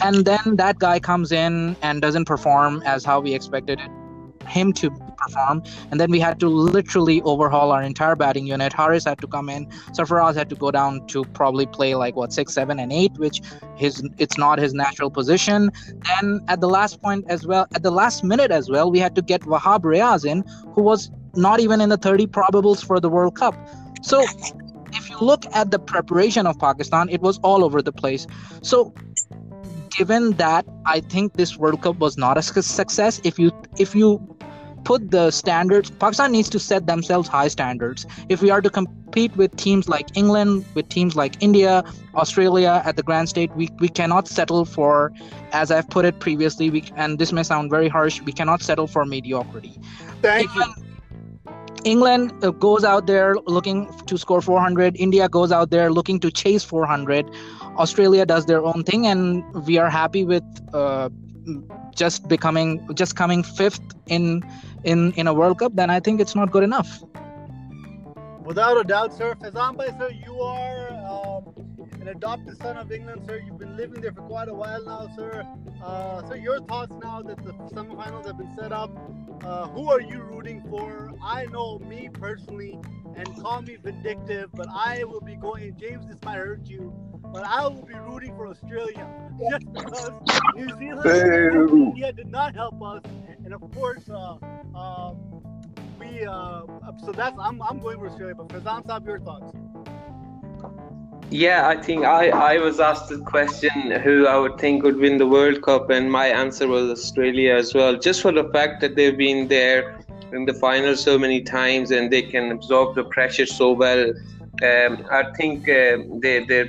And 0.02 0.26
then 0.26 0.58
that 0.58 0.78
guy 0.78 1.00
comes 1.00 1.32
in 1.32 1.76
and 1.82 2.04
doesn't 2.04 2.26
perform 2.26 2.84
as 2.86 3.04
how 3.04 3.20
we 3.20 3.34
expected 3.34 3.80
it 3.80 3.90
him 4.48 4.74
to 4.74 4.89
perform. 5.18 5.63
And 5.92 6.00
then 6.00 6.12
we 6.12 6.20
had 6.20 6.39
to 6.39 6.48
literally 6.48 7.22
overhaul 7.24 7.72
our 7.72 7.82
entire 7.82 8.16
batting 8.16 8.48
unit. 8.48 8.74
Haris 8.74 9.06
had 9.06 9.20
to 9.20 9.27
come 9.27 9.50
in. 9.50 9.66
Sarfaraz 9.92 10.36
had 10.36 10.50
to 10.50 10.56
go 10.56 10.72
down 10.72 11.06
to 11.08 11.24
probably 11.25 11.66
play 11.66 11.96
like 11.96 12.16
what 12.16 12.34
six, 12.34 12.54
seven, 12.54 12.80
and 12.80 12.92
eight, 12.92 13.12
which 13.18 13.42
his 13.75 14.04
it's 14.18 14.38
not 14.38 14.60
his 14.60 14.74
natural 14.74 15.10
position. 15.10 15.72
Then 15.88 16.42
at 16.48 16.62
the 16.62 16.70
last 16.70 17.01
point 17.01 17.25
as 17.27 17.46
well, 17.46 17.68
at 17.75 17.84
the 17.84 17.92
last 17.92 18.24
minute 18.24 18.51
as 18.51 18.70
well, 18.70 18.92
we 18.92 19.00
had 19.00 19.16
to 19.16 19.22
get 19.22 19.42
Wahab 19.42 19.82
Riaz 19.82 20.25
in, 20.25 20.44
who 20.74 20.82
was 20.82 21.12
not 21.36 21.60
even 21.60 21.82
in 21.82 21.89
the 21.89 21.98
30 21.98 22.27
probables 22.27 22.84
for 22.84 23.00
the 23.00 23.10
World 23.10 23.36
Cup. 23.36 23.56
So 24.01 24.24
if 24.94 25.10
you 25.10 25.18
look 25.20 25.46
at 25.54 25.72
the 25.72 25.80
preparation 25.80 26.48
of 26.48 26.58
Pakistan, 26.60 27.10
it 27.10 27.22
was 27.22 27.39
all 27.39 27.63
over 27.63 27.82
the 27.82 27.92
place. 27.92 28.25
So 28.62 28.94
given 29.89 30.32
that 30.34 30.66
I 30.86 31.00
think 31.00 31.34
this 31.34 31.58
World 31.58 31.82
Cup 31.82 31.98
was 31.98 32.18
not 32.18 32.38
a 32.38 32.42
success, 32.42 33.20
if 33.24 33.39
you 33.39 33.51
if 33.77 33.96
you 33.96 34.37
put 34.88 35.12
the 35.12 35.29
standards. 35.32 35.89
Pakistan 35.89 36.32
needs 36.32 36.50
to 36.50 36.60
set 36.60 36.88
themselves 36.88 37.27
high 37.27 37.50
standards. 37.50 38.06
If 38.29 38.41
we 38.41 38.50
are 38.50 38.62
to 38.62 38.70
compete 38.70 39.36
with 39.36 39.53
teams 39.58 39.89
like 39.89 40.15
England, 40.15 40.63
with 40.75 40.88
teams 40.88 41.13
like 41.13 41.36
India, 41.41 41.84
Australia 42.15 42.82
at 42.86 42.96
the 42.96 43.03
grand 43.03 43.27
state, 43.27 43.53
we, 43.58 43.67
we 43.79 43.89
cannot 43.89 44.29
settle 44.29 44.63
for, 44.63 45.12
as 45.51 45.72
I've 45.72 45.89
put 45.89 46.06
it 46.06 46.22
previously, 46.22 46.70
we, 46.70 46.86
and 46.96 47.20
this 47.20 47.34
may 47.34 47.44
sound 47.44 47.70
very 47.70 47.89
harsh, 47.89 48.22
we 48.22 48.32
cannot 48.32 48.62
settle 48.62 48.88
for 48.88 49.03
mediocrity. 49.03 49.77
Thank 50.22 50.50
England, 50.51 50.74
you. 50.77 51.53
England 51.84 52.46
uh, 52.46 52.51
goes 52.51 52.86
out 52.86 53.08
there 53.08 53.36
looking 53.46 53.91
to 54.06 54.17
score 54.17 54.41
400. 54.41 54.96
India 54.96 55.27
goes 55.27 55.51
out 55.51 55.70
there 55.70 55.91
looking 55.91 56.17
to 56.22 56.32
chase 56.32 56.63
400. 56.63 57.29
Australia 57.75 58.25
does 58.25 58.46
their 58.46 58.63
own 58.63 58.86
thing, 58.86 59.06
and 59.06 59.44
we 59.65 59.77
are 59.77 59.89
happy 59.89 60.24
with 60.24 60.46
uh, 60.74 61.10
just 61.95 62.28
becoming 62.28 62.88
just 62.93 63.15
coming 63.15 63.43
fifth 63.43 63.82
in 64.08 64.43
in 64.84 65.12
in 65.13 65.28
a 65.28 65.34
World 65.34 65.60
Cup, 65.60 65.76
then 65.76 65.90
I 65.90 66.00
think 66.00 66.22
it's 66.22 66.36
not 66.36 66.52
good 66.52 66.63
enough. 66.63 67.04
Without 68.44 68.78
a 68.78 68.84
doubt, 68.84 69.13
sir. 69.13 69.36
Faizan 69.36 69.76
sir, 70.00 70.10
you 70.10 70.40
are 70.40 70.90
um, 71.06 71.54
an 72.00 72.08
adopted 72.08 72.58
son 72.62 72.78
of 72.78 72.92
England, 72.92 73.24
sir. 73.26 73.42
You've 73.46 73.58
been 73.58 73.76
living 73.76 74.02
there 74.02 74.13
for 74.13 74.22
quite 74.22 74.48
a 74.48 74.54
while 74.54 74.84
now, 74.86 75.10
sir. 75.16 75.46
Uh, 75.84 76.28
sir, 76.30 76.38
your 76.38 76.62
thoughts 76.62 76.96
now 77.04 77.22
that 77.22 77.44
the 77.44 77.52
semifinals 77.76 78.26
have 78.26 78.38
been 78.38 78.56
set 78.56 78.72
up. 78.72 78.90
Uh, 79.44 79.68
who 79.68 79.90
are 79.92 80.00
you 80.00 80.22
rooting 80.22 80.63
for? 80.70 81.13
I 81.22 81.46
know 81.48 81.80
me 81.80 82.10
personally, 82.13 82.80
and 83.18 83.28
call 83.42 83.62
me 83.62 83.76
vindictive, 83.76 84.50
but 84.54 84.68
I 84.70 85.04
will 85.04 85.22
be 85.22 85.36
going. 85.36 85.76
James, 85.78 86.08
this 86.08 86.18
might 86.24 86.38
hurt 86.38 86.66
you, 86.66 86.94
but 87.34 87.44
I 87.44 87.68
will 87.68 87.84
be 87.84 87.96
rooting 87.96 88.36
for 88.36 88.48
Australia 88.48 89.08
just 89.52 89.74
because 89.74 90.12
New 90.56 90.70
Zealand 90.78 91.06
and 91.06 91.70
India 91.70 92.13
did 92.13 92.32
not 92.32 92.56
help 92.56 92.82
us, 92.82 93.02
and 93.47 93.53
of 93.53 93.71
course, 93.73 94.10
uh, 94.10 94.36
um, 94.77 95.15
we. 95.99 96.25
Uh, 96.25 96.62
so 97.05 97.13
that's 97.13 97.38
I'm, 97.39 97.62
I'm 97.62 97.79
going 97.79 97.97
for 97.97 98.07
Australia. 98.07 98.36
But 98.36 98.49
Faizan 98.49 98.86
Saab, 98.86 99.05
your 99.05 99.19
thoughts? 99.19 99.53
Yeah, 101.29 101.67
I 101.67 101.75
think 101.81 102.03
I, 102.03 102.29
I 102.29 102.57
was 102.57 102.81
asked 102.81 103.07
the 103.07 103.19
question 103.19 103.91
who 104.03 104.27
I 104.27 104.38
would 104.38 104.57
think 104.57 104.83
would 104.83 104.97
win 104.97 105.17
the 105.17 105.27
World 105.27 105.62
Cup, 105.62 105.89
and 105.89 106.12
my 106.12 106.27
answer 106.27 106.67
was 106.67 106.89
Australia 106.89 107.55
as 107.55 107.73
well. 107.73 107.97
Just 107.97 108.21
for 108.21 108.33
the 108.33 108.49
fact 108.55 108.81
that 108.81 108.95
they've 108.97 109.17
been 109.17 109.47
there 109.47 109.97
in 110.33 110.43
the 110.43 110.53
final 110.53 110.95
so 110.97 111.17
many 111.17 111.41
times 111.41 111.91
and 111.91 112.12
they 112.12 112.21
can 112.21 112.51
absorb 112.51 112.95
the 112.95 113.05
pressure 113.05 113.45
so 113.45 113.71
well. 113.71 114.10
Um, 114.62 115.05
I 115.10 115.23
think 115.38 115.69
uh, 115.69 115.99
they 116.23 116.43
they 116.49 116.63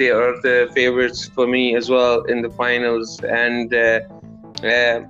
they 0.00 0.10
are 0.10 0.34
the 0.48 0.68
favorites 0.74 1.26
for 1.26 1.46
me 1.46 1.76
as 1.76 1.90
well 1.90 2.22
in 2.22 2.42
the 2.42 2.50
finals. 2.50 3.22
And 3.22 3.72
uh, 3.72 4.00
uh, 4.64 5.00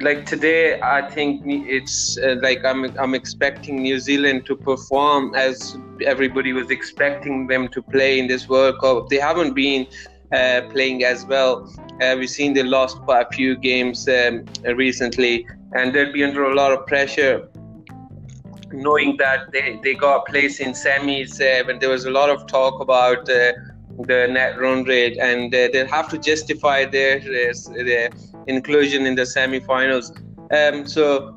like 0.00 0.26
today, 0.26 0.80
I 0.80 1.08
think 1.10 1.42
it's 1.46 2.18
uh, 2.18 2.36
like 2.42 2.64
I'm 2.64 2.84
I'm 2.98 3.14
expecting 3.14 3.82
New 3.82 3.98
Zealand 3.98 4.46
to 4.46 4.56
perform 4.56 5.34
as 5.34 5.76
everybody 6.04 6.52
was 6.52 6.70
expecting 6.70 7.46
them 7.46 7.68
to 7.68 7.82
play 7.82 8.18
in 8.18 8.26
this 8.26 8.48
World 8.48 8.76
Cup. 8.80 9.08
They 9.08 9.18
haven't 9.18 9.54
been 9.54 9.86
uh, 10.32 10.62
playing 10.70 11.04
as 11.04 11.24
well. 11.24 11.72
Uh, 12.00 12.14
we've 12.18 12.30
seen 12.30 12.54
they 12.54 12.62
lost 12.62 12.98
quite 13.02 13.26
a 13.26 13.30
few 13.34 13.56
games 13.56 14.08
um, 14.08 14.44
recently, 14.74 15.46
and 15.72 15.94
they'll 15.94 16.12
be 16.12 16.22
under 16.22 16.44
a 16.44 16.54
lot 16.54 16.72
of 16.72 16.86
pressure 16.86 17.48
knowing 18.70 19.16
that 19.16 19.50
they, 19.50 19.80
they 19.82 19.94
got 19.94 20.16
a 20.16 20.30
place 20.30 20.60
in 20.60 20.72
semis 20.72 21.40
uh, 21.40 21.64
when 21.66 21.78
there 21.78 21.88
was 21.88 22.04
a 22.04 22.10
lot 22.10 22.28
of 22.28 22.46
talk 22.46 22.80
about 22.82 23.20
uh, 23.30 23.52
the 24.00 24.28
net 24.30 24.60
run 24.60 24.84
rate 24.84 25.16
and 25.18 25.54
uh, 25.54 25.68
they'll 25.72 25.86
have 25.86 26.06
to 26.08 26.18
justify 26.18 26.84
their, 26.84 27.18
their 27.18 28.10
inclusion 28.48 29.06
in 29.06 29.14
the 29.14 29.26
semi-finals 29.26 30.12
um, 30.50 30.86
so 30.86 31.34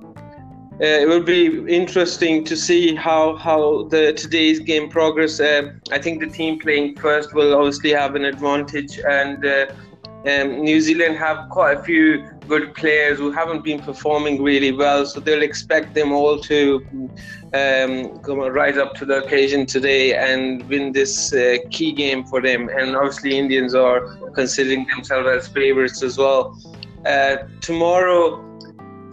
uh, 0.82 1.00
it 1.04 1.08
will 1.08 1.24
be 1.24 1.46
interesting 1.68 2.44
to 2.44 2.56
see 2.56 2.96
how 2.96 3.36
how 3.36 3.84
the 3.90 4.14
today's 4.14 4.60
game 4.60 4.90
progress 4.90 5.40
uh, 5.40 5.74
I 5.92 6.00
think 6.00 6.20
the 6.20 6.30
team 6.30 6.60
playing 6.60 6.96
first 6.96 7.34
will 7.34 7.54
obviously 7.56 7.92
have 7.92 8.16
an 8.16 8.26
advantage 8.26 9.00
and 9.00 9.46
uh, 9.46 9.66
um, 10.26 10.62
New 10.62 10.80
Zealand 10.80 11.18
have 11.18 11.50
quite 11.50 11.80
a 11.80 11.84
few 11.84 12.24
good 12.48 12.76
players 12.76 13.18
who 13.18 13.32
haven't 13.32 13.64
been 13.64 13.80
performing 13.80 14.44
really 14.44 14.72
well, 14.72 15.04
so 15.04 15.20
they'll 15.20 15.42
expect 15.42 15.96
them 15.96 16.12
all 16.12 16.38
to 16.42 16.86
um, 17.54 18.20
come 18.20 18.40
rise 18.40 18.78
up 18.78 18.94
to 18.96 19.06
the 19.06 19.24
occasion 19.24 19.66
today 19.66 20.16
and 20.16 20.68
win 20.70 20.92
this 20.92 21.34
uh, 21.34 21.58
key 21.72 21.92
game 21.92 22.24
for 22.24 22.40
them. 22.40 22.70
And 22.70 22.96
obviously, 22.96 23.36
Indians 23.38 23.74
are 23.74 24.02
considering 24.36 24.86
themselves 24.94 25.28
as 25.28 25.48
favourites 25.48 26.04
as 26.04 26.20
well. 26.20 26.56
Uh, 27.06 27.38
tomorrow, 27.62 28.42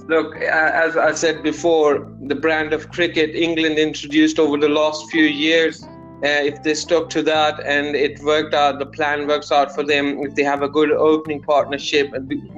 look, 0.09 0.37
as 0.37 0.97
I 0.97 1.13
said 1.13 1.43
before, 1.43 2.11
the 2.27 2.35
brand 2.35 2.73
of 2.73 2.91
cricket 2.91 3.35
England 3.35 3.79
introduced 3.79 4.39
over 4.39 4.57
the 4.57 4.69
last 4.69 5.11
few 5.11 5.25
years 5.25 5.85
uh, 6.25 6.43
if 6.43 6.61
they 6.65 6.75
stuck 6.75 7.09
to 7.09 7.23
that 7.23 7.61
and 7.65 7.95
it 7.95 8.21
worked 8.25 8.53
out, 8.53 8.81
the 8.81 8.87
plan 8.87 9.29
works 9.29 9.53
out 9.53 9.73
for 9.73 9.85
them, 9.85 10.19
if 10.25 10.35
they 10.35 10.43
have 10.43 10.63
a 10.63 10.69
good 10.69 10.91
opening 10.91 11.41
partnership, 11.41 12.13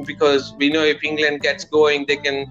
because 0.07 0.55
we 0.57 0.71
know 0.71 0.83
if 0.83 1.05
England 1.05 1.43
gets 1.43 1.65
going, 1.67 2.07
they 2.07 2.17
can 2.17 2.47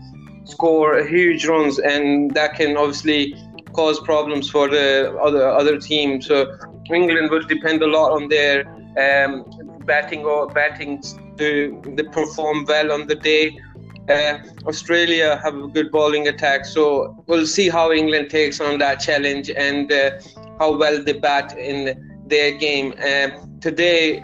score 0.46 1.04
huge 1.04 1.48
runs, 1.48 1.80
and 1.80 2.32
that 2.36 2.54
can 2.54 2.78
obviously 2.78 3.36
cause 3.74 4.00
problems 4.02 4.52
for 4.52 4.68
the 4.68 5.12
other 5.20 5.48
other 5.48 5.80
team. 5.80 6.22
So 6.22 6.56
England 6.94 7.32
will 7.32 7.48
depend 7.48 7.82
a 7.82 7.88
lot 7.88 8.12
on 8.12 8.28
their 8.30 8.68
um, 9.00 9.46
batting 9.86 10.26
or 10.26 10.46
batting 10.46 11.02
to 11.39 11.82
they 11.95 12.04
perform 12.04 12.65
well 12.65 12.91
on 12.91 13.08
the 13.08 13.15
day. 13.15 13.60
Uh, 14.08 14.39
Australia 14.65 15.39
have 15.43 15.56
a 15.56 15.67
good 15.67 15.91
bowling 15.91 16.28
attack, 16.28 16.65
so 16.65 17.23
we'll 17.28 17.45
see 17.45 17.69
how 17.69 17.91
England 17.91 18.30
takes 18.30 18.60
on 18.60 18.78
that 18.80 18.99
challenge 18.99 19.49
and. 19.49 19.91
Uh, 19.91 20.12
how 20.60 20.75
well 20.75 21.02
they 21.02 21.13
bat 21.13 21.58
in 21.58 22.21
their 22.28 22.52
game. 22.52 22.93
Um, 23.10 23.60
today, 23.60 24.23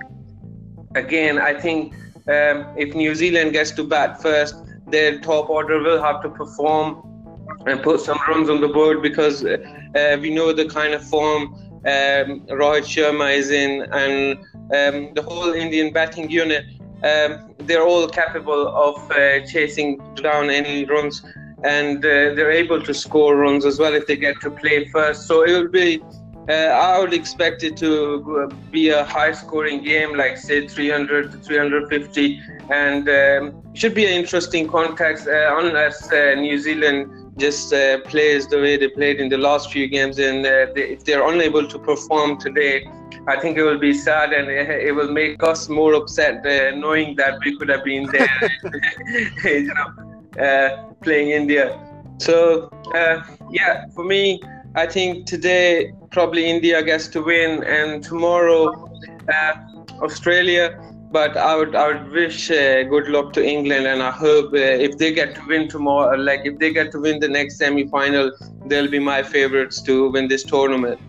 again, 0.96 1.40
I 1.40 1.54
think 1.60 1.94
um, 2.28 2.58
if 2.78 2.94
New 2.94 3.16
Zealand 3.16 3.54
gets 3.54 3.72
to 3.72 3.84
bat 3.84 4.22
first, 4.22 4.56
their 4.88 5.20
top 5.20 5.50
order 5.50 5.80
will 5.82 6.02
have 6.02 6.22
to 6.22 6.30
perform 6.30 7.02
and 7.66 7.82
put 7.82 8.02
some 8.02 8.20
runs 8.28 8.50
on 8.50 8.62
the 8.62 8.68
board 8.68 9.02
because 9.02 9.44
uh, 9.44 9.58
uh, 9.96 10.18
we 10.20 10.30
know 10.30 10.54
the 10.54 10.68
kind 10.68 10.94
of 10.94 11.04
form 11.08 11.56
um, 11.86 12.42
Rohit 12.60 12.86
Sharma 12.94 13.36
is 13.36 13.50
in, 13.50 13.84
and 13.92 14.38
um, 14.78 15.14
the 15.14 15.24
whole 15.26 15.54
Indian 15.54 15.94
batting 15.94 16.30
unit. 16.30 16.66
Um, 17.04 17.54
they're 17.60 17.84
all 17.84 18.08
capable 18.08 18.68
of 18.68 19.12
uh, 19.12 19.46
chasing 19.46 19.98
down 20.16 20.50
any 20.50 20.86
runs, 20.86 21.24
and 21.64 21.98
uh, 21.98 22.34
they're 22.36 22.52
able 22.52 22.82
to 22.82 22.94
score 22.94 23.36
runs 23.36 23.66
as 23.66 23.80
well 23.80 23.94
if 23.94 24.08
they 24.08 24.16
get 24.16 24.40
to 24.42 24.52
play 24.52 24.88
first. 24.90 25.28
So 25.28 25.44
it 25.44 25.52
will 25.52 25.70
be. 25.70 26.02
Uh, 26.48 26.54
I 26.54 27.00
would 27.00 27.12
expect 27.12 27.64
it 27.64 27.76
to 27.78 28.52
be 28.70 28.90
a 28.90 29.04
high-scoring 29.04 29.84
game, 29.84 30.16
like 30.16 30.38
say 30.38 30.68
300 30.68 31.32
to 31.32 31.38
350, 31.40 32.40
and 32.70 33.10
um, 33.10 33.64
should 33.74 33.96
be 33.96 34.06
an 34.06 34.14
interesting 34.14 34.68
contest. 34.68 35.28
Uh, 35.28 35.56
unless 35.58 36.12
uh, 36.12 36.36
New 36.36 36.60
Zealand 36.60 37.26
just 37.38 37.74
uh, 37.74 38.00
plays 38.02 38.48
the 38.48 38.58
way 38.58 38.78
they 38.78 38.88
played 38.88 39.20
in 39.20 39.30
the 39.30 39.40
last 39.40 39.72
few 39.72 39.88
games, 39.88 40.20
and 40.20 40.46
uh, 40.46 40.68
they, 40.76 40.90
if 40.92 41.04
they're 41.04 41.28
unable 41.28 41.68
to 41.68 41.80
perform 41.80 42.40
today, 42.40 42.88
I 43.28 43.40
think 43.40 43.58
it 43.58 43.64
will 43.64 43.80
be 43.80 43.94
sad, 43.94 44.34
and 44.34 44.50
it, 44.50 44.96
will 44.96 45.12
make 45.12 45.42
us 45.42 45.68
more 45.68 45.94
upset 45.94 46.46
uh, 46.46 46.76
knowing 46.76 47.16
that 47.16 47.40
we 47.44 47.58
could 47.58 47.70
have 47.70 47.84
been 47.84 48.08
there, 48.12 48.52
you 49.44 49.74
know, 49.74 50.44
uh, 50.44 50.94
playing 51.02 51.30
India. 51.30 51.80
So 52.20 52.70
uh, 52.94 53.24
yeah, 53.52 53.86
for 53.96 54.06
me, 54.06 54.42
I 54.76 54.86
think 54.86 55.26
today 55.26 55.94
probably 56.12 56.46
India 56.46 56.84
gets 56.84 57.08
to 57.10 57.22
win, 57.24 57.64
and 57.64 58.04
tomorrow 58.04 58.90
uh, 59.34 59.54
Australia 60.02 60.80
but 61.16 61.38
I 61.38 61.56
would 61.56 61.76
I 61.76 61.88
would 61.88 62.12
wish 62.12 62.52
uh, 62.52 62.84
good 62.94 63.08
luck 63.08 63.32
to 63.34 63.42
England, 63.56 63.88
and 63.88 64.04
I 64.04 64.12
hope 64.12 64.54
uh, 64.54 64.88
if 64.88 64.98
they 64.98 65.14
get 65.14 65.36
to 65.36 65.42
win 65.48 65.70
tomorrow, 65.70 66.18
like 66.18 66.42
if 66.44 66.60
they 66.60 66.72
get 66.74 66.92
to 66.92 67.00
win 67.00 67.20
the 67.26 67.30
next 67.30 67.58
semi-final, 67.58 68.32
they'll 68.66 68.90
be 68.90 69.00
my 69.00 69.24
favorites 69.24 69.82
to 69.84 70.10
win 70.12 70.28
this 70.28 70.44
tournament. 70.44 71.00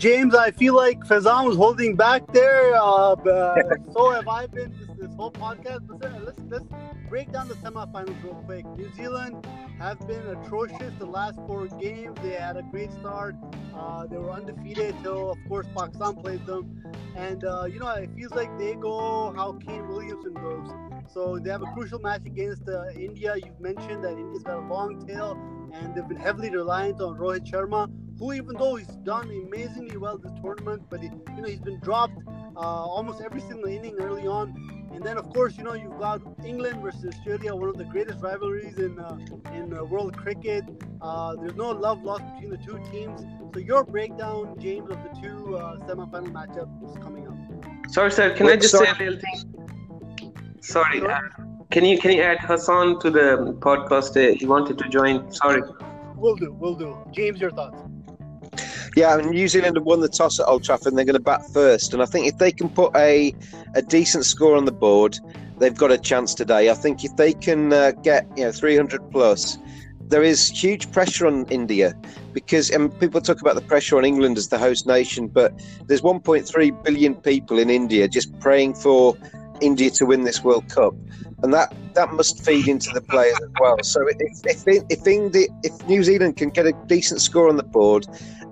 James, 0.00 0.34
I 0.34 0.50
feel 0.50 0.74
like 0.74 1.00
Faizan 1.00 1.46
was 1.46 1.56
holding 1.56 1.94
back 1.94 2.26
there. 2.32 2.74
Uh, 2.74 3.16
so 3.92 4.10
have 4.12 4.26
I 4.28 4.46
been 4.46 4.72
this, 4.78 4.88
this 4.98 5.14
whole 5.14 5.30
podcast. 5.30 5.82
Let's, 6.24 6.40
let's 6.48 6.64
break 7.10 7.30
down 7.32 7.48
the 7.48 7.54
semifinals 7.56 8.24
real 8.24 8.42
quick. 8.46 8.64
New 8.78 8.90
Zealand 8.94 9.46
have 9.78 9.98
been 10.08 10.26
atrocious 10.28 10.94
the 10.98 11.04
last 11.04 11.36
four 11.46 11.66
games. 11.66 12.16
They 12.22 12.30
had 12.30 12.56
a 12.56 12.62
great 12.62 12.90
start. 12.92 13.36
Uh, 13.76 14.06
they 14.06 14.16
were 14.16 14.30
undefeated 14.30 14.94
till, 15.02 15.32
of 15.32 15.38
course, 15.46 15.66
Pakistan 15.76 16.14
played 16.16 16.46
them. 16.46 16.82
And, 17.14 17.44
uh, 17.44 17.64
you 17.64 17.78
know, 17.78 17.90
it 17.90 18.08
feels 18.16 18.32
like 18.32 18.56
they 18.58 18.76
go 18.76 19.34
how 19.36 19.52
Kane 19.52 19.86
Williamson 19.86 20.32
goes. 20.32 20.89
So 21.12 21.38
they 21.38 21.50
have 21.50 21.62
a 21.62 21.72
crucial 21.74 21.98
match 21.98 22.22
against 22.24 22.68
uh, 22.68 22.88
India. 22.90 23.34
You've 23.36 23.60
mentioned 23.60 24.04
that 24.04 24.12
India's 24.12 24.44
got 24.44 24.58
a 24.58 24.66
long 24.66 25.04
tail 25.06 25.32
and 25.74 25.94
they've 25.94 26.06
been 26.06 26.16
heavily 26.18 26.50
reliant 26.50 27.00
on 27.00 27.16
Rohit 27.16 27.50
Sharma, 27.50 27.90
who 28.18 28.32
even 28.32 28.56
though 28.56 28.76
he's 28.76 28.86
done 29.04 29.30
amazingly 29.30 29.96
well 29.96 30.18
this 30.18 30.32
tournament, 30.42 30.82
but 30.88 31.00
he, 31.00 31.08
you 31.08 31.42
know 31.42 31.48
he's 31.48 31.60
been 31.60 31.80
dropped 31.80 32.18
uh, 32.56 32.60
almost 32.60 33.20
every 33.22 33.40
single 33.40 33.66
inning 33.66 33.96
early 34.00 34.26
on. 34.26 34.54
And 34.92 35.04
then 35.04 35.16
of 35.16 35.30
course 35.30 35.56
you 35.56 35.64
know 35.64 35.74
you've 35.74 35.98
got 35.98 36.20
England 36.44 36.82
versus 36.82 37.04
Australia, 37.14 37.54
one 37.54 37.68
of 37.68 37.76
the 37.76 37.84
greatest 37.84 38.20
rivalries 38.22 38.78
in 38.78 38.98
uh, 38.98 39.16
in 39.52 39.76
uh, 39.76 39.84
world 39.84 40.16
cricket. 40.16 40.64
Uh, 41.00 41.36
there's 41.36 41.54
no 41.56 41.70
love 41.70 42.02
lost 42.02 42.24
between 42.34 42.50
the 42.50 42.58
two 42.58 42.78
teams. 42.90 43.22
So 43.54 43.60
your 43.60 43.84
breakdown, 43.84 44.56
James, 44.58 44.90
of 44.90 44.98
the 45.02 45.20
two 45.20 45.56
uh, 45.56 45.84
semi-final 45.86 46.30
matchups 46.32 47.02
coming 47.02 47.26
up. 47.26 47.90
Sorry, 47.90 48.12
sir. 48.12 48.34
Can 48.36 48.46
Wait, 48.46 48.52
I 48.52 48.56
just 48.56 48.70
sorry. 48.70 48.86
say 48.86 49.06
a 49.06 49.10
little 49.10 49.20
thing? 49.20 49.59
Sorry. 50.60 51.00
Uh, 51.00 51.20
can 51.70 51.84
you 51.84 51.98
can 51.98 52.12
you 52.12 52.22
add 52.22 52.38
Hassan 52.40 53.00
to 53.00 53.10
the 53.10 53.56
podcast? 53.60 54.38
he 54.38 54.46
wanted 54.46 54.78
to 54.78 54.88
join. 54.88 55.30
Sorry. 55.32 55.62
We'll 56.16 56.36
do. 56.36 56.52
We'll 56.52 56.74
do. 56.74 56.96
James, 57.12 57.40
your 57.40 57.50
thoughts. 57.50 57.76
Yeah, 58.96 59.14
I 59.14 59.18
mean, 59.18 59.30
New 59.30 59.46
Zealand 59.48 59.76
have 59.76 59.84
won 59.84 60.00
the 60.00 60.08
toss 60.08 60.40
at 60.40 60.46
Old 60.46 60.64
Trafford 60.64 60.88
and 60.88 60.98
they're 60.98 61.04
going 61.04 61.14
to 61.14 61.22
bat 61.22 61.42
first. 61.52 61.94
And 61.94 62.02
I 62.02 62.06
think 62.06 62.26
if 62.26 62.38
they 62.38 62.50
can 62.50 62.68
put 62.68 62.94
a, 62.96 63.32
a 63.74 63.82
decent 63.82 64.24
score 64.24 64.56
on 64.56 64.64
the 64.64 64.72
board, 64.72 65.18
they've 65.58 65.76
got 65.76 65.92
a 65.92 65.98
chance 65.98 66.34
today. 66.34 66.70
I 66.70 66.74
think 66.74 67.04
if 67.04 67.14
they 67.16 67.32
can 67.32 67.72
uh, 67.72 67.92
get 68.02 68.26
you 68.36 68.44
know 68.44 68.52
300 68.52 69.10
plus, 69.12 69.58
there 70.00 70.24
is 70.24 70.48
huge 70.48 70.90
pressure 70.90 71.26
on 71.26 71.46
India 71.46 71.94
because 72.32 72.68
and 72.70 72.98
people 72.98 73.20
talk 73.20 73.40
about 73.40 73.54
the 73.54 73.60
pressure 73.62 73.96
on 73.96 74.04
England 74.04 74.36
as 74.36 74.48
the 74.48 74.58
host 74.58 74.86
nation, 74.86 75.28
but 75.28 75.52
there's 75.86 76.02
1.3 76.02 76.84
billion 76.84 77.14
people 77.14 77.58
in 77.58 77.70
India 77.70 78.08
just 78.08 78.36
praying 78.40 78.74
for 78.74 79.16
India 79.60 79.90
to 79.90 80.06
win 80.06 80.24
this 80.24 80.42
World 80.42 80.68
Cup, 80.68 80.94
and 81.42 81.52
that 81.52 81.74
that 81.94 82.12
must 82.12 82.44
feed 82.44 82.68
into 82.68 82.90
the 82.90 83.00
players 83.00 83.36
as 83.42 83.50
well. 83.60 83.76
So 83.82 84.06
if 84.06 84.16
if 84.44 84.84
if, 84.90 85.06
India, 85.06 85.46
if 85.62 85.86
New 85.88 86.02
Zealand 86.02 86.36
can 86.36 86.50
get 86.50 86.66
a 86.66 86.72
decent 86.86 87.20
score 87.20 87.48
on 87.48 87.56
the 87.56 87.62
board 87.62 88.06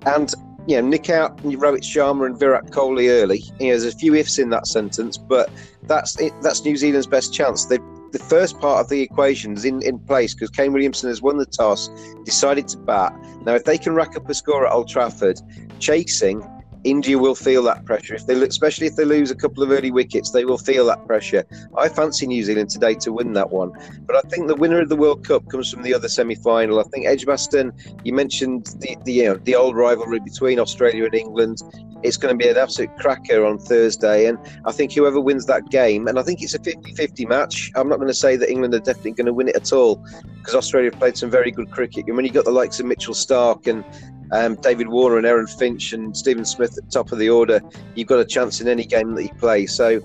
and 0.05 0.33
you 0.67 0.79
know, 0.79 0.87
nick 0.87 1.09
out 1.09 1.35
Rohit 1.37 1.81
Sharma 1.81 2.27
and 2.27 2.37
Virat 2.37 2.67
Kohli 2.67 3.09
early. 3.09 3.39
You 3.59 3.71
know, 3.71 3.79
there's 3.79 3.85
a 3.85 3.97
few 3.97 4.13
ifs 4.13 4.37
in 4.37 4.49
that 4.51 4.67
sentence, 4.67 5.17
but 5.17 5.49
that's 5.83 6.15
that's 6.43 6.63
New 6.63 6.77
Zealand's 6.77 7.07
best 7.07 7.33
chance. 7.33 7.65
They, 7.65 7.79
the 8.11 8.19
first 8.19 8.59
part 8.59 8.81
of 8.81 8.89
the 8.89 9.01
equation 9.01 9.53
is 9.53 9.65
in, 9.65 9.81
in 9.81 9.99
place 9.99 10.33
because 10.33 10.51
Kane 10.51 10.73
Williamson 10.73 11.09
has 11.09 11.21
won 11.21 11.37
the 11.37 11.45
toss, 11.45 11.89
decided 12.23 12.67
to 12.69 12.77
bat. 12.77 13.13
Now, 13.41 13.55
if 13.55 13.65
they 13.65 13.77
can 13.77 13.93
rack 13.93 14.15
up 14.15 14.29
a 14.29 14.33
score 14.33 14.67
at 14.67 14.71
Old 14.71 14.87
Trafford, 14.87 15.39
chasing 15.79 16.43
India 16.83 17.17
will 17.17 17.35
feel 17.35 17.63
that 17.63 17.85
pressure. 17.85 18.15
If 18.15 18.25
they, 18.25 18.33
especially 18.41 18.87
if 18.87 18.95
they 18.95 19.05
lose 19.05 19.31
a 19.31 19.35
couple 19.35 19.63
of 19.63 19.71
early 19.71 19.91
wickets, 19.91 20.31
they 20.31 20.45
will 20.45 20.57
feel 20.57 20.85
that 20.87 21.05
pressure. 21.05 21.43
I 21.77 21.89
fancy 21.89 22.27
New 22.27 22.43
Zealand 22.43 22.69
today 22.69 22.95
to 22.95 23.11
win 23.11 23.33
that 23.33 23.51
one, 23.51 23.71
but 24.07 24.15
I 24.15 24.21
think 24.29 24.47
the 24.47 24.55
winner 24.55 24.81
of 24.81 24.89
the 24.89 24.95
World 24.95 25.25
Cup 25.25 25.47
comes 25.49 25.71
from 25.71 25.83
the 25.83 25.93
other 25.93 26.07
semi-final. 26.07 26.79
I 26.79 26.83
think 26.93 27.05
Edgbaston. 27.07 27.71
You 28.03 28.13
mentioned 28.13 28.65
the 28.79 28.97
the, 29.05 29.13
you 29.13 29.23
know, 29.25 29.37
the 29.43 29.55
old 29.55 29.75
rivalry 29.75 30.19
between 30.19 30.59
Australia 30.59 31.05
and 31.05 31.15
England. 31.15 31.57
It's 32.03 32.17
going 32.17 32.37
to 32.37 32.37
be 32.37 32.49
an 32.49 32.57
absolute 32.57 32.95
cracker 32.97 33.45
on 33.45 33.57
Thursday, 33.57 34.27
and 34.27 34.37
I 34.65 34.71
think 34.71 34.93
whoever 34.93 35.19
wins 35.19 35.45
that 35.47 35.69
game, 35.69 36.07
and 36.07 36.19
I 36.19 36.23
think 36.23 36.41
it's 36.41 36.53
a 36.53 36.59
50-50 36.59 37.27
match. 37.27 37.71
I'm 37.75 37.89
not 37.89 37.97
going 37.97 38.07
to 38.07 38.13
say 38.13 38.35
that 38.37 38.49
England 38.49 38.73
are 38.73 38.79
definitely 38.79 39.11
going 39.11 39.27
to 39.27 39.33
win 39.33 39.49
it 39.49 39.55
at 39.55 39.73
all 39.73 40.03
because 40.37 40.55
Australia 40.55 40.91
have 40.91 40.99
played 40.99 41.17
some 41.17 41.29
very 41.29 41.51
good 41.51 41.71
cricket. 41.71 42.05
And 42.07 42.15
when 42.15 42.25
you've 42.25 42.33
got 42.33 42.45
the 42.45 42.51
likes 42.51 42.79
of 42.79 42.85
Mitchell 42.85 43.13
Starc 43.13 43.67
and 43.67 43.83
um, 44.31 44.55
David 44.55 44.89
Warner 44.89 45.17
and 45.17 45.25
Aaron 45.25 45.47
Finch 45.47 45.93
and 45.93 46.15
Steven 46.15 46.45
Smith 46.45 46.77
at 46.77 46.85
the 46.85 46.91
top 46.91 47.11
of 47.11 47.19
the 47.19 47.29
order, 47.29 47.61
you've 47.95 48.07
got 48.07 48.19
a 48.19 48.25
chance 48.25 48.61
in 48.61 48.67
any 48.67 48.85
game 48.85 49.15
that 49.15 49.23
you 49.23 49.33
play. 49.35 49.65
So 49.65 49.97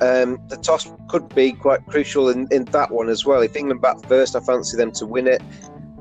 um, 0.00 0.40
the 0.48 0.58
toss 0.62 0.90
could 1.08 1.28
be 1.34 1.52
quite 1.52 1.84
crucial 1.86 2.30
in, 2.30 2.48
in 2.50 2.64
that 2.66 2.90
one 2.90 3.08
as 3.08 3.24
well. 3.24 3.42
If 3.42 3.56
England 3.56 3.82
bat 3.82 4.06
first, 4.08 4.34
I 4.34 4.40
fancy 4.40 4.76
them 4.76 4.92
to 4.92 5.06
win 5.06 5.26
it. 5.26 5.42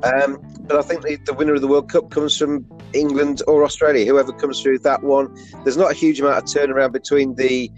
Um, 0.04 0.42
but 0.62 0.78
I 0.78 0.82
think 0.82 1.04
the, 1.04 1.16
the, 1.26 1.34
winner 1.34 1.54
of 1.54 1.62
the 1.62 1.68
World 1.68 1.90
Cup 1.90 2.12
comes 2.12 2.38
from 2.38 2.66
England 2.94 3.42
or 3.48 3.64
Australia, 3.64 4.06
whoever 4.06 4.34
comes 4.34 4.62
through 4.62 4.80
that 4.80 5.04
one. 5.04 5.36
There's 5.64 5.78
not 5.78 5.92
a 5.92 5.94
huge 5.94 6.20
amount 6.20 6.38
of 6.38 6.44
turnaround 6.44 6.92
between 6.92 7.36
the 7.36 7.72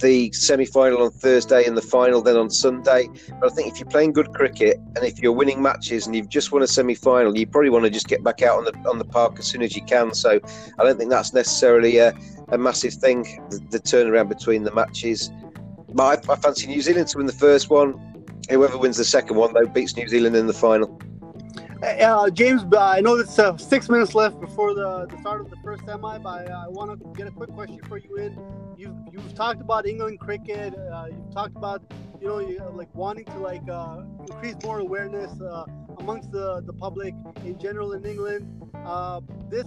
the, 0.00 0.32
semi-final 0.32 1.02
on 1.02 1.10
Thursday 1.10 1.64
and 1.64 1.76
the 1.76 1.82
final 1.82 2.22
then 2.22 2.36
on 2.36 2.50
Sunday. 2.50 3.08
But 3.40 3.52
I 3.52 3.54
think 3.54 3.72
if 3.72 3.78
you're 3.78 3.88
playing 3.88 4.12
good 4.12 4.32
cricket 4.32 4.78
and 4.94 5.04
if 5.04 5.20
you're 5.20 5.32
winning 5.32 5.62
matches 5.62 6.06
and 6.06 6.14
you've 6.14 6.28
just 6.28 6.52
won 6.52 6.62
a 6.62 6.66
semi-final, 6.66 7.36
you 7.36 7.46
probably 7.46 7.70
want 7.70 7.84
to 7.84 7.90
just 7.90 8.08
get 8.08 8.22
back 8.22 8.42
out 8.42 8.58
on 8.58 8.64
the 8.64 8.72
on 8.88 8.98
the 8.98 9.04
park 9.04 9.38
as 9.38 9.46
soon 9.46 9.62
as 9.62 9.76
you 9.76 9.82
can. 9.84 10.14
So 10.14 10.40
I 10.78 10.84
don't 10.84 10.96
think 10.96 11.10
that's 11.10 11.32
necessarily 11.32 11.98
a, 11.98 12.14
a 12.48 12.58
massive 12.58 12.94
thing. 12.94 13.22
The, 13.50 13.58
the, 13.70 13.80
turnaround 13.80 14.28
between 14.28 14.64
the 14.64 14.72
matches. 14.72 15.30
But 15.92 16.28
I, 16.28 16.32
I 16.32 16.36
fancy 16.36 16.66
New 16.66 16.80
Zealand 16.80 17.08
to 17.08 17.18
win 17.18 17.26
the 17.26 17.32
first 17.32 17.70
one. 17.70 18.24
Whoever 18.48 18.78
wins 18.78 18.96
the 18.96 19.04
second 19.04 19.36
one, 19.36 19.52
though, 19.54 19.66
beats 19.66 19.96
New 19.96 20.08
Zealand 20.08 20.36
in 20.36 20.46
the 20.46 20.54
final. 20.54 21.00
Uh, 21.82 22.30
James, 22.30 22.64
I 22.76 23.00
know 23.02 23.16
it's 23.16 23.38
uh, 23.38 23.54
six 23.58 23.90
minutes 23.90 24.14
left 24.14 24.40
before 24.40 24.72
the, 24.74 25.06
the 25.10 25.18
start 25.20 25.42
of 25.42 25.50
the 25.50 25.56
first 25.62 25.84
semi, 25.84 26.18
but 26.18 26.50
I, 26.50 26.64
I 26.64 26.68
want 26.68 26.98
to 26.98 27.06
get 27.14 27.26
a 27.26 27.30
quick 27.30 27.50
question 27.50 27.80
for 27.86 27.98
you 27.98 28.16
in. 28.16 28.38
You've, 28.78 28.96
you've 29.12 29.34
talked 29.34 29.60
about 29.60 29.86
England 29.86 30.18
cricket. 30.18 30.74
Uh, 30.74 31.08
you've 31.10 31.34
talked 31.34 31.54
about, 31.54 31.82
you 32.18 32.28
know, 32.28 32.38
you, 32.38 32.62
like 32.72 32.88
wanting 32.94 33.26
to 33.26 33.38
like 33.38 33.68
uh, 33.68 34.02
increase 34.20 34.56
more 34.62 34.78
awareness 34.78 35.38
uh, 35.42 35.64
amongst 35.98 36.32
the, 36.32 36.62
the 36.64 36.72
public 36.72 37.14
in 37.44 37.58
general 37.58 37.92
in 37.92 38.06
England. 38.06 38.50
Uh, 38.74 39.20
this 39.50 39.66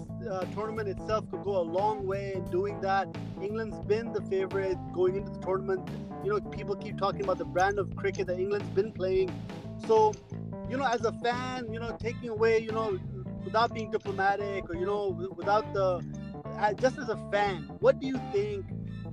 tournament 0.55 0.87
itself 0.89 1.29
could 1.29 1.43
go 1.43 1.57
a 1.57 1.61
long 1.61 2.07
way 2.07 2.33
in 2.33 2.43
doing 2.49 2.81
that. 2.81 3.07
England's 3.39 3.79
been 3.81 4.13
the 4.13 4.21
favorite 4.23 4.77
going 4.93 5.15
into 5.15 5.29
the 5.29 5.39
tournament. 5.39 5.87
You 6.23 6.31
know, 6.31 6.39
people 6.39 6.75
keep 6.75 6.97
talking 6.97 7.21
about 7.23 7.37
the 7.37 7.45
brand 7.45 7.77
of 7.77 7.95
cricket 7.95 8.25
that 8.27 8.39
England's 8.39 8.69
been 8.69 8.91
playing. 8.91 9.31
So 9.87 10.13
you 10.69 10.77
know, 10.77 10.85
as 10.85 11.03
a 11.03 11.11
fan, 11.13 11.73
you 11.73 11.79
know, 11.79 11.97
taking 11.99 12.29
away, 12.29 12.59
you 12.59 12.71
know, 12.71 12.99
without 13.43 13.73
being 13.73 13.91
diplomatic 13.91 14.69
or 14.69 14.75
you 14.75 14.85
know, 14.85 15.09
without 15.35 15.73
the, 15.73 16.03
just 16.79 16.97
as 16.97 17.09
a 17.09 17.17
fan, 17.31 17.67
what 17.79 17.99
do 17.99 18.07
you 18.07 18.19
think 18.31 18.65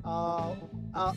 uh, 0.05 0.55
uh, 0.95 1.13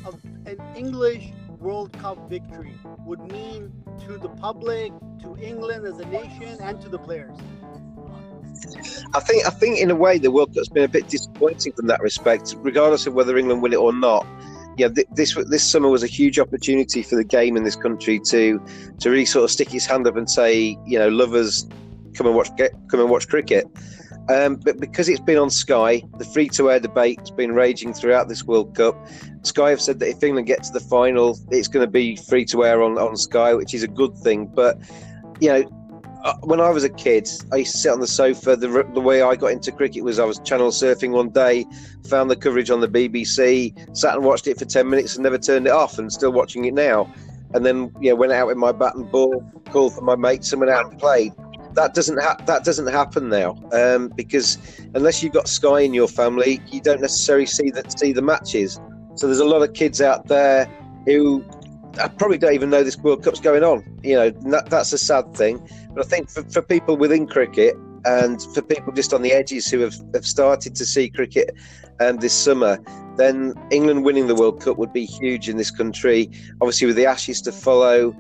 an 0.46 0.58
English 0.76 1.32
World 1.60 1.92
Cup 1.94 2.30
victory 2.30 2.74
would 3.06 3.20
mean 3.32 3.72
to 4.08 4.18
the 4.18 4.30
public, 4.30 4.94
to 5.22 5.36
England 5.42 5.86
as 5.86 6.00
a 6.00 6.06
nation, 6.06 6.58
and 6.62 6.80
to 6.82 6.90
the 6.90 7.00
players? 7.00 7.38
I 9.14 9.20
think 9.20 9.46
I 9.46 9.50
think 9.50 9.80
in 9.80 9.92
a 9.92 9.96
way 9.96 10.18
the 10.18 10.32
World 10.32 10.54
Cup's 10.54 10.70
been 10.70 10.84
a 10.84 10.88
bit 10.88 11.08
disappointing 11.10 11.74
from 11.74 11.88
that 11.88 12.02
respect, 12.02 12.56
regardless 12.60 13.08
of 13.08 13.14
whether 13.14 13.38
England 13.38 13.62
win 13.62 13.74
it 13.74 13.78
or 13.78 13.94
not 13.94 14.26
yeah, 14.80 14.88
this 15.12 15.36
this 15.48 15.64
summer 15.64 15.90
was 15.90 16.04
a 16.04 16.08
huge 16.08 16.40
opportunity 16.40 17.04
for 17.04 17.16
the 17.16 17.24
game 17.24 17.58
in 17.58 17.64
this 17.64 17.76
country 17.76 18.20
to 18.28 18.60
to 19.00 19.10
really 19.10 19.26
sort 19.26 19.44
of 19.44 19.52
stick 19.52 19.70
his 19.70 19.86
hand 19.86 20.08
up 20.08 20.16
and 20.16 20.30
say, 20.30 20.78
you 20.86 20.98
know, 20.98 21.10
lovers, 21.10 21.68
come 22.14 22.28
and 22.28 22.36
watch 22.36 22.50
get, 22.56 22.72
come 22.90 23.00
and 23.00 23.10
watch 23.10 23.28
cricket. 23.28 23.66
Um, 24.30 24.58
but 24.58 24.80
because 24.80 25.10
it's 25.10 25.20
been 25.20 25.40
on 25.40 25.50
Sky, 25.50 26.04
the 26.20 26.26
free 26.26 26.50
to 26.50 26.70
air 26.70 26.80
debate's 26.80 27.32
been 27.32 27.54
raging 27.54 27.94
throughout 27.94 28.30
this 28.30 28.44
World 28.44 28.76
Cup. 28.76 28.96
Sky 29.42 29.72
have 29.72 29.82
said 29.82 30.00
that 30.00 30.10
if 30.10 30.24
England 30.24 30.46
get 30.46 30.62
to 30.64 30.72
the 30.72 30.80
final, 30.80 31.38
it's 31.50 31.68
going 31.68 31.84
to 31.84 31.92
be 31.92 32.16
free 32.16 32.46
to 32.46 32.64
air 32.64 32.84
on, 32.84 33.00
on 33.00 33.18
Sky, 33.18 33.56
which 33.56 33.74
is 33.74 33.82
a 33.82 33.88
good 33.88 34.16
thing. 34.18 34.46
But, 34.46 34.78
you 35.42 35.50
know, 35.50 35.64
uh, 36.24 36.34
when 36.42 36.60
I 36.60 36.70
was 36.70 36.84
a 36.84 36.90
kid, 36.90 37.30
I 37.52 37.58
used 37.58 37.72
to 37.74 37.78
sit 37.78 37.92
on 37.92 38.00
the 38.00 38.08
sofa. 38.08 38.56
The, 38.56 38.88
the 38.94 39.02
way 39.02 39.22
I 39.22 39.36
got 39.36 39.52
into 39.52 39.72
cricket 39.72 40.04
was 40.04 40.20
I 40.20 40.26
was 40.26 40.40
channel 40.40 40.70
surfing 40.70 41.12
one 41.12 41.30
day, 41.30 41.66
found 42.08 42.30
the 42.30 42.36
coverage 42.36 42.70
on 42.70 42.82
the 42.82 42.88
BBC, 42.88 43.98
sat 43.98 44.16
and 44.16 44.26
watched 44.26 44.48
it 44.48 44.58
for 44.58 44.66
10 44.66 44.90
minutes 44.90 45.16
and 45.16 45.24
never 45.24 45.38
turned 45.38 45.68
it 45.68 45.74
off, 45.74 45.98
and 45.98 46.12
still 46.12 46.32
watching 46.32 46.66
it 46.66 46.74
now. 46.74 47.12
And 47.54 47.66
then, 47.66 47.92
know, 48.12 48.16
went 48.16 48.32
out 48.32 48.48
with 48.48 48.58
my 48.58 48.72
bat 48.72 48.96
and 48.96 49.10
ball, 49.10 49.44
called 49.72 49.96
for 49.96 50.02
my 50.02 50.16
mates, 50.16 50.52
and 50.52 50.60
went 50.60 50.72
out 50.72 50.92
and 50.92 51.00
played 51.00 51.34
that 51.74 51.94
doesn't 51.94 52.20
ha- 52.20 52.38
that 52.46 52.64
doesn't 52.64 52.88
happen 52.88 53.30
now 53.30 53.56
um, 53.74 54.10
because 54.10 54.58
unless 54.96 55.22
you've 55.22 55.34
got 55.34 55.48
Sky 55.48 55.82
in 55.82 55.94
your 55.94 56.08
family, 56.08 56.62
you 56.68 56.82
don't 56.82 57.02
necessarily 57.02 57.46
see 57.46 57.70
that 57.72 57.98
see 57.98 58.12
the 58.12 58.22
matches. 58.22 58.80
So 59.16 59.28
there's 59.28 59.40
a 59.40 59.46
lot 59.46 59.62
of 59.62 59.74
kids 59.74 60.02
out 60.02 60.28
there 60.28 60.66
who 61.06 61.44
I 62.00 62.08
probably 62.08 62.38
don't 62.38 62.54
even 62.54 62.70
know 62.70 62.84
this 62.84 62.98
World 62.98 63.24
Cup's 63.24 63.40
going 63.40 63.64
on. 63.64 63.84
You 64.04 64.16
know, 64.16 64.30
that, 64.52 64.70
that's 64.70 64.94
a 64.94 64.98
sad 64.98 65.34
thing. 65.36 65.68
But 65.90 66.06
I 66.06 66.08
think 66.08 66.30
for, 66.30 66.44
for 66.44 66.62
people 66.62 66.98
within 66.98 67.28
cricket 67.28 67.76
and 68.06 68.42
for 68.54 68.62
people 68.62 68.94
just 68.94 69.14
on 69.14 69.22
the 69.22 69.32
edges 69.32 69.70
who 69.70 69.80
have, 69.80 69.96
have 70.14 70.26
started 70.26 70.76
to 70.76 70.86
see 70.86 71.10
cricket 71.10 71.54
um, 72.00 72.18
this 72.18 72.34
summer, 72.34 72.80
then 73.18 73.54
England 73.72 74.06
winning 74.06 74.28
the 74.28 74.36
World 74.36 74.62
Cup 74.62 74.78
would 74.78 74.94
be 74.94 75.06
huge 75.06 75.50
in 75.50 75.58
this 75.58 75.72
country. 75.72 76.30
Obviously, 76.62 76.88
with 76.88 76.96
the 76.96 77.06
Ashes 77.06 77.42
to 77.42 77.52
follow, 77.52 78.16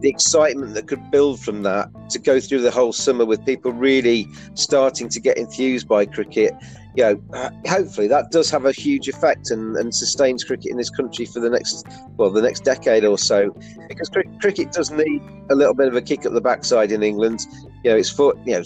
the 0.00 0.08
excitement 0.08 0.74
that 0.74 0.86
could 0.86 1.10
build 1.10 1.40
from 1.40 1.62
that 1.62 1.88
to 2.10 2.18
go 2.18 2.38
through 2.38 2.60
the 2.60 2.70
whole 2.70 2.92
summer 2.92 3.24
with 3.24 3.44
people 3.44 3.72
really 3.72 4.28
starting 4.54 5.08
to 5.08 5.20
get 5.20 5.38
enthused 5.38 5.88
by 5.88 6.04
cricket 6.04 6.54
you 6.96 7.02
know 7.02 7.22
uh, 7.34 7.50
hopefully 7.66 8.08
that 8.08 8.30
does 8.30 8.50
have 8.50 8.64
a 8.64 8.72
huge 8.72 9.08
effect 9.08 9.50
and, 9.50 9.76
and 9.76 9.94
sustains 9.94 10.44
cricket 10.44 10.70
in 10.70 10.76
this 10.76 10.90
country 10.90 11.26
for 11.26 11.40
the 11.40 11.50
next 11.50 11.86
well 12.16 12.30
the 12.30 12.42
next 12.42 12.64
decade 12.64 13.04
or 13.04 13.18
so 13.18 13.50
because 13.88 14.08
cr- 14.08 14.20
cricket 14.40 14.72
does 14.72 14.90
need 14.90 15.22
a 15.50 15.54
little 15.54 15.74
bit 15.74 15.88
of 15.88 15.94
a 15.94 16.02
kick 16.02 16.26
up 16.26 16.32
the 16.32 16.40
backside 16.40 16.92
in 16.92 17.02
england 17.02 17.40
you 17.84 17.90
know 17.90 17.96
it's 17.96 18.10
foot 18.10 18.36
you 18.44 18.54
know 18.54 18.62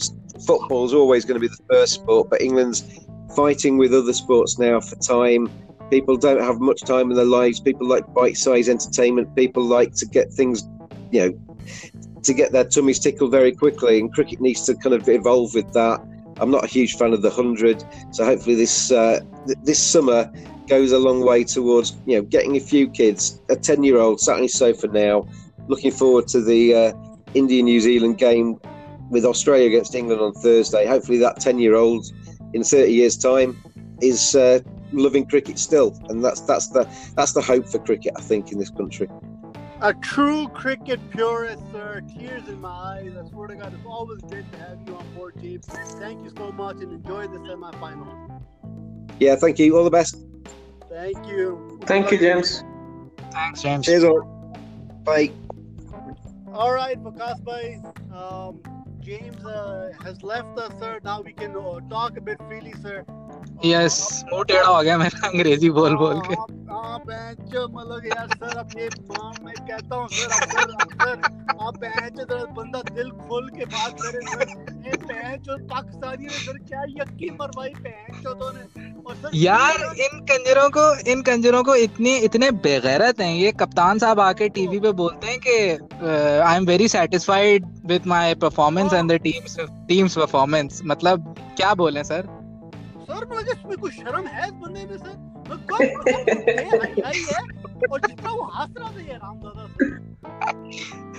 football 0.47 0.85
is 0.85 0.95
always 0.95 1.25
going 1.25 1.41
to 1.41 1.41
be 1.41 1.49
the 1.49 1.65
first 1.71 1.95
sport 1.95 2.29
but 2.31 2.41
england's 2.41 3.01
fighting 3.35 3.79
with 3.79 3.93
other 3.93 4.13
sports 4.13 4.59
now 4.59 4.81
for 4.81 4.97
time 4.97 5.51
people 5.91 6.17
don't 6.17 6.41
have 6.41 6.61
much 6.61 6.83
time 6.83 7.11
in 7.11 7.17
their 7.17 7.25
lives 7.25 7.61
people 7.61 7.87
like 7.87 8.07
bite-sized 8.15 8.69
entertainment 8.69 9.35
people 9.35 9.63
like 9.63 9.93
to 9.95 10.07
get 10.07 10.33
things 10.33 10.65
you 11.11 11.21
know, 11.21 11.41
to 12.23 12.35
get 12.35 12.53
their 12.53 12.65
tummies 12.65 12.99
tickled 12.99 13.31
very 13.31 13.53
quickly. 13.53 13.99
And 13.99 14.13
cricket 14.13 14.41
needs 14.41 14.63
to 14.65 14.75
kind 14.75 14.95
of 14.95 15.09
evolve 15.09 15.55
with 15.55 15.73
that. 15.73 16.01
I'm 16.41 16.51
not 16.51 16.65
a 16.65 16.67
huge 16.67 16.97
fan 16.97 17.13
of 17.13 17.23
the 17.23 17.31
hundred, 17.31 17.85
so 18.11 18.25
hopefully 18.25 18.57
this 18.57 18.91
uh, 18.91 19.21
th- 19.47 19.59
this 19.63 19.79
summer 19.79 20.33
goes 20.69 20.93
a 20.93 20.99
long 20.99 21.25
way 21.25 21.45
towards 21.45 21.97
you 22.07 22.17
know 22.17 22.23
getting 22.23 22.57
a 22.57 22.61
few 22.61 22.89
kids, 22.89 23.41
a 23.51 23.57
ten 23.57 23.83
year 23.83 23.99
old 23.99 24.21
sat 24.21 24.37
on 24.37 24.43
his 24.43 24.55
sofa 24.55 24.89
now, 24.89 25.27
looking 25.69 25.91
forward 25.91 26.29
to 26.29 26.41
the 26.41 26.75
uh, 26.75 26.93
India 27.35 27.63
New 27.63 27.81
Zealand 27.81 28.19
game 28.19 28.59
with 29.11 29.25
Australia 29.25 29.67
against 29.67 29.95
England 29.95 30.21
on 30.21 30.33
Thursday. 30.33 30.87
Hopefully 30.87 31.19
that 31.19 31.41
ten 31.41 31.59
year 31.59 31.75
old 31.75 32.07
in 32.53 32.65
30 32.65 32.93
years 32.93 33.17
time 33.17 33.57
is 34.01 34.35
uh, 34.35 34.61
loving 34.93 35.27
cricket 35.27 35.59
still, 35.59 35.97
and 36.09 36.25
that's 36.25 36.41
that's 36.41 36.69
the 36.69 36.89
that's 37.17 37.33
the 37.33 37.43
hope 37.43 37.69
for 37.69 37.79
cricket 37.79 38.13
I 38.17 38.23
think 38.23 38.53
in 38.53 38.59
this 38.59 38.71
country. 38.71 39.09
A 39.83 39.95
true 39.95 40.47
cricket 40.49 41.01
purist, 41.11 41.63
sir. 41.73 42.03
Tears 42.15 42.47
in 42.49 42.61
my 42.61 42.69
eyes. 42.69 43.13
I 43.17 43.27
swear 43.31 43.49
to 43.49 43.55
God, 43.55 43.73
it's 43.73 43.87
always 43.87 44.21
great 44.23 44.51
to 44.53 44.59
have 44.59 44.79
you 44.87 44.95
on 44.95 45.07
board, 45.15 45.35
James. 45.41 45.67
Thank 45.67 46.23
you 46.23 46.31
so 46.37 46.53
much 46.53 46.77
and 46.77 46.93
enjoy 46.93 47.27
the 47.29 47.39
semi-final. 47.47 48.43
Yeah, 49.19 49.37
thank 49.37 49.59
you. 49.59 49.75
All 49.77 49.85
the 49.85 49.91
best. 49.91 50.19
Thank 50.91 51.27
you. 51.27 51.81
Thank 51.85 52.11
you, 52.11 52.19
James. 52.19 52.63
Thanks, 53.33 53.63
James. 53.63 53.87
Cheers 53.87 54.05
all. 54.05 54.23
Bye. 55.05 55.31
All 56.53 56.73
right, 56.73 57.03
Vikas 57.03 57.43
bhai. 57.43 57.81
Um, 58.15 58.61
James 59.01 59.43
uh, 59.47 59.93
has 60.05 60.23
left 60.23 60.59
us, 60.59 60.79
sir. 60.79 61.01
Now 61.03 61.23
we 61.23 61.33
can 61.33 61.57
uh, 61.57 61.81
talk 61.89 62.19
a 62.19 62.21
bit 62.21 62.39
freely, 62.49 62.75
sir. 62.83 63.05
Yes 63.65 64.25
मुँह 64.33 64.43
टेढ़ा 64.49 64.69
हो 64.69 64.83
गया 64.83 64.97
मेरा 64.99 65.29
अंग्रेज़ी 65.29 65.71
बोल 65.71 65.97
बोल 65.97 66.21
के। 66.21 66.35
हाँ 66.71 66.99
बेंच 67.07 67.55
मतलब 67.71 68.05
यार 68.07 68.29
सर 68.29 68.59
अब 68.59 68.71
ये 68.79 68.89
मैं 69.45 69.55
कहता 69.55 69.97
हूँ 69.97 70.09
सर 70.11 70.71
आप 71.61 71.79
बेंच 71.79 72.21
बंदा 72.31 72.81
दिल 72.91 73.11
खोल 73.11 73.49
के 73.57 73.65
बात 73.67 74.01
करे 74.03 74.21
सर। 74.29 74.49
ये 74.87 74.97
बेंच 74.97 75.49
और 75.49 75.61
पाकिस्तानी 75.73 76.25
ने 76.25 76.31
सर 76.31 76.59
क्या 76.59 76.83
यकीन 76.97 77.37
मरवाई 77.41 77.73
बेंच 77.81 78.25
तो 78.25 78.51
ने? 78.53 78.65
यार 79.35 79.83
इन 79.99 80.19
कंजरों 80.31 80.69
को 80.71 81.11
इन 81.11 81.23
कंजरों 81.23 81.63
को 81.65 81.75
इतने 81.77 82.17
इतने 82.25 82.51
बेगैरत 82.65 83.21
हैं। 83.21 83.35
ये 83.35 83.53
कप्तान 83.61 83.99
साहब 83.99 84.21
आके 84.21 84.49
टीवी 84.49 84.81
पे 84.81 84.93
बोलते 85.03 85.27
हैं 85.27 85.39
कि 85.47 85.57
I 86.41 86.57
am 86.57 86.67
very 86.67 86.89
satisfied 86.89 87.67
with 87.87 88.07
my 88.07 88.35
performance 88.43 88.93
and 88.93 89.13
the 89.13 89.17
team's 89.23 89.57
team's 89.89 90.19
performance 90.19 90.81
मतलब 90.85 91.35
क्या 91.57 91.75
बोलें 91.75 92.03
सर? 92.03 92.39
सर 93.11 93.25
मुझे 93.35 93.53
इसमें 93.53 93.91
शर्म 93.91 94.27
है 94.27 94.47
इस 94.47 94.53
बंदे 94.53 94.87
में 94.87 94.97
सर 94.99 95.15
मैं 95.49 96.93
हाई 97.05 97.25
है 97.29 97.41
और 97.93 98.01
जितना 98.01 98.31
वो 98.31 98.43
हंस 98.55 98.75
रहा 98.79 98.91
था 98.91 99.01
ये 99.01 99.19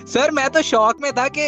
सर, 0.06 0.30
मैं 0.30 0.48
तो 0.50 0.62
शौक 0.62 0.96
में 1.02 1.12
था 1.12 1.26
कि 1.28 1.44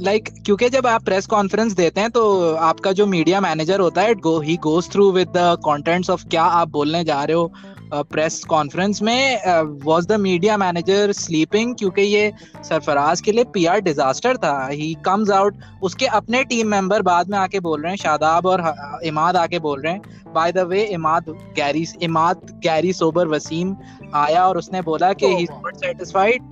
लाइक 0.00 0.28
क्योंकि 0.46 0.68
जब 0.68 0.86
आप 0.86 1.04
प्रेस 1.04 1.26
कॉन्फ्रेंस 1.26 1.72
देते 1.72 2.00
हैं 2.00 2.10
तो 2.10 2.54
आपका 2.54 2.92
जो 2.92 3.06
मीडिया 3.06 3.40
मैनेजर 3.40 3.80
होता 3.80 4.02
है 4.02 4.14
go 4.14 4.40
he 4.40 4.56
goes 4.56 4.90
through 4.90 5.10
with 5.12 5.28
the 5.28 5.56
contents 5.66 6.10
of 6.10 6.26
क्या 6.28 6.42
आप 6.42 6.68
बोलने 6.68 7.04
जा 7.04 7.22
रहे 7.24 7.36
हो। 7.36 7.52
प्रेस 7.92 8.42
कॉन्फ्रेंस 8.44 9.00
में 9.02 9.40
was 9.84 10.06
the 10.06 10.12
media 10.20 10.56
manager 10.56 11.12
sleeping 11.12 11.74
क्योंकि 11.76 12.02
ये 12.02 12.32
सरफराज 12.64 13.20
के 13.20 13.32
लिए 13.32 13.44
पीआर 13.54 13.80
डिजास्टर 13.80 14.36
था। 14.36 14.68
ही 14.68 14.92
कम्स 15.06 15.30
आउट 15.30 15.56
उसके 15.82 16.06
अपने 16.18 16.42
टीम 16.44 16.68
मेंबर 16.68 17.02
बाद 17.02 17.30
में 17.30 17.38
आके 17.38 17.60
बोल 17.60 17.82
रहे 17.82 17.92
हैं 17.92 17.96
शादाब 17.96 18.46
और 18.46 18.62
इमाद 19.04 19.36
आके 19.36 19.58
बोल 19.58 19.80
रहे 19.80 19.92
हैं। 19.92 20.32
By 20.34 20.52
the 20.52 20.58
way 20.68 20.82
Imad 20.84 21.24
Gary 21.56 21.86
Imad 22.02 22.58
Gary 22.64 22.92
sober 22.92 23.28
Wasim 23.28 23.76
आया 24.14 24.46
और 24.48 24.58
उसने 24.58 24.82
बोला 24.82 25.12
कि 25.12 25.26
ही 25.26 25.42
इज़ 25.42 25.52
नॉट 25.52 25.76
सेटिस्फाइड 25.76 26.50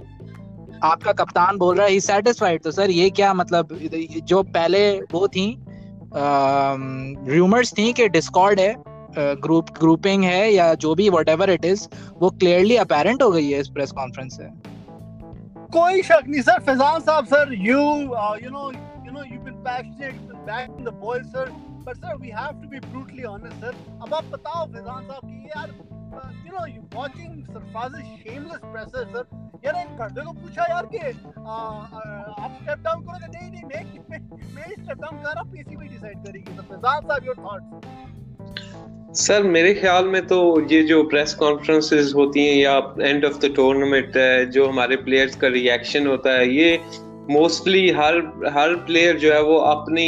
आपका 0.82 1.12
कप्तान 1.12 1.56
बोल 1.58 1.76
रहा 1.76 1.86
है 1.86 1.92
ही 1.92 2.00
सेटिस्फाइड 2.00 2.62
तो 2.62 2.70
सर 2.70 2.90
ये 2.90 3.08
क्या 3.10 3.32
मतलब 3.34 3.78
जो 4.24 4.42
पहले 4.42 4.82
वो 5.12 5.26
थी 5.28 5.48
रूमर्स 7.34 7.72
थी 7.72 7.92
कि 7.92 8.08
डिस्कॉर्ड 8.08 8.60
है। 8.60 8.74
ग्रुप 9.18 9.70
ग्रुपिंग 9.78 10.24
है 10.24 10.52
या 10.52 10.72
जो 10.74 10.94
भी 10.94 11.08
वट 11.10 11.28
एवर 11.28 11.50
इट 11.50 11.64
इज़ 11.64 11.86
वो 12.18 12.30
क्लियरली 12.30 12.76
अपेरेंट 12.76 13.22
हो 13.22 13.30
गई 13.30 13.50
है 13.50 13.60
इस 13.60 13.68
प्रेस 13.68 13.92
कॉन्फ्रेंस 13.92 14.36
से। 14.36 14.48
कोई 15.72 16.02
शक 16.02 16.22
नहीं 16.28 16.42
सर 16.42 16.60
फैजान 16.66 17.00
साहब 17.00 17.26
sir 17.26 17.52
you 17.52 17.80
you 18.42 18.50
know 18.50 18.70
you 18.70 19.12
know 19.12 19.24
you 19.24 19.40
been 19.40 19.54
passionate 19.66 20.14
back 20.48 20.70
in 20.70 20.84
the 20.84 20.94
boy 21.02 21.18
sir 21.34 21.50
but 21.86 21.96
sir 21.96 22.16
we 22.16 22.30
have 22.38 22.60
to 22.62 22.68
be 22.68 22.80
brutally 22.80 23.24
honest 23.24 23.56
sir 23.56 23.74
अब 24.02 24.14
आप 24.14 24.24
बताओ 24.32 24.66
फैजान 24.72 25.06
साहब 25.06 25.20
कि 25.24 25.48
यार 25.56 25.68
you 26.46 26.58
know 26.58 26.66
you 26.66 26.82
watching 26.94 27.44
Sarfaraz 27.46 27.92
shameless 28.24 28.60
presser 28.64 29.04
sir 29.12 29.24
यार 29.64 29.74
इन 29.80 29.96
पर्दे 29.96 30.20
को 30.24 30.32
पूछा 30.32 30.62
यार 30.70 30.86
कि 30.94 30.98
आप 30.98 32.58
स्टेप 32.62 32.78
डाउन 32.84 33.02
करोगे? 33.02 33.26
नहीं 33.28 33.50
नहीं, 33.50 33.64
मैं 34.10 34.20
मैं 34.54 34.68
स्टेप 34.72 34.98
डाउन 35.00 35.16
कर 35.16 35.34
रहा 35.34 35.42
पीसीबी 35.52 35.88
डिसाइड 35.88 36.24
करेगी। 36.24 36.56
सर 36.56 36.62
फैजान 36.70 37.00
साहब 37.08 37.26
योर 37.26 37.38
थॉट्स 37.44 37.66
सर, 39.10 39.42
मेरे 39.42 39.72
ख्याल 39.74 40.04
में 40.08 40.26
तो 40.26 40.36
ये 40.70 40.82
जो 40.82 41.02
प्रेस 41.02 41.32
कॉन्फ्रेंसेस 41.34 42.12
होती 42.16 42.46
हैं 42.46 42.56
या 42.56 42.76
एंड 43.00 43.24
ऑफ़ 43.24 43.38
द 43.38 43.52
टूर्नामेंट 43.56 44.16
है, 44.16 44.50
जो 44.50 44.66
हमारे 44.66 44.96
प्लेयर्स 44.96 45.34
का 45.36 45.48
रिएक्शन 45.48 46.06
होता 46.06 46.32
है, 46.32 46.48
ये 46.48 46.78
मोस्टली 47.30 47.88
हर 47.90 48.16
हर 48.54 48.74
प्लेयर 48.86 49.16
जो 49.18 49.32
है 49.32 49.42
वो 49.42 49.56
अपनी 49.56 50.06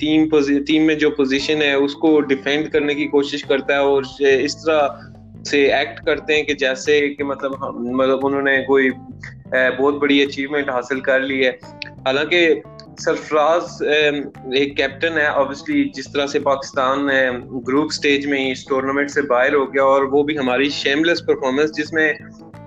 टीम 0.00 0.28
टीम 0.66 0.82
में 0.82 0.96
जो 0.98 1.10
पोजीशन 1.10 1.62
है, 1.62 1.76
उसको 1.78 2.18
डिफेंड 2.22 2.68
करने 2.70 2.94
की 2.94 3.06
कोशिश 3.06 3.42
करता 3.42 3.74
है 3.74 3.82
और 3.82 4.06
इस 4.22 4.56
तरह 4.56 5.42
से 5.50 5.64
एक्ट 5.80 6.04
करते 6.06 6.34
हैं 6.34 6.44
कि 6.46 6.54
जैसे 6.54 7.00
कि 7.08 7.24
मतलब 7.24 7.56
मतलब 7.94 8.24
उन्होंने 8.24 8.60
कोई 8.62 8.90
बहुत 8.90 9.94
बड़ी 9.94 10.22
अचीवमेंट 10.24 10.70
हासिल 10.70 11.00
कर 11.00 11.22
ली 11.22 11.40
है। 11.40 11.58
हालाँकि 12.06 12.46
सरफराज 13.00 13.82
एक 14.56 14.74
कैप्टन 14.76 15.18
है 15.18 15.28
ऑब्वियसली 15.32 15.84
जिस 15.94 16.06
तरह 16.06 16.26
से 16.26 16.38
पाकिस्तान 16.40 17.08
ग्रुप 17.66 17.90
स्टेज 17.90 18.26
में 18.26 18.50
इस 18.50 18.64
टूर्नामेंट 18.68 19.10
से 19.10 19.22
बाहर 19.22 19.54
हो 19.54 19.66
गया 19.66 19.84
और 19.84 20.04
वो 20.06 20.22
भी 20.24 20.34
हमारी 20.36 20.70
शेमलेस 20.70 21.20
परफॉर्मेंस 21.20 21.70
जिसमें 21.70 22.16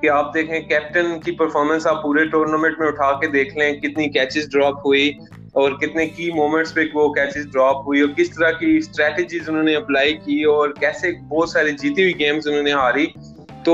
कि 0.01 0.07
आप 0.07 0.31
देखें 0.33 0.67
कैप्टन 0.67 1.19
की 1.25 1.31
परफॉर्मेंस 1.31 1.87
आप 1.87 2.01
पूरे 2.03 2.25
टूर्नामेंट 2.25 2.79
में 2.79 2.87
उठा 2.87 3.11
के 3.11 3.27
देख 3.27 3.53
लें, 3.57 3.79
कितनी 3.81 4.07
कैचेस 4.07 4.47
ड्रॉप 4.47 4.81
हुई 4.85 5.17
और 5.55 5.77
कितने 5.79 6.05
की 6.07 6.31
मोमेंट्स 6.31 6.71
पे 6.71 6.83
वो 6.95 7.09
कैचेस 7.09 7.45
ड्रॉप 7.45 7.83
हुई 7.87 8.01
और 8.01 8.11
किस 8.13 8.31
तरह 8.31 8.51
की 8.59 8.81
स्ट्रेटजीज 8.81 9.49
उन्होंने 9.49 9.73
अप्लाई 9.75 10.13
की 10.25 10.43
और 10.45 10.73
कैसे 10.79 11.11
बहुत 11.23 11.51
सारी 11.53 11.71
जीती 11.73 12.03
हुई 12.03 12.13
गेम्स 12.13 12.47
उन्होंने 12.47 12.71
हारी। 12.71 13.11
तो 13.67 13.73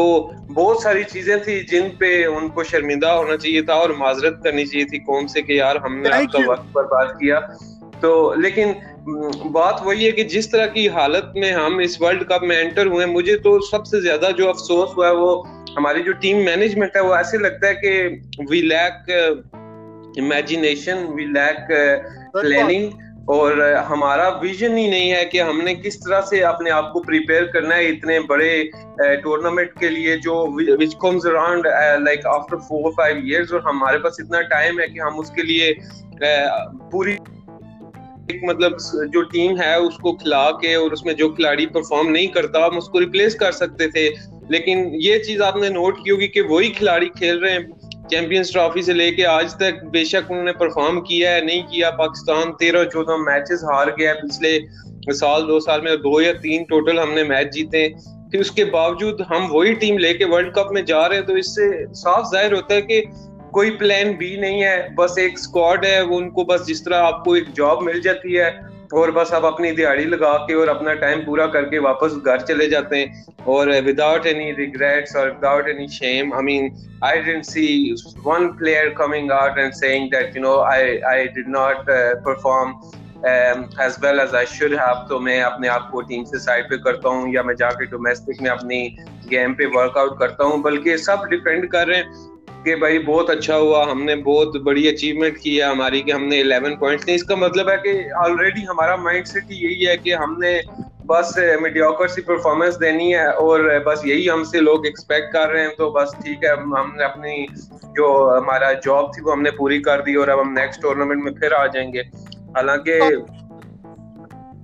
बहुत 0.52 0.82
सारी 0.84 1.04
चीज़ें 1.04 1.40
थी 1.42 1.60
जिन 1.64 1.90
पे 2.00 2.10
उनको 2.28 2.64
शर्मिंदा 2.64 3.12
होना 3.12 3.36
चाहिए 3.36 3.62
था 3.64 3.76
और 3.82 3.96
माजरत 3.98 4.40
करनी 4.44 4.66
चाहिए 4.66 4.86
थी 4.94 5.00
कौन 5.10 5.28
से 5.28 5.42
कि 5.42 5.60
यार 5.60 5.78
हमने 5.78 6.10
आपका 6.10 6.40
वक्त 6.52 6.72
बर्बाद 6.76 7.18
किया। 7.20 7.40
तो 8.02 8.12
लेकिन 8.42 8.74
बात 9.52 9.82
वही 9.86 10.06
है 10.06 10.12
कि 10.12 10.24
जिस 10.24 10.52
तरह 10.52 10.66
की 10.68 10.86
हालत 10.88 11.34
में 11.38 11.52
हम 11.52 11.82
इस 11.82 11.98
वर्ल्ड 12.02 12.24
कप 12.24 12.42
में 12.44 12.56
एंटर 12.58 12.88
हुए 12.88 13.06
मुझे 13.06 13.36
तो 13.46 13.60
सबसे 13.68 14.02
ज़्यादा 14.02 14.32
जो 14.32 14.48
अफसोस 14.48 14.94
हुआ 14.98 15.08
है 15.08 15.14
वो 15.16 15.32
हमारी 15.78 16.02
जो 16.04 16.14
टीम 16.26 16.38
मैनेजमेंट 16.46 16.98
है 16.98 17.04
वो 17.04 17.16
ऐसे 17.18 17.38
लगता 17.38 17.68
है 17.68 17.76
कि 17.76 18.46
we 18.52 18.62
lack 18.62 19.06
imagination 20.18 21.06
we 21.16 21.26
lack 21.34 21.68
planning 22.38 22.92
और 23.30 23.62
हमारा 23.74 24.30
विजन 24.30 24.78
ही 24.78 24.90
नहीं 24.90 25.10
है 25.10 25.26
कि 25.26 25.40
हमने 25.40 25.76
किस 25.76 25.98
तरह 25.98 26.22
से 26.22 26.40
अपने 26.42 26.70
आप 26.70 26.90
को 26.94 27.00
प्रिपेयर 27.00 27.44
करना 27.44 27.76
है 27.76 27.88
इतने 27.88 28.20
बड़े 28.20 28.70
टूर्नामेंट 29.02 29.72
के 29.80 29.90
लिए 29.90 30.18
जो 30.18 30.36
which 30.78 30.94
comes 30.94 31.26
around 31.26 31.68
like 32.06 32.26
after 32.26 32.58
four 32.58 32.92
five 32.92 33.18
years 33.18 33.52
और 33.52 33.64
हमारे 33.68 33.98
पास 33.98 34.18
इतना 34.22 34.42
टाइम 34.42 34.80
है 34.80 34.88
कि 34.88 35.00
हम 35.00 35.20
उसके 35.20 35.44
लिए 35.44 35.76
पूरी 36.92 37.14
एक 38.32 38.42
मतलब 38.46 38.78
जो 39.10 39.22
टीम 39.22 39.58
है 39.58 39.80
उसको 39.80 40.14
खिला 40.14 40.50
के 40.52 40.76
और 40.76 40.94
उसमें 40.94 41.16
जो 41.16 41.30
खिलाड़ी 41.30 41.66
परफॉर्म 41.66 42.08
नहीं 42.08 42.28
करता, 42.28 42.66
हम 42.66 42.78
उसको 42.78 43.00
रिप्लेस 43.00 43.36
कर 43.36 43.52
सकते 43.52 43.88
थे। 43.88 44.10
लेकिन 44.52 44.92
ये 44.96 45.18
चीज़ 45.20 45.42
आपने 45.44 45.70
नोट 45.70 46.04
की 46.04 46.10
होगी 46.10 46.28
कि 46.28 46.42
वही 46.42 46.70
खिलाड़ी 46.70 47.06
खेल 47.06 47.40
रहे 47.40 47.54
हैं। 47.54 47.83
चैंपियंस 48.04 48.52
ट्रॉफी 48.52 48.82
से 48.84 48.94
लेके 48.94 49.24
आज 49.26 49.54
तक 49.56 49.80
बेशक 49.92 50.28
उन्होंने 50.32 50.52
परफॉर्म 50.54 51.00
किया 51.02 51.32
है, 51.32 51.46
नहीं 51.46 51.64
किया। 51.64 51.90
पाकिस्तान 51.92 52.52
तेरह 52.60 52.84
चौदह 52.86 53.18
मैचेस 53.20 53.62
हार 53.66 53.94
गया 54.00 54.14
पिछले 54.16 54.58
साल, 55.14 55.44
दो 55.44 55.60
साल 55.60 55.82
में, 55.82 55.96
दो 55.98 56.20
या 56.22 56.34
तीन 56.40 56.64
टोटल 56.64 57.00
हमने 57.00 57.24
मैच 57.24 57.52
जीते 57.54 57.88
फिर 58.32 58.42
उसके 58.42 58.64
बावजूद 58.66 59.26
हम 59.30 59.48
वही 59.48 59.74
टीम 59.76 59.98
लेके 59.98 60.26
वर्ल्ड 60.26 60.54
कप 60.56 60.70
में 60.74 60.84
जा 60.86 61.06
रहे 61.06 61.18
हैं 61.18 61.28
तो 61.28 61.38
इससे 61.38 61.86
साफ़ 61.96 62.32
ज़ाहिर 62.32 62.54
होता 62.54 62.74
है 62.74 62.82
कि 62.82 63.02
कोई 63.54 63.70
प्लान 63.78 64.14
बी 64.18 64.36
नहीं 64.38 64.62
है। 64.62 64.96
बस 64.96 65.16
एक 65.20 65.40
स्क्वाड 65.40 65.86
है, 65.86 66.02
वो 66.04 66.18
उनको 66.18 66.44
बस 66.46 66.64
जिस 66.68 66.86
तरह 66.86 66.98
आपको 67.00 67.36
एक 67.36 67.52
जॉब 67.54 67.84
मिल 67.84 68.02
जाती 68.02 68.34
है 68.34 68.50
और 68.94 69.12
बस 69.12 69.32
आप 69.34 69.46
अपनी 69.46 69.72
दिहाड़ी 69.72 70.06
लगा 70.06 70.34
के 70.48 70.54
और 70.54 70.70
अपना 70.70 70.94
टाइम 70.94 71.20
पूरा 71.26 71.46
करके 71.48 71.80
वापस 71.80 72.16
घर 72.26 72.42
चले 72.42 72.68
जाते 72.70 72.98
हैं। 72.98 73.26
और 73.48 73.70
विदाउट 73.82 74.26
एनी 74.26 74.52
रिग्रेट्स 74.58 75.16
और 75.16 75.30
without 75.30 75.68
any 75.70 75.88
shame 75.90 76.34
I 76.34 76.44
mean 76.44 76.72
I 77.04 77.22
didn't 77.22 77.44
see 77.46 77.66
one 78.26 78.48
player 78.60 78.90
coming 78.98 79.32
out 79.32 79.58
and 79.60 79.74
saying 79.74 80.10
that 80.12 80.36
you 80.36 80.42
know 80.44 80.58
I 80.64 80.98
I 81.12 81.26
did 81.38 81.50
not 81.50 81.86
perform 82.26 82.74
as 83.82 83.98
well 84.04 84.20
as 84.20 84.36
I 84.36 84.46
should 84.46 84.74
have 84.80 85.06
तो 85.10 85.20
मैं 85.20 85.42
अपने 85.42 85.68
आप 85.68 85.90
को 85.92 86.02
team 86.02 86.24
से 86.24 86.40
side 86.40 86.70
पे 86.70 86.78
करता 86.84 87.10
हूँ 87.10 87.34
या 87.36 87.44
मैं 87.44 87.56
जाके 87.56 87.86
डोमेस्टिक 87.86 88.42
में 88.42 88.50
अपनी 88.50 88.86
गेम 89.30 89.54
पे 89.54 89.66
वर्कआउट 89.76 90.20
करता 90.20 90.44
हूँ। 90.44 90.62
बल्कि 90.62 90.98
सब 90.98 91.26
डिपेंड 91.30 91.68
कर 91.72 91.88
रहे 91.88 91.98
हैं। 91.98 92.32
कि 92.64 92.76
भाई 92.76 93.00
बहुत 93.00 93.30
अच्छा 93.30 93.56
हुआ 93.56 93.92
हमने 93.92 94.16
बहुत 94.16 94.62
बड़ी 94.62 94.88
अचीवमेंट 94.88 95.38
की 95.38 95.58
है 95.58 95.64
हमारी 95.64 96.02
कि 96.02 96.12
हमने 96.12 96.44
11 96.44 96.80
पॉइंट्स 96.80 97.06
नहीं 97.06 97.16
इसका 97.16 97.36
मतलब 97.36 97.70
है 97.70 97.78
कि 97.78 98.12
ऑलरेडी 98.12 98.62
हमारा 98.62 98.98
माइंड 98.98 99.26
सेट 99.26 99.44
यही 99.44 99.86
है 99.86 99.98
कि 99.98 100.12
हमने 100.12 100.62
बस 101.06 101.58
मीडियोकर 101.62 102.08
सी 102.08 102.22
परफॉर्मेंस 102.22 102.76
देनी 102.76 103.12
है 103.12 103.32
और 103.32 103.80
बस 103.80 104.04
यही 104.06 104.28
हमसे 104.28 104.60
लोग 104.60 104.88
एक्सपेक्ट 104.88 105.34
कर 105.34 105.50
रहे 105.50 105.64
हैं 105.64 105.76
तो 105.76 105.92
बस 105.92 106.16
ठीक 106.26 106.40
है 106.44 106.56
हमने 106.56 107.04
अपनी 107.04 107.48
जो 107.86 108.30
हमारा 108.42 108.74
जॉब 108.74 109.12
थी 109.18 109.22
वो 109.22 109.32
हमने 109.32 109.52
पूरी 109.52 109.80
कर 109.80 110.02
दी 110.02 110.16
और 110.16 110.30
अब 110.30 110.40
हम 110.40 110.54
नेक्स्ट 110.54 110.82
टूर्नामेंट 110.82 111.24
में 111.24 111.32
फिर 111.34 111.54
आ 111.54 111.68
जाएँगे। 111.68 112.00
हालाँकि 112.56 112.92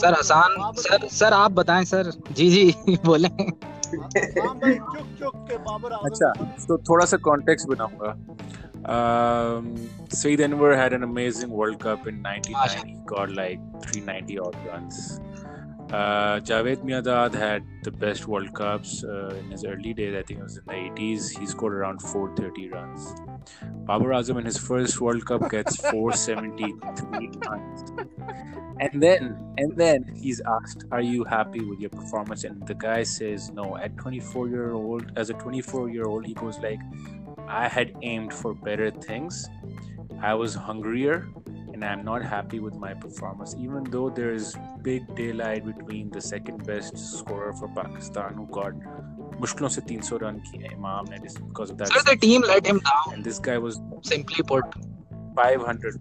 सर 0.00 0.14
आसान 0.14 0.72
सर 0.82 1.06
सर 1.18 1.32
आप 1.32 1.52
बताएँ 1.60 1.84
सर 1.92 2.10
जी 2.32 2.48
जी 2.50 2.96
बोले 3.06 3.28
अच्छा 6.08 6.32
तो 6.68 6.78
थोड़ा 6.90 7.06
सा 7.06 7.16
कॉन्टेक्स्ट 7.30 7.68
बनाऊँगा 7.68 8.16
Um, 8.84 9.66
Saeed 10.08 10.40
Anwar 10.40 10.76
had 10.76 10.92
an 10.92 11.04
amazing 11.04 11.50
World 11.50 11.78
Cup 11.82 12.06
in 12.12 12.16
'99. 12.22 12.86
He 12.86 12.94
got 13.10 13.30
like 13.30 13.60
390 13.82 14.38
odd 14.40 14.56
runs. 14.66 15.20
Uh, 15.92 16.40
Javed 16.40 16.82
Miadad 16.88 17.34
had 17.34 17.62
the 17.84 17.92
best 17.92 18.26
World 18.26 18.52
Cups 18.54 19.04
uh, 19.04 19.36
in 19.38 19.50
his 19.52 19.64
early 19.64 19.94
days. 19.94 20.16
I 20.16 20.22
think 20.22 20.40
it 20.40 20.42
was 20.42 20.56
in 20.56 20.64
the 20.66 20.72
80s. 20.72 21.38
He 21.38 21.46
scored 21.46 21.74
around 21.74 22.02
430 22.02 22.70
runs. 22.70 23.14
Babar 23.86 24.10
Azam 24.10 24.38
in 24.38 24.44
his 24.44 24.58
first 24.58 25.00
World 25.00 25.24
Cup 25.26 25.50
gets 25.50 25.76
473 25.76 27.30
runs. 27.48 27.92
And 28.80 29.02
then, 29.02 29.36
and 29.58 29.76
then 29.76 30.04
he's 30.14 30.40
asked, 30.40 30.84
"Are 30.90 31.00
you 31.00 31.24
happy 31.24 31.60
with 31.60 31.78
your 31.80 31.90
performance?" 31.90 32.44
And 32.44 32.66
the 32.66 32.74
guy 32.74 33.02
says, 33.04 33.50
"No." 33.52 33.76
At 33.76 33.96
24 33.96 34.48
year 34.48 34.72
old, 34.72 35.12
as 35.16 35.30
a 35.30 35.34
24 35.34 35.88
year 35.90 36.04
old, 36.04 36.26
he 36.26 36.34
goes 36.34 36.58
like, 36.58 36.80
"I 37.46 37.68
had 37.68 37.94
aimed 38.02 38.32
for 38.32 38.54
better 38.54 38.90
things. 38.90 39.48
I 40.20 40.34
was 40.34 40.54
hungrier." 40.54 41.28
And 41.72 41.84
I'm 41.84 42.04
not 42.04 42.22
happy 42.22 42.58
with 42.60 42.74
my 42.76 42.94
performance, 42.94 43.54
even 43.58 43.84
though 43.84 44.10
there 44.10 44.32
is 44.32 44.56
big 44.82 45.14
daylight 45.16 45.64
between 45.64 46.10
the 46.10 46.20
second 46.20 46.66
best 46.66 46.98
scorer 46.98 47.52
for 47.52 47.68
Pakistan, 47.68 48.34
who 48.34 48.46
got 48.46 48.74
मुश्किलों 49.42 49.68
से 49.68 49.80
300 49.82 50.18
run 50.22 50.38
किए 50.40 50.68
इमाम 50.72 51.06
ने 51.10 51.18
because 51.18 51.70
of 51.70 51.78
that 51.78 51.88
sir 51.88 52.14
the 52.14 52.18
team 52.20 52.42
let 52.44 52.66
him 52.66 52.78
down 52.80 53.14
and 53.14 53.24
this 53.24 53.40
guy 53.46 53.56
was 53.64 53.78
simply 54.08 54.42
put 54.48 54.76
500 55.38 55.94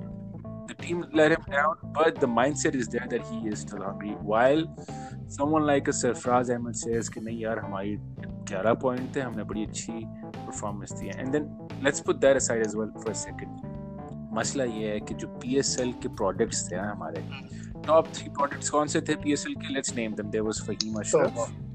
the 0.70 0.76
team 0.82 1.04
let 1.16 1.32
him 1.32 1.56
down 1.56 1.94
but 1.98 2.20
the 2.22 2.30
mindset 2.34 2.76
is 2.76 2.90
there 2.90 3.08
that 3.08 3.24
he 3.26 3.50
is 3.50 3.56
still 3.62 3.84
hungry 3.84 4.14
while 4.22 4.68
someone 5.38 5.66
like 5.68 5.90
a 5.90 5.98
Sarfaraz 6.02 6.52
Ahmed 6.52 6.74
says 6.76 7.10
कि 7.10 7.22
नहीं 7.22 7.40
यार 7.40 7.60
हमारी 7.60 7.96
11 8.52 8.80
point 8.82 9.16
थे 9.16 9.22
हमने 9.22 9.44
बड़ी 9.44 9.66
अच्छी 9.66 9.92
performance 9.94 10.94
the 10.94 11.08
and 11.10 11.32
then 11.32 11.50
let's 11.84 12.00
put 12.08 12.22
that 12.26 12.36
aside 12.36 12.66
as 12.66 12.76
well 12.76 12.90
for 12.98 13.10
a 13.10 13.18
second 13.24 13.70
मसला 14.34 14.64
ये 14.64 14.92
है 14.92 15.00
कि 15.00 15.14
जो 15.14 15.28
पीएसएल 15.40 15.92
के 16.04 16.10
प्रोडक्ट्स 16.16 16.72
थे 16.72 16.76
हमारे 16.76 17.22
टॉप 17.88 18.14
3 18.14 18.30
प्रोडक्ट्स 18.30 18.70
कौन 18.70 18.88
से 18.88 19.02
थे 19.02 19.16
पीएसएल 19.24 19.56
के? 19.56 19.74
Let's 19.74 19.96
name 19.96 20.14
them 20.14 20.30
there 20.32 20.44
was 20.44 20.62
Fahim 20.68 21.00
Ashraf 21.00 21.71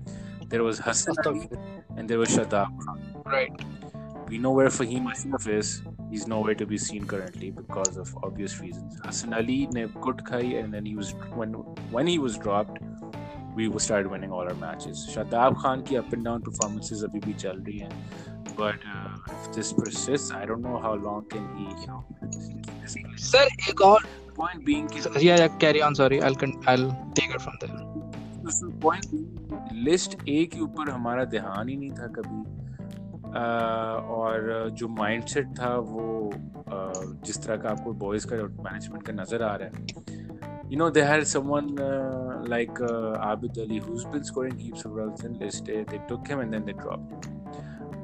there 0.47 0.63
was 0.63 0.79
Hassan 0.79 1.15
Ali 1.25 1.49
and 1.97 2.09
there 2.09 2.19
was 2.19 2.29
Shadab 2.37 2.77
Khan. 2.85 3.01
Right. 3.25 3.51
We 4.27 4.37
know 4.37 4.51
where 4.51 4.67
Fahim 4.67 5.09
Ashraf 5.11 5.47
is. 5.47 5.81
He's 6.09 6.27
nowhere 6.27 6.55
to 6.55 6.65
be 6.65 6.77
seen 6.77 7.05
currently 7.05 7.51
because 7.51 7.97
of 7.97 8.13
obvious 8.23 8.59
reasons. 8.59 8.99
Hassan 9.03 9.33
Ali 9.33 9.67
ne 9.77 9.85
good 10.07 10.23
khai 10.31 10.59
and 10.63 10.73
then 10.73 10.85
he 10.85 10.95
was 10.95 11.13
when 11.41 11.53
when 11.97 12.07
he 12.07 12.19
was 12.19 12.37
dropped, 12.37 12.79
we 13.55 13.69
started 13.79 14.11
winning 14.11 14.31
all 14.31 14.47
our 14.53 14.55
matches. 14.55 15.07
Shadab 15.13 15.57
Khan 15.61 15.83
ki 15.83 15.97
up 15.97 16.11
and 16.11 16.25
down 16.25 16.41
performances 16.41 17.05
abhi 17.09 17.21
bhi 17.27 17.37
chal 17.45 17.63
rahi 17.69 17.79
hain. 17.81 17.93
But 18.57 18.75
uh, 18.95 19.17
if 19.27 19.53
this 19.53 19.71
persists, 19.73 20.31
I 20.31 20.45
don't 20.45 20.61
know 20.61 20.77
how 20.77 20.95
long 20.95 21.25
can 21.25 21.47
he, 21.55 21.69
you 21.81 21.87
know. 21.87 22.03
Sir, 23.15 23.47
ek 23.69 23.81
aur 23.81 23.99
point 24.35 24.65
being, 24.65 24.89
yeah, 25.19 25.37
yeah, 25.37 25.47
carry 25.65 25.81
on. 25.81 25.95
Sorry, 25.95 26.21
I'll 26.21 26.35
I'll 26.67 26.89
take 27.15 27.39
it 27.39 27.41
from 27.41 27.57
there. 27.61 27.91
Point 28.81 29.34
list 29.84 30.16
A 30.28 30.44
के 30.52 30.60
ऊपर 30.60 30.90
हमारा 30.90 31.24
ध्यान 31.34 31.68
ही 31.68 31.76
नहीं 31.76 31.90
था 31.90 32.06
कभी। 32.18 32.40
आ, 33.38 33.44
और 34.16 34.70
जो 34.72 34.88
mindset 34.88 35.46
था 35.58 35.74
वो 35.76 36.30
आ, 36.30 36.92
जिस 37.26 37.42
तरह 37.44 37.56
का 37.56 37.70
आपको 37.70 37.92
बॉयज़ 38.04 38.26
का 38.32 38.36
मैनेजमेंट 38.36 39.02
का 39.06 39.12
नज़र 39.12 39.42
आ 39.42 39.54
रहा 39.56 39.68
है। 39.68 40.14
They 40.94 41.02
had 41.02 41.26
someone 41.28 41.68
uh, 41.78 42.42
like 42.52 42.80
uh, 42.80 43.30
Abid 43.30 43.58
Ali 43.64 43.78
who's 43.78 44.04
been 44.04 44.24
scoring 44.24 44.58
heaps 44.58 44.84
of 44.84 44.96
runs 44.96 45.24
in 45.24 45.38
list 45.38 45.68
A. 45.68 45.84
They 45.84 46.00
took 46.08 46.26
him 46.26 46.40
and 46.40 46.52
then 46.52 46.64
they 46.64 46.72
dropped 46.72 47.28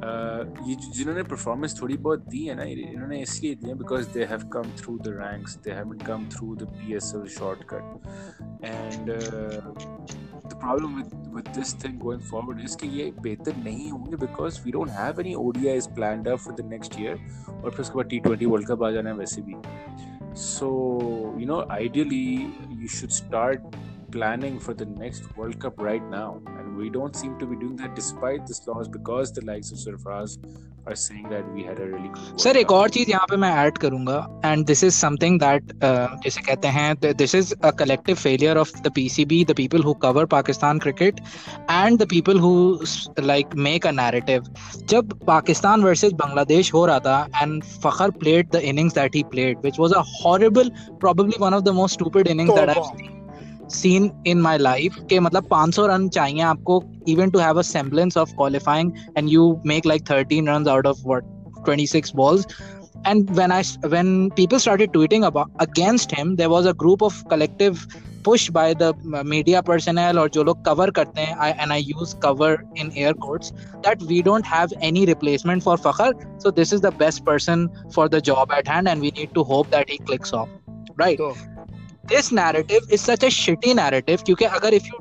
ये 0.04 0.74
जिन्होंने 0.94 1.22
परफॉर्मेंस 1.22 1.80
थोड़ी 1.80 1.96
बहुत 1.96 2.20
दी 2.28 2.44
है 2.44 2.54
ना 2.54 2.62
इन्होंने 2.62 3.20
इसलिए 3.22 3.54
दी 3.54 3.68
है 3.68 3.74
because 3.78 4.08
they 4.14 4.24
have 4.30 4.44
come 4.52 4.70
through 4.78 4.96
the 4.98 5.08
ranks 5.18 5.56
they 5.64 5.70
have 5.72 5.92
come 6.06 6.28
through 6.32 6.54
the 6.56 6.68
P 6.70 6.94
S 6.96 7.12
L 7.16 7.26
shortcut 7.34 8.64
and 8.64 9.10
the 9.10 10.54
problem 10.54 11.01
with 11.34 11.52
this 11.56 11.72
thing 11.82 11.98
going 12.04 12.24
forward 12.30 12.60
is 12.64 12.76
कि 12.76 12.88
ये 12.98 13.10
बेहतर 13.22 13.56
नहीं 13.64 13.90
होंगे 13.90 14.16
because 14.24 14.60
we 14.64 14.74
don't 14.76 14.94
have 14.98 15.22
any 15.24 15.34
ODIs 15.44 15.88
planned 15.98 16.28
up 16.32 16.42
for 16.46 16.56
the 16.60 16.66
next 16.74 16.98
year 17.02 17.14
और 17.50 17.70
फिर 17.70 17.80
उसके 17.80 17.96
बाद 17.98 18.10
T20 18.12 18.50
World 18.52 18.68
Cup 18.70 18.84
आ 18.86 18.90
जाना 18.90 19.10
है 19.10 19.16
वैसे 19.16 19.42
भी 19.48 19.60
so 20.42 20.68
you 21.38 21.46
know 21.48 21.60
ideally 21.78 22.24
you 22.82 22.88
should 22.98 23.12
start 23.12 23.74
planning 24.12 24.58
for 24.60 24.74
the 24.74 24.86
next 24.86 25.36
World 25.36 25.58
Cup 25.60 25.80
right 25.80 26.10
now. 26.10 26.40
And 26.58 26.76
we 26.76 26.90
don't 26.90 27.16
seem 27.16 27.38
to 27.38 27.46
be 27.46 27.56
doing 27.56 27.76
that 27.76 27.94
despite 27.94 28.46
this 28.46 28.66
loss 28.66 28.88
because 28.88 29.32
the 29.32 29.44
likes 29.44 29.72
of 29.72 29.78
Sarfraz 29.78 30.36
are 30.86 30.96
saying 30.96 31.28
that 31.30 31.48
we 31.54 31.62
had 31.62 31.78
a 31.78 31.86
really 31.86 32.08
good 32.08 32.22
World 32.22 32.40
sir 32.42 32.56
एक 32.56 32.72
और 32.72 32.90
चीज 32.96 33.10
यहाँ 33.10 33.26
पे 33.30 33.36
मैं 33.44 33.50
add 33.64 33.78
करूंगा 33.78 34.16
and 34.44 34.64
this 34.66 34.84
is 34.84 34.92
something 34.94 35.38
that 35.40 35.72
जैसे 36.24 36.40
कहते 36.40 36.68
हैं 36.76 36.94
this 37.02 37.34
is 37.34 37.52
a 37.64 37.70
collective 37.82 38.16
failure 38.16 38.58
of 38.58 38.72
the 38.82 38.92
PCB 38.94 39.44
the 39.50 39.56
people 39.56 39.82
who 39.82 39.94
cover 40.06 40.26
Pakistan 40.34 40.78
cricket 40.86 41.20
and 41.70 41.98
the 42.02 42.08
people 42.10 42.40
who 42.40 42.52
like 43.20 43.54
make 43.68 43.86
a 43.86 43.90
narrative 44.00 44.52
जब 44.94 45.18
पाकिस्तान 45.26 45.84
वर्सेस 45.84 46.12
बांग्लादेश 46.24 46.72
हो 46.74 46.84
रहा 46.86 46.98
था 47.06 47.20
and 47.42 47.62
Fakhar 47.84 48.10
played 48.24 48.50
the 48.52 48.62
innings 48.72 48.94
that 48.94 49.16
he 49.16 49.22
played 49.36 49.58
which 49.62 49.78
was 49.80 49.92
a 49.92 50.02
horrible 50.14 50.70
probably 51.02 51.36
one 51.38 51.54
of 51.54 51.64
the 51.64 51.72
most 51.72 51.94
stupid 51.94 52.28
innings 52.28 52.54
that 52.54 52.70
I've 52.70 52.84
seen. 52.86 53.21
Scene 53.71 54.09
seen 54.09 54.27
in 54.31 54.41
my 54.41 54.55
life 54.57 54.99
के 55.09 55.19
मतलब 55.19 55.47
500 55.53 55.87
run 55.89 56.07
चाहिए 56.09 56.41
आपको 56.41 56.81
even 57.13 57.31
to 57.31 57.41
have 57.43 57.57
a 57.57 57.63
semblance 57.63 58.17
of 58.21 58.35
qualifying 58.41 58.91
and 59.15 59.29
you 59.29 59.47
make 59.71 59.89
like 59.91 60.05
13 60.09 60.49
runs 60.49 60.67
out 60.67 60.85
of 60.85 61.03
what 61.11 61.23
26 61.65 62.11
balls 62.11 62.45
and 63.05 63.29
when 63.39 63.51
i 63.51 63.61
when 63.93 64.11
people 64.39 64.59
started 64.59 64.93
tweeting 64.93 65.25
about 65.25 65.51
against 65.65 66.15
him 66.19 66.35
there 66.35 66.49
was 66.49 66.69
a 66.71 66.73
group 66.83 67.01
of 67.01 67.17
collective 67.33 67.87
push 68.23 68.49
by 68.49 68.73
the 68.73 68.93
media 69.33 69.61
personnel 69.63 70.19
or 70.19 70.27
जो 70.37 70.43
लोग 70.43 70.63
cover 70.65 70.87
करते 70.91 71.21
हैं 71.21 71.35
I, 71.37 71.51
and 71.51 71.73
I 71.73 71.77
use 71.77 72.13
cover 72.27 72.51
in 72.75 72.91
air 72.95 73.13
quotes 73.13 73.53
that 73.83 74.01
we 74.13 74.21
don't 74.21 74.45
have 74.45 74.73
any 74.81 75.05
replacement 75.05 75.67
for 75.67 75.77
Fakhar 75.77 76.09
so 76.45 76.51
this 76.51 76.73
is 76.77 76.81
the 76.87 76.91
best 77.03 77.23
person 77.25 77.69
for 77.97 78.09
the 78.15 78.21
job 78.31 78.57
at 78.61 78.67
hand 78.67 78.87
and 78.87 79.07
we 79.07 79.11
need 79.21 79.33
to 79.35 79.43
hope 79.43 79.69
that 79.77 79.89
he 79.89 79.99
clicks 80.09 80.33
off 80.33 80.49
right 80.95 81.17
तो 81.17 81.50
this 82.04 82.32
narrative 82.32 82.92
is 82.92 83.02
such 83.02 83.22
a 83.22 83.30
shitty 83.34 83.74
narrative 83.76 84.22
क्योंकि 84.22 84.44
अगर 84.46 84.78
if 84.78 84.86
you 84.86 85.00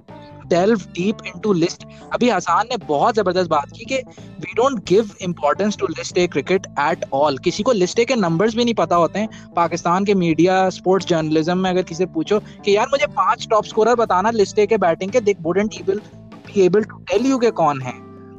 delve 0.52 0.82
deep 0.96 1.22
into 1.30 1.54
list 1.56 1.86
अभी 2.14 2.30
हसान 2.30 2.68
ने 2.72 2.78
बहुत 2.86 3.16
ज़बरदस्त 3.16 3.50
बात 3.50 3.72
की 3.78 3.86
कि 3.86 3.98
we 4.44 4.56
don't 4.60 4.82
give 4.92 5.14
importance 5.28 5.78
to 5.82 5.90
list 5.92 6.18
A 6.18 6.28
cricket 6.28 6.68
at 6.80 7.06
all. 7.14 7.40
किसी 7.44 7.64
को 7.64 7.72
लिस्ट 7.72 8.00
ए 8.00 8.06
के 8.06 8.16
नंबर्स 8.16 8.56
भी 8.56 8.64
नहीं 8.64 8.74
पता 8.76 8.96
होते 8.96 9.20
हैं। 9.20 9.54
पाकिस्तान 9.56 10.06
के 10.06 10.14
मीडिया 10.14 10.70
स्पोर्ट्स 10.78 11.08
जर्नलिज्म 11.08 11.58
में 11.58 11.70
अगर 11.70 11.84
किसी 11.84 12.06
पूछो 12.16 12.40
कि 12.66 12.76
यार 12.76 12.88
मुझे 12.92 13.08
पाँच 13.16 13.48
टॉप 13.52 13.66
स्कोरर 13.66 13.96
बताना 13.96 14.32
लिस्ट 14.32 14.60
ए 14.60 14.66
के 14.68 14.78
बैटिंग 14.78 15.12
के 15.12 15.20
they 15.22 15.36
wouldn't 15.42 15.80
able 15.80 16.02
be 16.48 16.62
able 16.62 16.84
to 16.84 16.98
tell 17.12 17.26
you 17.26 17.38
के 17.40 17.52
कौन 17.62 17.82
है। 17.82 17.94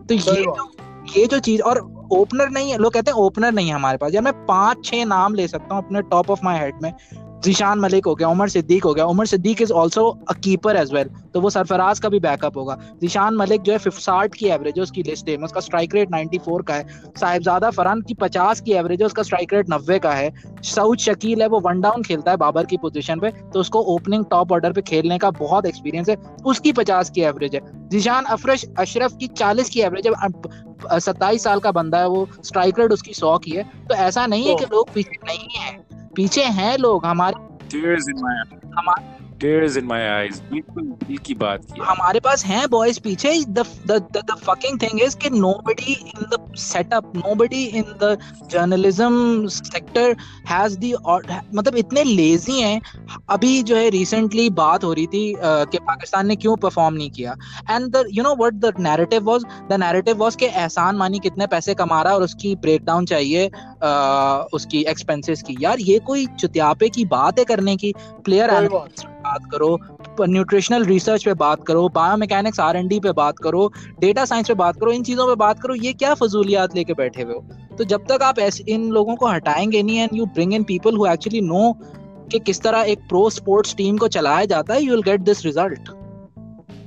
तो 0.07 0.15
ये। 0.15 0.21
जो 0.21 0.71
ये 1.17 1.27
जो 1.27 1.39
चीज़ 1.39 1.63
और 1.63 1.81
ओपनर 2.13 2.51
नहीं 2.51 2.71
है 2.71 2.79
लोग 2.79 2.93
कहते 2.93 3.11
हैं 3.11 3.19
ओपनर 3.19 3.53
नहीं 3.53 3.69
है 3.69 3.75
हमारे 3.75 3.99
पास। 3.99 4.15
यार 4.15 4.23
मैं 4.23 4.33
पाँच 4.47 4.85
छह 4.85 5.05
नाम 5.05 5.35
ले 5.35 5.49
सकता 5.49 5.75
हूँ 5.75 5.85
अपने 5.85 6.03
टॉप 6.11 6.31
ऑफ़ 6.31 6.41
माई 6.45 6.59
हेड 6.59 6.83
में। 6.83 6.93
जीशान 7.45 7.79
मलिक 7.79 8.07
हो 8.07 8.15
गया 8.15 8.29
उमर 8.29 8.49
सिद्दीक 8.49 8.85
हो 8.85 8.95
गया। 8.95 9.05
Umar 9.05 9.27
Siddiq 9.27 9.63
is 9.63 9.73
also 9.73 10.19
a 10.31 10.33
keeper 10.33 10.77
as 10.77 10.93
well 10.93 11.09
तो 11.35 11.41
वो 11.41 11.51
सरफराज 11.51 11.99
का 12.01 12.09
भी 12.09 12.21
बैकअप 12.21 12.57
होगा। 12.57 12.79
जीशान 13.01 13.35
मलिक 13.35 13.63
जो 13.63 13.73
है 13.73 13.79
साठ 13.87 14.35
की 14.35 14.47
एवरेज 14.47 14.75
है 14.77 14.83
उसकी 14.83 15.03
लिस्ट 15.03 15.29
है 15.29 15.37
उसका 15.37 15.61
स्ट्राइक 15.61 15.95
रेट 15.95 16.09
94 16.11 16.63
का 16.63 16.75
है। 16.75 16.87
साहिबजादा 17.21 17.71
फरहान 17.71 18.01
की 18.01 18.15
50 18.15 18.61
की 18.61 18.73
एवरेज 18.73 19.01
है 19.01 19.07
उसका 19.07 19.23
स्ट्राइक 19.23 19.55
रेट 19.55 19.69
90 19.69 19.99
का 19.99 20.13
है। 20.13 20.33
सऊद 20.63 20.99
शकील 20.99 21.43
है 21.43 21.49
वो 21.49 21.61
वन 21.61 21.81
डाउन 21.81 22.03
खेलता 22.03 22.31
है 22.31 22.37
बाबर 22.37 22.67
की 22.67 22.77
पोजीशन 22.77 23.21
पे 23.21 23.31
तो 23.31 23.61
उसको 23.61 23.81
ओपनिंग 23.81 24.25
टॉप 24.31 24.53
ऑर्डर 24.53 24.73
पे 24.73 24.81
खेलने 24.81 25.19
का 25.19 25.31
बहुत 25.31 25.67
एक्सपीरियंस 25.67 26.09
है 26.09 26.17
उसकी 26.45 26.73
50 26.73 27.11
की 27.11 27.21
एवरेज 27.21 27.55
है। 27.55 27.89
जीशान 27.89 28.25
अफरश 28.25 28.65
अशरफ 28.79 29.17
की 29.21 29.27
40 29.27 29.71
की 29.71 29.81
एवरेज 29.81 30.07
है 30.07 30.13
सत्ताईस 31.01 31.45
साल 31.45 31.61
का 31.61 31.73
बंदा 31.73 31.99
है 31.99 32.09
वो 32.09 32.29
स्ट्राइक 32.45 32.79
रेट 32.79 32.93
उसकी 32.93 33.15
सौ 33.15 33.39
की 33.39 33.51
है। 33.51 33.63
तो 33.63 33.95
ऐसा 33.95 34.27
नहीं 34.27 34.45
है 34.45 34.57
तो- 34.57 34.61
कि 34.61 34.77
लोग 34.77 34.91
पीछे 34.93 35.19
नहीं 35.27 35.49
है। 35.57 35.92
पीछे 36.17 36.45
हैं 36.45 36.77
लोग 36.79 37.07
हमारे 37.07 37.35
हमारे 38.79 39.22
tears 39.43 39.77
in 39.77 39.87
my 39.87 40.01
eyes 40.09 40.41
बिल्कुल 40.51 40.85
दिल 41.05 41.19
की 41.27 41.35
बात 41.43 41.65
की 41.73 41.81
हमारे 41.85 42.21
पास 42.27 42.45
हैं 42.47 42.65
boys 42.75 42.99
पीछे 43.07 43.33
the 43.59 43.65
the 43.91 43.99
the, 44.15 44.23
the 44.31 44.37
fucking 44.49 44.79
thing 44.83 45.01
is 45.07 45.15
कि 45.23 45.31
nobody 45.37 45.97
in 46.13 46.29
the 46.35 46.39
setup 46.65 47.15
nobody 47.17 47.63
in 47.81 47.89
the 48.03 48.11
journalism 48.55 49.17
sector 49.51 50.07
has 50.53 50.77
the 50.85 50.93
मतलब 51.55 51.77
इतने 51.77 52.05
lazy 52.05 52.61
हैं 52.63 52.81
अभी 53.31 53.53
जो 53.63 53.77
है 53.77 53.91
recently 53.91 54.49
बात 54.61 54.85
हो 54.85 54.93
रही 54.93 55.07
थी 55.07 55.25
कि 55.73 55.79
पाकिस्तान 55.91 56.27
ने 56.27 56.37
क्यों 56.37 56.57
perform 56.65 56.97
नहीं 56.97 57.11
किया 57.11 57.37
and 57.71 57.93
the 57.93 58.05
you 58.19 58.27
know 58.29 58.35
what 58.43 58.61
the 58.61 58.73
narrative 58.89 59.33
was 59.33 59.49
the 59.71 59.81
narrative 59.85 60.25
was 60.25 60.37
कि 60.37 60.47
एहसान 60.47 60.97
मानी 60.97 61.19
कितने 61.27 61.47
पैसे 61.57 61.75
कमा 61.75 62.03
रहा 62.03 62.13
है 62.13 62.19
और 62.19 62.25
उसकी 62.25 62.55
breakdown 62.67 63.09
चाहिए 63.09 63.47
उसकी 64.57 64.85
expenses 64.95 65.43
की 65.43 65.57
यार 65.61 65.81
ये 65.91 65.99
कोई 66.07 66.27
चुत्यापे 66.41 66.89
की 66.97 67.05
बात 67.17 67.39
है 67.39 67.45
करने 67.45 67.77
की 67.77 67.95
प्लेयर 68.25 68.51
बात। 69.33 69.51
करो 69.53 70.27
न्यूट्रिशनल 70.29 70.85
रिसर्च 70.85 71.25
पे 71.25 71.35
बात 71.37 71.65
करो 71.67 71.89
bio 71.95 72.17
mechanics 72.17 72.61
R 72.61 72.77
and 72.77 72.89
D 72.89 72.99
पे 73.01 73.13
बात 73.15 73.39
करो 73.39 73.71
डेटा 74.01 74.25
साइंस 74.25 74.49
पे 74.49 74.55
बात 74.57 74.77
करो, 74.77 74.93
इन 74.93 75.03
चीज़ों 75.03 75.27
पे 75.27 75.35
बात 75.37 75.61
करो, 75.61 75.75
ये 75.77 75.93
क्या 75.95 76.15
फजूलियात 76.15 76.77
लेके 76.77 76.95
बैठे 76.95 77.23
हुए 77.23 77.35
हो 77.35 77.77
तो 77.79 77.85
जब 77.85 78.05
तक 78.09 78.23
आप 78.23 78.39
ऐसे, 78.39 78.65
इन 78.69 78.89
लोगों 78.91 79.17
को 79.17 79.27
हटाएँगे 79.27 79.83
नहीं 79.83 79.99
and 79.99 80.11
you 80.15 80.27
bring 80.29 80.55
in 80.55 80.63
people 80.65 80.97
who 80.97 81.07
actually 81.07 81.41
know 81.41 81.73
कि 82.31 82.39
किस 82.41 82.61
तरह 82.63 82.83
एक 82.89 83.09
प्रो 83.09 83.29
स्पोर्ट्स 83.31 83.75
टीम 83.77 83.99
को 83.99 84.09
चलाया 84.11 84.45
जाता 84.47 84.75
है 84.75 84.83
you 84.83 84.91
will 84.91 85.03
get 85.03 85.21
this 85.21 85.45
result 85.45 85.89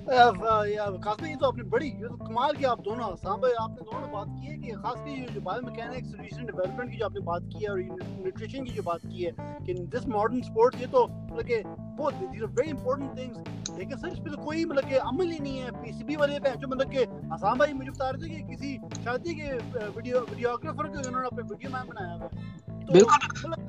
काफ़ी 0.07 1.29
ये 1.29 1.35
तो 1.35 1.47
आपने 1.47 1.63
बड़ी 1.65 1.85
ये 1.87 2.07
तो 2.07 2.15
कमाल 2.17 2.55
की 2.55 2.63
आप 2.65 2.79
दोनों 2.81 3.05
आसाम 3.05 3.39
भाई 3.41 3.51
आपने 3.59 3.85
दोनों 3.85 4.11
बात 4.11 4.27
की 4.29 4.47
है 4.47 4.57
कि 4.57 4.71
खास 4.73 4.95
कर 4.95 5.09
ये 5.09 5.25
जो 5.27 5.41
बायोमैकेनिक्स 5.41 6.13
रिसेंट 6.19 6.45
डेवलपमेंट 6.45 6.91
की 6.91 6.97
जो 6.97 7.05
आपने 7.05 7.21
बात 7.25 7.49
की 7.53 7.63
है 7.63 7.69
और 7.71 7.79
न्यूट्रिशन 7.79 8.65
की 8.65 8.73
जो 8.73 8.83
बात 8.83 9.01
की 9.03 9.23
है 9.23 9.31
कि 9.65 9.73
दिस 9.89 10.07
मॉडर्न 10.07 10.41
स्पोर्ट्स 10.43 10.81
ये 10.81 10.87
तो 10.87 11.05
मतलब 11.07 11.45
कि 11.45 11.61
बहुत 11.65 12.13
these 12.15 12.43
are 12.43 12.49
very 12.51 12.69
important 12.69 13.17
things 13.17 13.77
लेकिन 13.77 13.97
सर 13.97 14.07
इस 14.07 14.19
पे 14.19 14.29
तो 14.29 14.43
कोई 14.43 14.65
मतलब 14.65 14.89
कि 14.89 14.95
अमल 15.05 15.31
ही 15.31 15.39
नहीं 15.39 15.57
है 15.59 15.71
पीसीबी 15.81 16.15
वाले 16.15 16.39
पे 16.39 16.55
जो 16.55 16.67
मतलब 16.67 16.91
कि 16.91 17.03
आसाम 17.33 17.57
भाई 17.59 17.73
मुझे 17.73 17.89
बता 17.89 18.09
रहे 18.09 18.29
थे 18.29 18.35
कि 18.35 18.41
किसी 18.49 19.03
शादी 19.03 19.33
के 19.35 19.51
वीडियो 19.87 20.21
वीडियोग्राफर 20.29 20.87
को 20.87 21.07
उन्होंने 21.07 21.27
अपने 21.27 21.43
वीडियो 21.45 21.71
मैन 21.71 21.87
बनाया 21.89 22.13
हुआ 22.13 22.29
है 22.33 22.63
तो 22.85 22.93
बिल्कुल। 22.93 23.64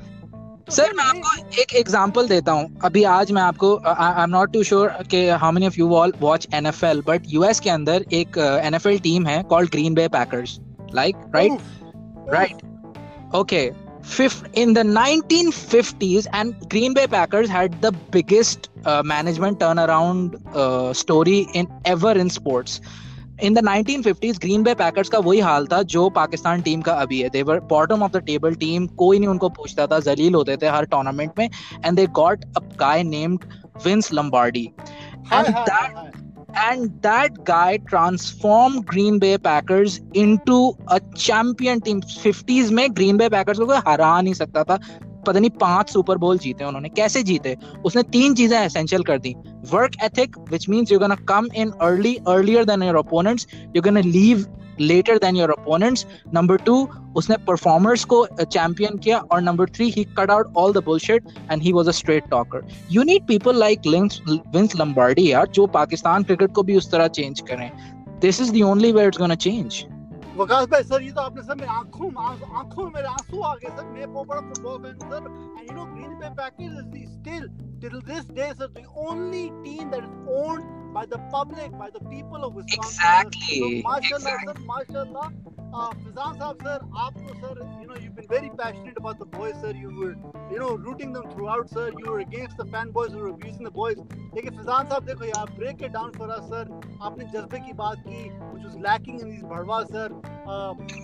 सर 0.67 0.93
मैं 0.97 1.05
आपको 1.05 1.61
एक 1.63 1.75
एग्जांपल 1.77 2.29
देता 2.29 2.53
हूँ। 2.53 2.79
अभी 2.85 3.03
आज 3.05 3.31
मैं 3.33 3.43
आपको 3.43 3.75
I 3.89 4.23
am 4.23 4.31
not 4.31 4.53
too 4.53 4.63
sure 4.63 4.89
के 5.11 5.19
how 5.43 5.53
many 5.53 5.67
of 5.67 5.75
you 5.79 5.93
all 5.95 6.13
watch 6.21 6.47
NFL 6.55 7.03
but 7.07 7.27
US 7.29 7.61
के 7.61 7.71
अंदर 7.71 8.05
एक 8.13 8.39
एनएफएल 8.39 8.99
टीम 8.99 9.27
है 9.27 9.43
called 9.51 9.71
Green 9.71 9.95
Bay 9.95 10.07
Packers 10.17 10.59
like 10.95 11.17
right 11.35 11.61
right 12.35 13.35
okay 13.37 13.65
in 14.61 14.73
the 14.75 14.83
1950s 14.89 16.27
and 16.35 16.55
Green 16.67 16.95
Bay 16.95 17.07
Packers 17.07 17.51
had 17.51 17.81
the 17.81 17.95
biggest 18.13 18.69
management 18.87 19.59
turn 19.61 19.79
around 19.79 20.37
story 20.97 21.39
in 21.55 21.67
ever 21.87 22.19
in 22.19 22.29
sports 22.29 22.81
In 23.45 23.55
the 23.55 23.63
1950s, 23.63 24.39
Green 24.45 24.65
Bay 24.65 24.75
Packers 24.75 25.09
का 25.09 25.19
वही 25.19 25.41
हाल 25.41 25.67
था 25.67 25.83
जो 25.83 26.11
Pakistan 26.11 26.63
team 26.63 26.81
का 26.81 26.93
अभी 26.93 27.21
है. 27.21 27.31
Were 27.31 27.61
bottom 27.73 27.99
of 27.99 28.11
the 28.13 28.21
table 28.27 28.55
team. 28.57 28.89
कोई 28.95 29.19
नहीं 29.19 29.29
उनको 29.29 29.49
पूछता 29.49 29.87
था. 29.87 30.01
जलील 30.01 30.35
होते 30.35 30.57
थे 30.57 30.67
हर 30.67 30.85
टूर्नामेंट 30.85 31.31
में. 31.39 31.51
A 31.87 31.93
guy 32.83 33.03
named 33.03 33.39
Vince 33.87 34.13
Lombardi. 34.13 34.65
Hi, 35.33 35.39
And 35.39 35.55
hi, 35.55 35.65
that 35.69 35.95
hi. 35.97 36.23
and 36.57 36.87
that 37.07 37.31
guy 37.51 37.79
transformed 37.93 38.87
Green 38.95 39.19
Bay 39.19 39.37
Packers 39.39 40.01
into 40.17 40.71
a 40.93 41.01
champion 41.17 41.81
team 41.81 42.01
50s 42.27 42.71
में 42.71 42.89
Green 42.89 43.19
Bay 43.19 43.31
Packers 43.31 43.59
को 43.59 43.67
कोई 43.67 43.79
हरा 43.89 44.21
नहीं 44.21 44.35
सकता 44.35 44.65
था 44.65 44.79
पता 45.27 45.41
नहीं 45.41 45.51
पाँच 45.61 45.91
सुपर 45.91 46.19
बोल 46.19 46.39
जीते 46.39 46.65
उन्होंने। 46.65 46.89
कैसे 46.91 47.23
जीते? 47.23 47.57
उसने 47.85 48.03
तीन 48.13 48.35
चीज़ें 48.35 48.59
एसेंशियल 48.59 49.03
कर 49.03 49.19
दी। 49.19 49.35
Work 49.71 50.03
ethic 50.05 50.37
which 50.51 50.69
means 50.69 50.93
you 50.93 50.99
gonna 50.99 51.15
come 51.29 51.49
in 51.57 51.71
early 51.83 52.15
earlier 52.29 52.65
than 52.65 52.83
your 52.83 52.97
opponents 52.97 53.47
you 53.77 53.83
gonna 53.83 54.01
leave 54.03 54.47
later 54.81 55.19
than 55.19 55.37
your 55.37 55.51
opponents 55.51 56.07
number 56.35 56.57
two 56.65 56.77
उसने 57.17 57.37
परफॉर्मर्स 57.47 58.05
को 58.05 58.27
चैंपियन 58.43 58.99
किया। 58.99 59.19
और 59.19 59.41
number 59.43 59.69
three 59.71 59.89
he 59.91 60.05
cut 60.19 60.31
out 60.31 60.53
all 60.57 60.73
the 60.73 60.83
bullshit 60.85 61.29
and 61.51 61.63
he 61.63 61.73
was 61.73 61.89
a 61.89 61.93
straight 61.93 62.29
talker 62.31 62.67
you 62.91 63.03
need 63.03 63.27
people 63.27 63.59
like 63.59 63.87
Vince 63.87 64.77
Lombardi 64.77 65.31
यार, 65.31 65.49
जो 65.49 65.67
Pakistan 65.69 66.23
cricket 66.23 66.53
को 66.53 66.63
भी 66.63 66.77
उस 66.77 66.91
तरह 66.93 67.09
चेंज 67.11 67.41
करें। 67.41 67.71
This 68.21 68.41
is 68.41 68.53
the 68.53 68.63
only 68.65 68.93
way 68.93 69.07
it's 69.07 69.19
gonna 69.19 69.35
change 69.37 69.85
Waqas 70.38 70.68
भाई 70.72 70.84
सर 70.84 71.02
ये 71.04 71.12
तो 71.14 71.22
आपने 71.22 71.44
सर 71.44 71.56
मेरी 71.56 71.72
आंखों 71.72 72.10
में 72.12 72.22
आंख- 72.24 72.52
आंखों 72.60 72.84
में 72.86 72.92
मेरे 72.96 73.08
आंसू 73.08 73.42
आ 73.44 73.56
गए 73.56 73.72
सर 73.72 73.86
मैं 73.88 74.12
बहुत 74.14 74.28
बड़ा 74.28 74.42
फुटबॉल 74.42 74.80
फैन 74.84 74.96
हूं 74.96 75.10
sir 75.12 75.28
and 75.60 75.70
you 75.70 75.76
know 75.78 75.86
Green 75.96 76.16
Bay 76.20 76.30
package 76.42 76.74
is 76.74 76.86
the 76.96 77.06
still 77.14 77.50
till 77.84 77.96
this 78.08 78.26
day 78.38 78.48
sir 78.60 78.68
the 78.76 78.84
only 79.04 79.42
team 79.64 79.92
that 79.94 80.06
is 80.08 80.14
owned 80.40 80.68
by 80.97 81.05
the 81.07 81.19
public, 81.31 81.73
by 81.79 81.91
the 81.91 82.03
people 82.11 82.45
of 82.45 82.55
Wisconsin. 82.55 82.93
Exactly. 82.93 83.59
So, 83.59 83.69
mashallah, 83.89 84.35
exactly. 84.35 84.67
mashallah. 84.73 85.33
Uh, 85.75 85.91
Faizan 86.03 86.63
sir, 86.63 86.79
aapko, 87.01 87.33
sir, 87.41 87.55
you 87.81 87.87
know, 87.89 87.97
you've 88.03 88.15
been 88.17 88.29
very 88.29 88.51
passionate 88.61 88.97
about 88.97 89.19
the 89.19 89.27
boys, 89.27 89.57
sir. 89.61 89.73
You 89.73 89.91
were, 89.97 90.15
you 90.51 90.59
know, 90.59 90.71
rooting 90.77 91.13
them 91.13 91.27
throughout, 91.33 91.69
sir. 91.69 91.91
You 91.99 92.13
were 92.13 92.21
against 92.21 92.57
the 92.57 92.65
fanboys, 92.77 93.11
you 93.11 93.25
were 93.25 93.35
abusing 93.35 93.69
the 93.69 93.75
boys. 93.81 93.99
लेकिन 94.37 94.55
it 94.55 94.65
साहब 94.67 95.05
देखो 95.05 95.25
यार 95.25 95.53
break 95.59 95.83
it 95.83 95.93
down 95.93 96.11
for 96.17 96.31
us 96.31 96.49
sir 96.49 96.73
आपने 97.03 97.25
जज्बे 97.35 97.59
की 97.67 97.73
बात 97.83 98.03
की 98.09 98.23
which 98.31 98.65
was 98.65 98.77
lacking 98.89 99.21
in 99.21 99.31
this 99.31 99.45
भड़वा 99.53 99.83
sir 99.93 100.19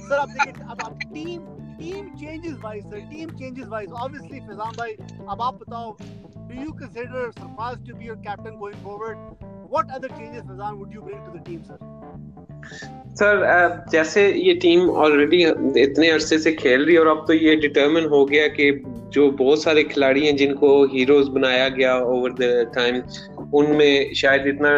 sir 0.08 0.18
आप 0.18 0.28
देखिए 0.28 0.66
अब 0.70 0.82
आप 0.86 0.98
team 1.14 1.46
team 1.78 2.10
changes 2.24 2.58
wise 2.64 2.84
sir 2.90 3.06
team 3.14 3.36
changes 3.38 3.68
wise 3.76 3.92
obviously 4.06 4.40
Faizan 4.48 4.76
भाई 4.82 4.96
अब 5.28 5.42
आप 5.42 5.62
बताओ 5.62 5.96
do 6.00 6.62
you 6.62 6.72
consider 6.82 7.30
Sarfaraz 7.38 7.88
to 7.88 7.96
be 7.96 8.06
your 8.06 8.16
captain 8.28 8.58
going 8.64 8.84
forward 8.84 9.41
what 9.74 9.90
other 9.96 10.08
changes 10.08 10.42
Fizan 10.48 10.78
would 10.78 10.92
you 10.92 11.02
bring 11.02 11.20
to 11.26 11.32
the 11.38 11.44
team 11.48 11.64
sir? 11.68 11.76
Sir 13.20 13.42
uh, 13.42 13.84
जैसे 13.92 14.22
ये 14.32 14.54
team 14.54 14.88
already 15.04 15.42
इतने 15.82 16.10
अरसे 16.10 16.38
से 16.38 16.52
खेल 16.52 16.84
रही 16.84 16.94
है 16.94 17.00
और 17.00 17.06
अब 17.08 17.24
तो 17.26 17.32
ये 17.32 17.54
डिटर्मिन 17.56 18.04
हो 18.08 18.24
गया 18.26 18.46
कि 18.58 18.70
जो 19.12 19.30
बहुत 19.30 19.62
सारे 19.62 19.82
खिलाड़ी 19.84 20.26
हैं 20.26 20.36
जिनको 20.36 20.70
हीरोज 20.92 21.28
बनाया 21.28 21.68
गया 21.68 21.96
ओवर 22.14 22.32
द 22.40 22.70
टाइम 22.74 23.02
उनमें 23.60 24.14
शायद 24.14 24.46
इतना 24.46 24.70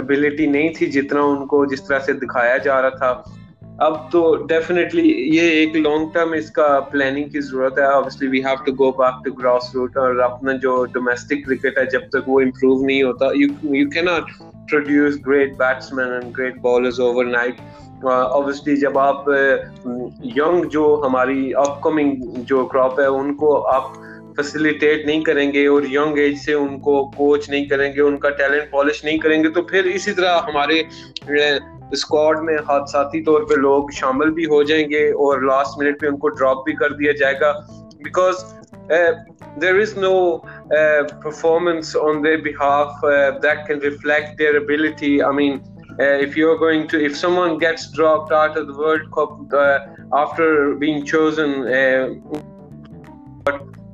एबिलिटी 0.00 0.46
नहीं 0.46 0.70
थी 0.80 0.86
जितना 0.96 1.22
उनको 1.24 1.64
जिस 1.66 1.88
तरह 1.88 1.98
से 1.98 2.12
दिखाया 2.24 2.58
जा 2.68 2.80
रहा 2.80 2.90
था। 2.90 3.37
अब 3.80 4.08
तो 4.12 4.20
डेफिनेटली 4.46 5.02
ये 5.36 5.42
एक 5.62 5.76
लॉन्ग 5.76 6.10
टर्म 6.14 6.34
इसका 6.34 6.68
प्लानिंग 6.92 7.30
की 7.30 7.40
ज़रूरत 7.40 7.74
है। 7.78 7.86
Obviously 7.86 8.28
we 8.28 8.40
have 8.40 8.62
to 8.66 8.72
go 8.72 8.90
back 8.92 9.20
to 9.24 9.32
grass 9.32 9.70
root 9.74 9.96
और 9.96 10.18
अपना 10.20 10.52
जो 10.64 10.72
डोमेस्टिक 10.94 11.44
क्रिकेट 11.44 11.78
है 11.78 11.86
जब 11.86 12.08
तक 12.14 12.24
वो 12.28 12.40
इम्प्रूव 12.40 12.84
नहीं 12.86 13.02
होता 13.02 13.30
you 13.36 13.48
you 13.74 13.88
cannot 14.04 14.30
produce 14.70 15.20
great 15.28 15.52
batsman 15.58 16.12
and 16.14 16.32
great 16.34 16.60
bowlers 16.62 17.00
overnight 17.00 17.60
obviously 18.04 18.76
जब 18.76 18.98
आप 18.98 19.24
यंग 19.28 20.64
uh, 20.64 20.70
जो 20.70 20.94
हमारी 20.96 21.52
अपकमिंग 21.52 22.16
जो 22.50 22.64
क्रॉप 22.66 23.00
है 23.00 23.08
उनको 23.10 23.54
आप 23.76 23.92
फैसिलिटेट 24.38 25.06
नहीं 25.06 25.22
करेंगे 25.22 25.66
और 25.66 25.86
यंग 25.92 26.18
एज 26.18 26.38
से 26.40 26.54
उनको 26.54 27.04
कोच 27.16 27.48
नहीं 27.50 27.68
करेंगे 27.68 28.00
उनका 28.00 28.30
टैलेंट 28.40 28.70
पॉलिश 28.70 29.04
नहीं 29.04 29.18
करेंगे 29.18 29.48
तो 29.56 29.62
फिर 29.70 29.86
इसी 29.88 30.12
तरह 30.20 30.44
हमारे 30.48 30.82
स्क्वाड 31.94 32.38
में 32.46 32.56
हादसाती 32.68 33.22
तौर 33.24 33.44
पे 33.50 33.56
लोग 33.60 33.92
शामिल 33.92 34.30
भी 34.38 34.44
हो 34.52 34.62
जाएँगे 34.64 35.10
और 35.26 35.44
लास्ट 35.46 35.82
मिनट 35.82 36.00
पे 36.00 36.06
उनको 36.06 36.28
ड्रॉप 36.40 36.62
भी 36.66 36.72
कर 36.82 36.92
दिया 36.96 37.12
जाएगा 37.22 37.52
because 38.02 38.44
there 39.64 39.80
is 39.80 39.98
no 40.00 40.12
performance 40.72 41.96
on 41.96 42.22
their 42.22 42.40
behalf 42.42 43.00
that 43.46 43.66
can 43.68 43.80
reflect 43.84 44.38
their 44.38 44.56
ability 44.56 45.18
I 45.20 45.36
mean 45.42 45.60
Uh, 46.00 46.16
if 46.24 46.36
you're 46.36 46.56
going 46.58 46.82
to 46.90 46.98
if 47.04 47.14
someone 47.20 47.54
gets 47.60 47.84
dropped 47.94 48.32
out 48.32 48.56
of 48.58 48.66
the 48.66 48.74
world 48.80 49.06
cup 49.14 49.30
uh, 49.52 49.78
after 50.18 50.74
being 50.82 51.00
chosen 51.04 51.56
uh, 51.78 52.04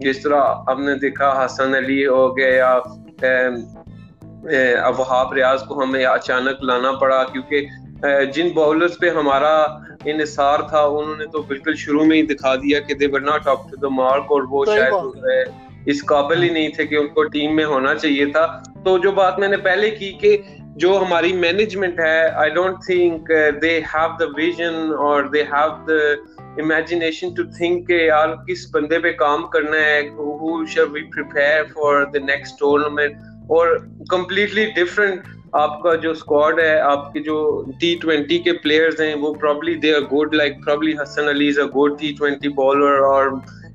जिस 0.02 0.24
तरह 0.24 0.64
हमने 0.68 0.94
देखा 0.94 1.42
हसन 1.42 1.74
अली 1.74 2.02
हो 2.02 2.32
गए 2.32 2.52
गया 2.52 4.88
वहाब 4.88 5.34
रियाज 5.34 5.62
को 5.62 5.74
हमें 5.74 6.04
अचानक 6.04 6.58
लाना 6.64 6.92
पड़ा 6.92 7.22
क्योंकि 7.22 7.68
जिन 8.04 8.54
बॉलर्स 8.54 8.96
पे 9.00 9.08
हमारा 9.08 9.84
इनसार 10.06 10.68
था 10.72 10.84
उन्होंने 10.84 11.26
तो 11.26 11.42
बिल्कुल 11.42 11.74
शुरू 11.74 12.04
में 12.04 12.16
ही 12.16 12.22
दिखा 12.22 12.56
दिया 12.56 12.80
कि 12.80 12.94
they 12.94 13.06
were 13.06 13.20
not 13.20 13.48
up 13.48 13.66
to 13.70 13.88
the 13.88 13.92
mark 13.92 14.32
और 14.32 14.46
वो 14.46 14.64
शायद 14.64 15.54
इस 15.88 16.02
काबिल 16.02 16.42
ही 16.42 16.50
नहीं 16.50 16.70
थे 16.78 16.86
कि 16.86 16.96
उनको 16.96 17.22
टीम 17.22 17.52
में 17.52 17.64
होना 17.64 17.94
चाहिए 17.94 18.26
था। 18.26 18.62
तो 18.84 18.98
जो 18.98 19.12
बात 19.12 19.36
मैंने 19.40 19.56
पहले 19.56 19.90
की 19.90 20.10
कि 20.10 20.60
जो 20.76 20.94
हमारी 20.94 21.32
मैनेजमेंट 21.32 22.00
है 22.00 22.30
I 22.30 22.50
don't 22.50 22.76
think 22.90 23.24
they 23.60 23.84
have 23.96 24.16
the 24.20 24.32
vision 24.36 24.96
और 24.98 25.30
they 25.30 25.42
have 25.42 25.86
the 25.90 26.16
imagination 26.60 27.34
to 27.34 27.44
think 27.60 27.86
के 27.86 28.06
यार 28.06 28.34
किस 28.46 28.64
बंदे 28.70 28.98
पे 28.98 29.12
काम 29.20 29.44
करना 29.54 29.76
है 29.76 30.00
who 30.16 30.64
should 30.74 30.92
we 30.92 31.02
prepare 31.14 31.64
for 31.74 32.04
the 32.10 32.22
next 32.24 32.58
tournament 32.60 33.50
और 33.52 33.78
कंप्लीटली 34.10 34.66
डिफरेंट 34.74 35.22
आपका 35.56 35.94
जो 36.02 36.12
स्क्वाड 36.14 36.60
है, 36.60 36.78
आपके 36.82 37.20
जो 37.20 37.34
टी 37.80 37.94
ट्वेंटी 38.02 38.38
के 38.38 38.52
प्लेयर्स 38.62 39.00
हैं, 39.00 39.14
वो 39.14 39.32
probably 39.34 39.74
they 39.74 39.92
are 39.94 40.00
good 40.12 40.34
like 40.34 40.56
probably 40.64 40.94
Hasan 41.00 41.28
Ali 41.28 41.48
is 41.48 41.60
a 41.60 41.66
good 41.74 41.98
T 41.98 42.12
twenty 42.12 42.48
bowler 42.56 43.00
और 43.08 43.28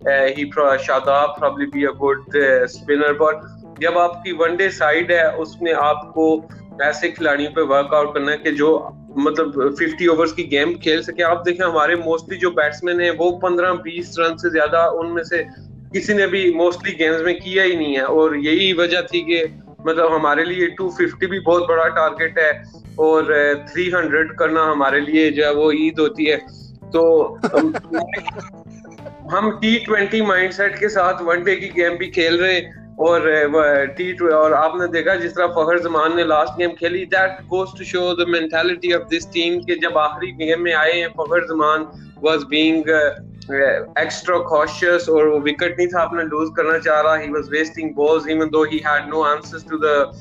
he 0.08 0.50
Shadab 0.86 1.36
probably 1.40 1.66
be 1.74 1.86
a 1.86 1.92
good 2.00 2.38
spinner 2.74 3.14
but 3.22 3.82
जब 3.82 3.98
आपकी 3.98 4.32
वनडे 4.38 4.70
साइड 4.70 5.12
है, 5.12 5.32
उसमें 5.38 5.72
आपको 5.74 6.26
ऐसे 6.84 7.10
खिलाड़ियों 7.12 7.52
पे 7.52 7.62
वर्कआउट 7.68 8.14
करना 8.14 8.32
है 8.32 8.38
कि 8.38 8.52
जो 8.54 8.70
मतलब 9.18 9.76
50 9.78 10.08
ओवर्स 10.10 10.32
की 10.34 10.44
गेम 10.46 10.74
खेल 10.80 11.02
सके। 11.04 11.24
आप 11.24 11.42
देखें 11.46 11.64
हमारे 11.66 11.96
मोस्टली 11.98 12.38
जो 12.38 12.52
बैट्समैन 12.54 13.02
है 13.02 13.10
वो 13.14 13.30
15-20 13.44 14.16
रन 14.20 14.36
से 14.38 14.50
ज़्यादा 14.50 14.86
उनमें 15.00 15.24
से 15.24 15.44
किसी 15.94 16.14
ने 16.14 16.28
भी 16.28 16.52
मोस्टली 16.56 16.92
गेम्स 16.96 17.22
में 17.26 17.40
किया 17.40 17.64
ही 17.64 17.76
नहीं 17.76 17.96
है। 17.96 18.04
और 18.06 18.38
यही 18.38 18.72
वजह 18.74 19.02
थी 19.04 19.22
कि 19.22 19.44
मतलब 19.88 20.14
हमारे 20.14 20.44
लिए 20.46 20.68
250 20.76 21.28
भी 21.30 21.40
बहुत 21.40 21.68
बड़ा 21.68 21.88
टारगेट 21.96 22.40
है 22.40 22.52
और 23.00 23.34
300 23.70 24.36
करना 24.40 24.64
हमारे 24.64 25.00
लिए 25.02 25.30
जो 25.32 25.46
है 25.46 25.54
वो 25.54 25.72
ईद 25.74 26.00
होती 26.00 26.26
है। 26.26 26.38
तो 26.94 27.02
हम 29.32 29.52
टी 29.62 29.78
ट्वेंटी 29.80 30.22
माइंड 30.22 30.54
के 30.76 30.90
साथ 30.90 31.22
वनडे 31.24 31.56
की 31.56 31.68
गेम 31.72 31.98
भी 31.98 32.08
खेल 32.12 32.38
रहे 32.38 32.60
और 33.08 33.26
टी 33.98 34.12
और 34.28 34.54
आपने 34.54 34.88
देखा 34.94 35.16
जिस 35.16 35.36
तरह 35.36 35.48
फखर 35.58 35.80
जमान 35.84 36.16
ने 36.16 36.24
लास्ट 36.24 36.58
गेम 36.58 36.72
खेली 36.80 37.06
that 37.14 37.42
goes 37.50 37.74
to 37.78 37.84
show 37.92 38.14
the 38.16 38.28
mentality 38.30 38.94
of 38.94 39.04
this 39.10 39.28
team 39.34 39.60
के 39.70 39.76
जब 39.86 39.98
आखिरी 39.98 40.32
गेम 40.46 40.62
में 40.62 40.74
आए 40.74 41.00
हैं 41.00 41.10
Fakhar 41.20 41.46
Zaman 41.54 41.86
was 42.24 42.44
being 42.50 42.90
extra 44.00 44.38
cautious 44.50 45.08
और 45.10 45.28
वो 45.28 45.40
विकेट 45.46 45.78
नहीं 45.78 45.88
था 45.88 46.02
अपने 46.02 46.24
लूज 46.24 46.50
करना 46.58 46.78
चाह 46.80 47.00
रहा 47.02 47.16
he 47.16 47.30
was 47.34 47.50
wasting 47.52 47.94
balls 47.96 48.28
even 48.36 48.50
though 48.58 48.64
he 48.74 48.82
had 48.88 49.08
no 49.10 49.22
answers 49.36 49.66
to 49.70 49.80
the 49.86 50.12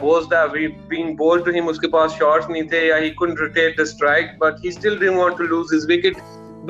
balls 0.00 0.26
that 0.28 0.52
we 0.52 0.66
being 0.90 1.08
bowled 1.16 1.42
to 1.46 1.52
him, 1.54 1.66
उसके 1.68 1.86
पास 1.86 2.10
शॉट्स 2.18 2.46
नहीं 2.50 2.62
थे, 2.68 2.78
या 2.88 2.96
he 3.00 3.10
couldn't 3.18 3.40
rotate 3.42 3.74
the 3.80 3.84
strike, 3.90 4.30
but 4.42 4.62
he 4.62 4.70
still 4.76 4.96
didn't 5.02 5.18
want 5.22 5.36
to 5.40 5.48
lose 5.50 5.74
his 5.74 5.84
wicket. 5.90 6.20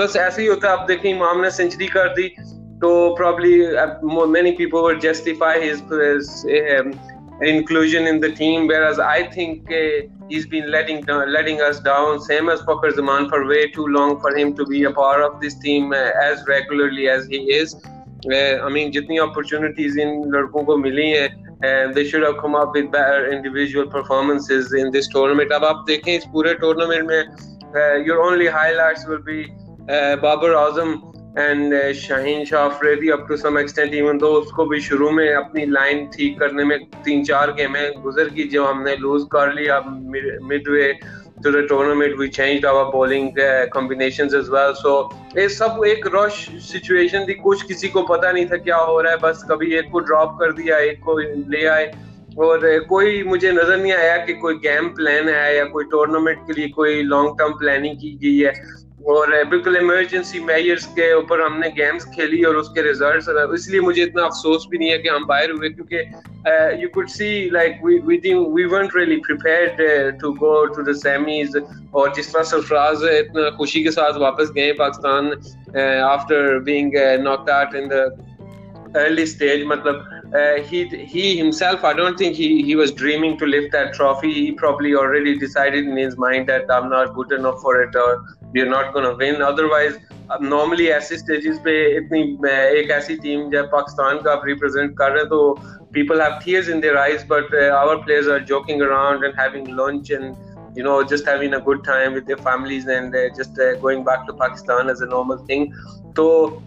बस 0.00 0.16
ऐसे 0.16 0.42
ही 0.42 0.48
होता 0.48 0.68
है, 0.68 0.78
आप 0.78 0.86
देखें, 0.88 1.08
इमाम 1.10 1.40
ने 1.40 1.50
सेंचुरी 1.50 1.86
कर 1.86 2.08
दी। 2.14 2.26
तो 2.83 3.15
probably 3.15 3.75
uh, 3.77 4.27
many 4.27 4.51
people 4.53 4.83
would 4.83 4.99
justify 5.01 5.57
his, 5.59 5.81
his 5.89 6.45
um, 6.79 6.93
inclusion 7.41 8.07
in 8.07 8.19
the 8.19 8.31
team. 8.31 8.67
Whereas 8.67 8.99
I 8.99 9.23
think 9.29 9.71
uh, 9.71 10.07
he's 10.29 10.45
been 10.45 10.69
letting 10.69 11.05
letting 11.05 11.61
us 11.61 11.79
down, 11.79 12.19
same 12.19 12.49
as 12.49 12.61
Fakhr 12.61 12.93
Zaman, 12.93 13.29
for 13.29 13.45
way 13.47 13.69
too 13.71 13.87
long 13.87 14.19
for 14.19 14.35
him 14.35 14.55
to 14.55 14.65
be 14.65 14.83
a 14.83 14.91
part 14.91 15.21
of 15.21 15.39
this 15.39 15.57
team 15.59 15.93
uh, 15.93 16.11
as 16.23 16.43
regularly 16.47 17.07
as 17.07 17.25
he 17.27 17.41
is. 17.61 17.75
Uh, 18.31 18.65
I 18.65 18.69
mean, 18.69 18.91
जितनी 18.91 19.19
opportunities 19.21 19.97
in 19.97 20.23
लड़कों 20.35 20.65
को 20.65 20.77
मिली 20.83 21.09
हैं 21.11 21.29
and 21.63 21.95
they 21.95 22.03
should 22.03 22.23
have 22.23 22.37
come 22.37 22.55
up 22.55 22.73
with 22.75 22.91
better 22.91 23.31
individual 23.31 23.87
performances 23.87 24.73
in 24.73 24.91
this 24.91 25.07
tournament. 25.07 25.51
अब 25.51 25.65
आप 25.65 25.83
देखें 25.87 26.13
इस 26.13 26.25
पूरे 26.35 26.53
tournament 26.61 27.07
में 27.07 28.05
your 28.05 28.21
only 28.21 28.47
highlights 28.47 29.05
will 29.07 29.23
be 29.31 29.51
uh, 29.89 30.15
Babar 30.17 30.53
Azam 30.65 31.13
and 31.38 31.74
Shaheen 31.94 32.44
Shah 32.44 32.64
Afridi 32.64 33.08
up 33.10 33.26
to 33.28 33.36
some 33.36 33.58
extent 33.58 33.94
even 33.94 34.18
though 34.18 34.32
उसको 34.40 34.66
भी 34.66 34.80
शुरू 34.80 35.10
में 35.10 35.28
अपनी 35.34 35.66
लाइन 35.66 36.06
ठीक 36.16 36.38
करने 36.40 36.64
में 36.64 36.78
तीन 37.04 37.24
चार 37.24 37.52
गेमें 37.52 38.00
गुजर 38.02 38.28
की 38.34 38.44
जो 38.48 38.64
हमने 38.66 38.96
लूज 38.96 39.26
कर 39.32 39.54
लिया 39.54 39.80
midway 40.70 40.92
the 41.40 41.50
tournament 41.68 42.18
we 42.18 42.28
changed 42.28 42.64
our 42.64 42.90
bowling 42.92 43.26
uh, 43.38 43.66
combinations 43.74 44.32
as 44.34 44.48
well. 44.50 44.72
So 44.74 44.94
ये 45.36 45.48
सब 45.48 45.84
एक 45.86 46.06
रश 46.14 46.38
सिचुएशन 46.62 47.26
थी 47.28 47.34
कुछ 47.34 47.62
किसी 47.62 47.88
को 47.88 48.02
पता 48.02 48.32
नहीं 48.32 48.46
था 48.46 48.56
क्या 48.56 48.76
हो 48.76 49.00
रहा 49.00 49.12
है 49.12 49.18
बस 49.22 49.44
कभी 49.50 49.72
एक 49.78 49.90
को 49.92 50.00
ड्रॉप 50.08 50.36
कर 50.40 50.52
दिया 50.52 50.78
एक 50.88 50.98
को 51.04 51.18
ले 51.52 51.64
आए। 51.66 51.86
और 52.38 52.66
कोई 52.88 53.22
मुझे 53.24 53.52
नज़र 53.52 53.76
नहीं 53.76 53.92
आया 53.92 54.16
कि 54.24 54.32
कोई 54.42 54.54
गेम 54.66 54.88
प्लान 54.96 55.28
है 55.28 55.56
या 55.56 55.64
कोई 55.76 55.84
टूर्नामेंट 55.92 56.38
के 56.46 56.60
लिए 56.60 56.68
कोई 56.70 57.02
लॉन्ग 57.02 57.38
टर्म 57.38 57.52
प्लानिंग 57.58 57.96
की 58.00 58.10
गई 58.24 58.38
है। 58.38 58.52
और 59.06 59.32
बिल्कुल 59.50 59.76
इमरजेंसी 59.76 60.40
मेजर्स 60.44 60.86
के 60.94 61.12
ऊपर 61.14 61.40
हमने 61.40 61.68
गेम्स 61.70 62.04
खेली 62.14 62.42
और 62.44 62.56
उसके 62.56 62.82
रिजल्ट्स 62.82 63.28
इसलिए 63.54 63.80
मुझे 63.80 64.02
इतना 64.02 64.22
अफसोस 64.22 64.66
भी 64.70 64.78
नहीं 64.78 64.90
है 64.90 64.98
कि 64.98 65.08
हम 65.08 65.26
बाहर 65.26 65.50
हुए 65.50 65.68
क्योंकि 65.70 66.82
you 66.82 66.88
could 66.94 67.08
see 67.08 67.28
like 67.50 67.80
we 67.84 67.98
we 68.06 68.18
we 68.24 68.64
weren't 68.74 68.96
really 68.96 69.16
prepared 69.28 70.20
to 70.20 70.32
go 70.42 70.64
to 70.74 70.82
the 70.90 70.96
semis 70.96 71.56
और 71.94 72.12
जिस 72.14 72.32
तरह 72.32 72.42
सरफराज 72.50 73.04
इतना 73.14 73.48
खुशी 73.56 73.84
के 73.84 73.90
साथ 73.90 74.20
वापस 74.20 74.50
गए 74.56 74.72
Pakistan 74.82 75.32
after 76.10 76.58
being 76.70 76.92
knocked 77.24 77.50
out 77.50 77.74
in 77.74 77.88
the 77.88 78.96
early 78.96 79.26
stage 79.26 79.64
मतलब 79.66 80.06
uh, 80.34 80.62
he 80.62 80.84
he 80.84 81.36
himself 81.36 81.84
i 81.84 81.92
don't 81.92 82.18
think 82.18 82.34
he 82.34 82.62
he 82.62 82.74
was 82.76 82.92
dreaming 82.92 83.38
to 83.38 83.46
lift 83.46 83.72
that 83.72 83.94
trophy. 83.94 84.32
He 84.32 84.52
probably 84.52 84.94
already 84.94 85.38
decided 85.38 85.86
in 85.86 85.96
his 85.96 86.16
mind 86.16 86.48
that 86.48 86.70
i'm 86.70 86.88
not 86.90 87.14
good 87.14 87.32
enough 87.32 87.60
for 87.62 87.80
it 87.82 87.96
or 87.96 88.24
we 88.53 88.61
are 88.61 88.67
not 88.67 88.91
gonna 88.93 89.09
win 89.21 89.41
otherwise 89.51 89.99
अब 90.31 90.43
normally 90.43 90.87
ऐसे 90.87 91.17
stages 91.17 91.57
पे 91.63 91.75
इतनी 91.97 92.21
एक 92.79 92.91
ऐसी 92.91 93.15
team 93.23 93.49
जब 93.51 93.69
पाकिस्तान 93.71 94.19
का 94.25 94.31
आप 94.31 94.45
represent 94.45 94.97
कर 94.97 95.11
रहे 95.11 95.19
हैं 95.19 95.29
तो 95.29 95.41
people 95.95 96.19
have 96.19 96.43
tears 96.43 96.69
in 96.69 96.79
their 96.81 96.97
eyes 96.97 97.23
but 97.23 97.53
uh, 97.53 97.69
our 97.79 97.97
players 98.03 98.27
are 98.27 98.39
joking 98.39 98.81
around 98.81 99.23
and 99.23 99.35
having 99.35 99.65
lunch 99.79 100.09
and 100.09 100.35
you 100.77 100.83
know 100.83 101.03
just 101.03 101.25
having 101.25 101.53
a 101.53 101.61
good 101.61 101.83
time 101.83 102.13
with 102.13 102.25
their 102.25 102.37
families 102.37 102.87
and 102.87 103.15
uh, 103.15 103.29
just 103.37 103.59
uh, 103.59 103.75
going 103.75 104.03
back 104.03 104.25
to 104.27 104.33
pakistan 104.33 104.89
as 104.89 105.01
a 105.01 105.11
normal 105.17 105.45
thing 105.51 105.67
तो 106.17 106.23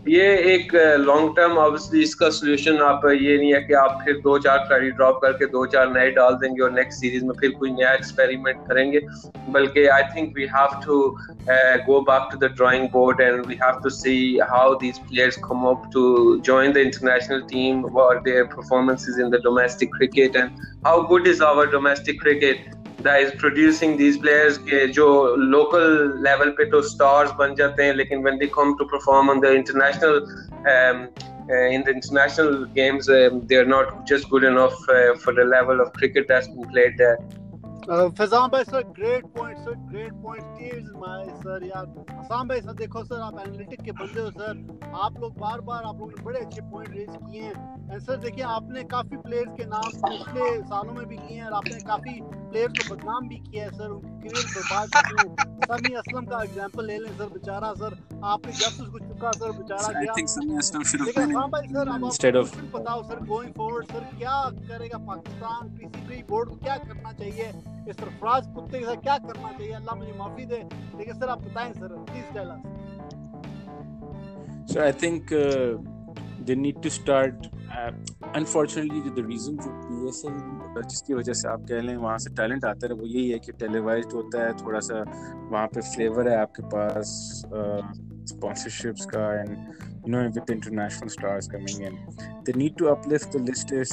ये 0.09 0.25
एक 0.53 0.75
long 1.01 1.35
term 1.37 1.53
obviously 1.59 2.01
इसका 2.03 2.29
solution 2.39 2.79
आप 2.83 3.05
ये 3.07 3.37
नहीं 3.39 3.53
है 3.53 3.61
कि 3.65 3.75
आप 3.81 3.99
फिर 4.05 4.15
दो 4.21 4.39
चार 4.47 4.59
खिलाड़ी 4.59 4.91
ड्रॉप 4.91 5.19
करके 5.23 5.47
दो 5.53 5.65
चार 5.75 5.93
नए 5.93 6.11
डाल 6.17 6.35
देंगे 6.41 6.63
और 6.65 6.73
नेक्स्ट 6.73 7.01
सीरीज 7.01 7.25
में 7.25 7.33
फिर 7.41 7.51
कोई 7.59 7.71
नया 7.73 7.93
एक्सपेरिमेंट 7.95 8.67
करेंगे 8.69 9.01
बल्कि 9.57 9.87
I 9.97 10.03
think 10.17 10.35
we 10.37 10.47
have 10.55 10.81
to 10.87 10.99
go 11.87 12.01
back 12.11 12.29
to 12.33 12.39
the 12.39 12.51
drawing 12.57 12.89
board 12.93 13.21
and 13.21 13.47
we 13.47 13.59
have 13.63 13.81
to 13.83 13.91
see 13.99 14.17
how 14.51 14.75
these 14.81 14.99
players 15.09 15.37
come 15.45 15.67
up 15.71 15.89
to 15.93 16.05
join 16.47 16.75
the 16.75 16.83
international 16.87 17.45
team 17.53 17.79
what 17.99 18.19
their 18.25 18.43
performances 18.51 19.21
in 19.25 19.31
the 19.37 19.41
domestic 19.47 19.95
cricket 19.99 20.41
and 20.43 20.67
how 20.89 20.97
good 21.13 21.31
is 21.35 21.41
our 21.51 21.67
domestic 21.77 22.21
cricket 22.25 22.69
that 23.03 23.21
is 23.21 23.33
producing 23.41 23.97
these 23.97 24.19
players 24.19 24.59
के 24.59 24.87
जो 24.99 25.07
local 25.55 25.87
level 26.27 26.51
पे 26.59 26.65
तो 26.71 26.83
stars 26.91 27.33
बन 27.39 27.55
जाते 27.55 27.83
हैं 27.85 27.95
लेकिन 27.95 28.23
when 28.27 28.39
they 28.43 28.49
come 28.59 28.77
to 28.79 28.87
perform 28.93 29.31
on 29.31 29.41
the 29.41 29.55
international 29.55 30.17
um, 30.73 31.09
uh, 31.51 31.67
in 31.77 31.85
the 31.85 31.93
international 31.93 32.65
games 32.79 33.09
um, 33.09 33.41
they 33.47 33.57
are 33.57 33.71
not 33.73 34.07
just 34.07 34.31
good 34.31 34.45
enough 34.45 34.79
uh, 34.89 35.15
for 35.25 35.35
the 35.35 35.45
level 35.45 35.81
of 35.81 35.93
cricket 35.93 36.27
that's 36.29 36.49
been 36.49 36.69
played 36.77 36.97
there 36.99 37.19
Faizan 37.82 38.50
भाई 38.50 38.64
sir 38.64 38.84
great 38.96 39.26
point 39.36 39.58
sir 39.58 39.76
great 39.90 40.14
point 40.24 40.44
teams 40.58 40.90
माय 40.98 41.24
sir 41.38 41.64
यार। 41.66 41.86
हसान 42.12 42.48
भाई 42.48 42.62
sir 42.62 42.74
देखो 42.82 43.04
sir 43.04 43.20
आप 43.22 43.40
analytic 43.40 43.82
के 43.82 43.92
बंदे 43.92 44.22
हो 44.22 44.32
sir. 44.32 44.92
आप 45.04 45.20
लोग 45.22 45.38
बार 45.40 45.62
बार 45.62 45.84
आप 45.84 46.00
लोगों 46.00 46.08
ने 46.08 46.24
बड़े 46.24 46.40
अच्छे 46.40 46.62
पॉइंट 46.72 46.90
रेज 46.90 47.10
किए 47.12 47.42
हैं। 47.42 47.92
एंड 47.92 48.02
सर 48.02 48.18
देखिए 48.18 48.44
आपने 48.56 48.84
काफ़ी 48.94 49.18
प्लेयर्स 49.18 49.58
के 49.58 49.66
नाम 49.66 49.90
पिछले 50.06 50.62
सालों 50.64 50.94
में 50.94 51.06
भी 51.06 51.18
किए 51.18 51.38
हैं 51.38 51.46
और 51.46 51.54
आपने 51.54 51.80
काफ़ी 51.88 52.20
प्लेयर्स 52.22 52.74
को 52.80 52.96
बदनाम 52.96 53.28
भी 53.28 53.38
किया 53.40 53.64
है 53.66 53.72
सर 53.72 53.90
उनकी 53.90 54.30
करियर 54.30 54.46
बर्बाद 54.56 54.88
समी 55.72 55.94
असलम 55.96 56.26
का 56.26 56.44
एग्जांपल 56.44 56.86
ले 56.86 56.98
लें 56.98 57.12
सर 57.18 57.28
बेचारा 57.34 57.74
सर। 57.74 57.98
आपने 58.26 58.52
जब 58.52 58.82
उसको 58.84 59.00
चुका 59.00 59.32
सर 59.32 59.52
बेचारा 59.52 60.00
गया। 60.00 60.14
लेकिन 61.06 61.34
been 61.34 61.52
भाई 61.52 61.68
सर 61.68 61.90
आप 61.90 62.02
बताओ 62.76 63.04
सर 63.04 63.26
गोइंग 63.26 63.54
फॉरवर्ड 63.58 63.92
सर 63.92 64.10
क्या 64.18 64.40
करेगा 64.70 64.98
पाकिस्तान? 65.08 65.70
पीसीबी 65.78 66.24
बोर्ड 66.30 66.50
को 66.50 66.56
क्या 66.56 66.78
करना 66.78 67.14
चाहिए? 67.14 67.52
इस 67.92 67.98
सरफराज 67.98 68.54
कुत्ते 68.56 68.80
के 68.80 68.86
साथ 68.86 69.02
क्या 69.04 69.18
करना 69.28 69.52
चाहिए 69.52 69.74
अल्लाह 69.76 69.96
मुझे 69.96 70.14
माफ़ी 70.20 70.46
दे 70.46 70.64
लेकिन 70.98 71.20
सर 71.20 71.30
आप 71.30 71.44
बताएँ 71.44 71.74
sir 71.74 71.98
please 72.12 72.34
tell 72.34 72.50
us 72.50 72.80
So 74.68 74.82
I 74.82 74.92
think 74.94 75.32
uh, 75.34 75.78
they 76.40 76.56
need 76.56 76.82
to 76.84 76.90
start. 76.90 77.48
Uh, 77.70 77.92
unfortunately, 78.34 79.02
the 79.16 79.24
reason 79.24 79.58
जो 79.58 79.72
PSL 79.82 80.38
uh, 80.78 80.84
जिसकी 80.84 81.14
वजह 81.14 81.34
से 81.34 81.48
आप 81.50 81.66
कह 81.70 81.82
लें 81.82 81.96
वहाँ 81.96 82.18
से 82.18 82.30
टैलेंट 82.36 82.66
आता 82.66 82.88
है 82.88 82.94
वो 82.94 83.08
यही 83.08 83.30
है 83.30 83.40
कि 83.40 83.52
टेलीवाइज्ड 83.60 84.14
होता 84.14 84.44
है 84.46 84.54
थोड़ा 84.58 84.80
सा 84.88 85.04
वहाँ 85.52 85.68
पे 85.74 85.82
फ्लेवर 85.90 86.30
है 86.30 86.38
आपके 86.42 86.64
पास 86.76 87.12
sponsorships 88.26 89.10
ka 89.12 89.32
and 89.42 89.58
you 90.06 90.12
know 90.12 90.30
with 90.34 90.50
international 90.50 91.10
stars 91.10 91.48
coming 91.48 91.82
in 91.82 92.00
they 92.46 92.54
need 92.54 92.78
to 92.78 92.90
uplift 92.90 93.32
the 93.32 93.40
listers 93.40 93.92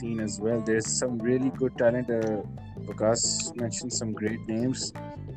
scene 0.00 0.20
as 0.20 0.40
well. 0.40 0.60
There's 0.60 0.86
some 0.86 1.18
really 1.18 1.50
good 1.50 1.76
talent 1.76 2.10
uh, 2.10 2.42
Vikas 2.86 3.54
mentioned 3.56 3.92
some 3.92 4.12
great 4.12 4.40
names. 4.48 4.92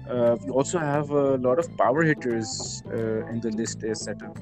Uh, 0.09 0.35
we 0.43 0.49
also 0.49 0.79
have 0.79 1.09
a 1.11 1.37
lot 1.37 1.59
of 1.59 1.67
power 1.77 2.03
hitters 2.03 2.83
uh, 2.87 3.25
in 3.27 3.39
the 3.41 3.51
list 3.51 3.81
set 3.81 3.97
setup. 3.97 4.37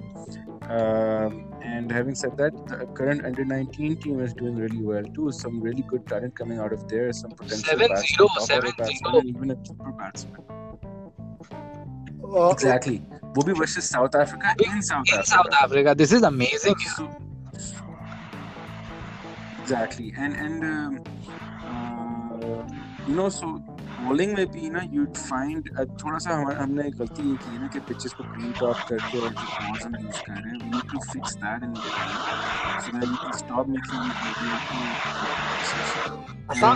Um, 0.70 1.54
and 1.62 1.92
having 1.92 2.16
said 2.16 2.38
that 2.38 2.54
the 2.68 2.86
current 2.98 3.26
under 3.26 3.44
19 3.44 3.98
team 3.98 4.20
is 4.20 4.34
doing 4.34 4.56
really 4.56 4.82
well 4.82 5.04
too. 5.04 5.32
Some 5.32 5.60
really 5.60 5.84
good 5.84 6.08
talent 6.08 6.36
coming 6.36 6.60
out 6.60 6.74
of 6.74 6.88
there 6.88 7.12
some 7.12 7.32
potential 7.32 7.78
7-0 7.78 8.28
7-0 8.40 9.26
even 9.26 9.52
a 9.52 9.66
super 9.66 9.92
batsman. 9.92 10.42
Exactly 12.32 12.96
exactly. 12.96 13.36
वो 13.36 13.44
भी 13.44 13.54
versus 13.54 13.90
South 13.90 14.16
Africa 14.16 14.54
in 14.66 14.82
South 14.84 15.14
in 15.16 15.22
South 15.26 15.64
Africa 15.64 15.94
this 15.96 16.14
is 16.14 16.26
amazing 16.26 16.76
exactly 19.62 20.08
and 20.18 20.36
and 20.36 20.64
you 23.10 23.16
know 23.16 23.30
so 23.32 23.48
bowling 24.02 24.34
में 24.34 24.46
भी 24.52 24.70
ना 24.70 24.82
you 24.92 25.06
find 25.18 25.70
uh, 25.72 25.86
थोड़ा 26.04 26.18
सा 26.18 26.36
हम, 26.36 26.52
हमने 26.52 26.90
गलती 26.92 27.30
ये 27.30 27.36
की 27.38 27.50
है 27.50 27.60
ना 27.62 27.68
कि 27.68 27.80
पिचेस 27.88 28.14
को 28.14 28.24
ग्रीन 28.26 28.52
टॉप 28.60 28.78
करके 28.90 29.20
और 29.20 29.30
जो 29.30 29.46
पॉज 29.48 29.82
हम 29.84 29.96
यूज़ 30.02 30.22
कर 30.22 30.34
रहे 30.34 30.52
हैं 30.52 30.60
we 30.60 30.70
need 30.70 30.92
to 30.92 31.00
fix 31.12 31.36
that 31.44 31.64
in 31.64 31.74
so 31.76 32.98
that 32.98 33.04
you 33.04 33.16
can 33.16 33.38
stop 33.38 33.68
making 33.70 34.02
it 34.06 34.16
video 34.26 34.56
to 34.68 34.78
असा 36.52 36.70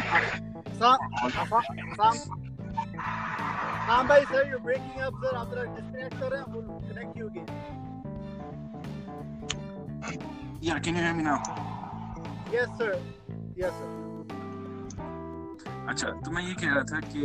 असा 0.72 0.90
असा 1.28 2.45
हाँ 3.88 4.08
भाई 4.08 4.24
sir 4.26 4.48
you 4.52 4.58
breaking 4.60 5.02
up 5.04 5.18
sir 5.24 5.36
आप 5.38 5.52
थोड़ा 5.52 5.64
डिस्कनेक्ट 5.64 6.14
कर 6.20 6.32
रहे 6.32 6.40
हैं 6.40 6.54
वो 6.54 6.62
कनेक्ट 6.86 7.18
यू 7.18 7.28
अगेन 7.28 7.46
या 10.64 10.78
can 10.78 10.96
you 10.96 11.02
hear 11.02 11.14
me 11.14 11.24
now 11.24 11.38
yes 12.54 12.70
sir 12.80 12.92
yes 13.60 13.74
sir 13.74 14.04
अच्छा 15.90 16.10
तो 16.26 16.32
मैं 16.32 16.44
ये 16.44 16.54
कह 16.54 16.74
रहा 16.74 16.84
था 16.92 17.00
कि 17.08 17.22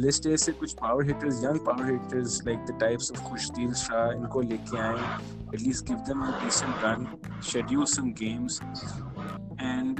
लिस्ट 0.00 0.26
ए 0.26 0.36
से 0.36 0.52
कुछ 0.52 0.72
power 0.80 1.06
hitters 1.06 1.42
young 1.44 1.58
power 1.66 1.90
hitters 1.90 2.40
like 2.46 2.64
the 2.70 2.78
types 2.80 3.10
of 3.12 3.22
Khushdil 3.28 3.72
Shah 3.82 4.10
इनको 4.12 4.40
लेके 4.50 4.78
आए 4.78 5.06
at least 5.54 5.86
give 5.86 5.98
them 6.08 6.24
a 6.24 6.32
decent 6.44 6.84
run 6.84 7.06
schedule 7.52 7.84
some 7.94 8.10
games 8.20 8.60
and 9.60 9.94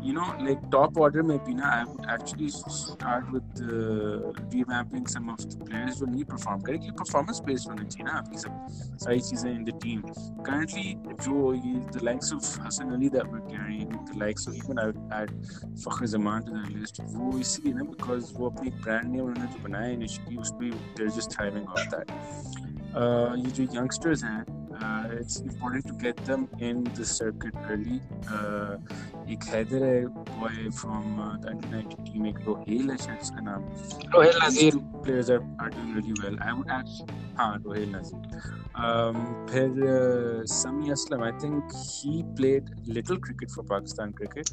you 0.00 0.12
know 0.12 0.34
like 0.40 0.70
top 0.70 0.96
order 0.96 1.22
maybe 1.22 1.54
be 1.54 1.60
i 1.60 1.84
would 1.84 2.06
actually 2.06 2.48
start 2.48 3.30
with 3.30 3.42
uh, 3.60 4.32
revamping 4.54 5.08
some 5.08 5.28
of 5.28 5.38
the 5.50 5.64
players 5.64 6.00
when 6.00 6.14
he 6.14 6.24
perform 6.24 6.62
correctly 6.62 6.90
performance 6.92 7.40
based 7.40 7.68
on 7.68 7.76
the 7.76 7.84
team 7.84 8.08
he's 8.30 8.44
a 8.44 8.50
size 8.96 9.30
he's 9.30 9.44
in 9.44 9.64
the 9.64 9.72
team. 9.72 10.02
Currently 10.44 10.98
joe 11.22 11.52
the 11.92 12.04
likes 12.04 12.32
of 12.32 12.42
Hasan 12.64 12.92
ali 12.92 13.08
that 13.08 13.30
we're 13.30 13.40
carrying 13.40 13.88
the 13.88 14.18
likes 14.18 14.46
of 14.46 14.56
even 14.56 14.78
i 14.78 14.86
would 14.86 15.00
add 15.10 15.30
fakhar 15.84 16.06
zaman 16.06 16.44
to 16.44 16.52
the 16.52 16.78
list 16.78 17.00
who 17.12 17.30
we 17.30 17.42
see 17.42 17.68
you 17.68 17.74
know 17.74 17.84
because 17.84 18.30
who 18.30 18.46
are 18.46 18.50
brand 18.82 19.10
new 19.10 19.26
on 19.26 19.34
the 19.34 19.90
initially 19.90 20.34
used 20.34 20.58
to 20.60 20.72
they're 20.96 21.08
just 21.08 21.32
thriving 21.32 21.66
off 21.66 21.90
that. 21.90 22.10
Uh 22.94 23.34
you 23.36 23.50
do 23.50 23.64
youngsters 23.72 24.22
and 24.22 24.46
it's 25.19 25.41
important 25.41 25.87
to 25.87 25.95
get 26.03 26.19
them 26.29 26.47
in 26.69 26.83
the 26.99 27.03
circuit 27.13 27.55
early 27.55 27.99
एक 29.33 29.43
हैदर 29.53 29.83
है 29.83 30.05
boy 30.07 30.69
from 30.81 31.17
the 31.41 31.45
under 31.49 31.77
19 31.77 32.11
team 32.11 32.25
एक 32.27 32.39
रोहेल 32.47 32.89
है 32.91 32.97
शायद 32.97 33.19
उसका 33.21 33.41
नाम 33.49 33.65
Rohil 34.15 34.31
These 34.33 34.41
Nazir. 34.43 34.71
two 34.71 35.01
players 35.05 35.29
are, 35.29 35.41
are 35.59 35.69
doing 35.69 35.93
really 35.95 36.13
well. 36.23 36.37
I 36.41 36.53
would 36.59 36.69
add, 36.77 36.87
हाँ 37.39 37.57
रोहेल 37.65 37.95
नजीर. 37.95 38.55
Um, 38.85 39.17
फिर 39.49 39.77
uh, 39.89 40.45
Sami 40.53 40.89
Aslam, 40.95 41.23
I 41.27 41.31
think 41.43 41.73
he 41.83 42.23
played 42.39 42.67
little 42.97 43.19
cricket 43.27 43.51
for 43.51 43.63
Pakistan 43.71 44.13
cricket. 44.13 44.51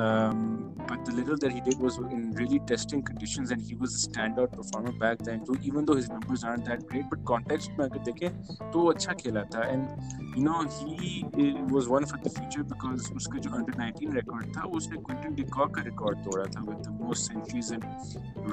Um, 0.00 0.42
but 0.88 1.04
the 1.04 1.12
little 1.18 1.38
that 1.44 1.52
he 1.52 1.60
did 1.68 1.78
was 1.86 1.96
in 1.98 2.30
really 2.40 2.60
testing 2.72 3.02
conditions, 3.02 3.50
and 3.50 3.62
he 3.70 3.74
was 3.74 3.96
a 3.98 4.02
standout 4.08 4.52
performer 4.52 4.92
back 5.04 5.24
then 5.30 5.44
too. 5.48 5.56
Even 5.70 5.84
though 5.90 5.96
his 6.00 6.08
numbers 6.08 6.44
aren't 6.44 6.64
that 6.72 6.86
great, 6.92 7.08
but 7.14 7.24
context 7.32 7.78
में 7.78 7.84
अगर 7.86 8.04
देखें 8.10 8.28
तो 8.70 8.78
वो 8.78 8.90
अच्छा 8.92 9.12
खेला 9.22 9.42
था. 9.54 9.64
And 9.72 9.81
you 10.38 10.44
know 10.44 10.62
he 10.78 11.24
uh, 11.24 11.64
was 11.66 11.88
one 11.88 12.06
for 12.06 12.18
the 12.24 12.30
future 12.30 12.62
because 12.62 13.10
उसका 13.10 13.38
जो 13.46 13.50
under 13.58 13.72
19 13.78 14.12
record 14.18 14.52
था 14.56 14.62
उसने 14.78 15.02
Quinton 15.06 15.34
de 15.38 15.44
Kock 15.54 15.72
का 15.76 15.84
record 15.88 16.22
तोड़ा 16.24 16.44
था 16.56 16.64
with 16.66 16.82
the 16.84 16.92
most 17.02 17.26
centuries 17.26 17.70
and 17.70 17.84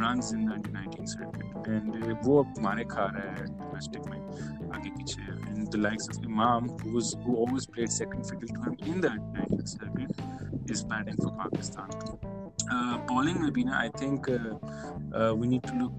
runs 0.02 0.32
in 0.32 0.46
the 0.46 0.54
under 0.54 0.72
19 0.72 1.08
circuit 1.08 1.68
and 1.68 1.96
uh, 2.04 2.16
वो 2.24 2.40
अब 2.44 2.62
मारे 2.64 2.86
खा 2.94 3.06
रहा 3.16 3.36
है 3.36 3.46
domestic 3.60 4.08
में 4.10 4.72
आगे 4.78 4.90
पीछे 4.98 5.28
and 5.52 5.72
the 5.76 5.82
likes 5.88 6.08
of 6.08 6.24
Imam 6.32 6.70
who 6.80 6.96
was 6.98 7.16
who 7.26 7.36
always 7.44 7.68
played 7.76 7.92
second 7.92 8.32
fiddle 8.32 8.56
to 8.56 8.62
him 8.66 8.78
in 8.94 9.02
the 9.02 9.12
under 9.12 9.46
19 9.46 9.68
circuit 9.68 10.72
is 10.76 10.84
batting 10.94 11.22
for 11.22 11.32
Pakistan 11.44 11.90
uh, 12.72 12.98
bowling 13.08 13.42
में 13.44 13.52
भी 13.52 13.64
ना 13.70 13.80
I 13.86 13.90
think 14.02 14.30
uh, 14.30 14.58
uh, 15.14 15.34
we 15.36 15.48
need 15.48 15.64
to 15.64 15.76
look 15.84 15.94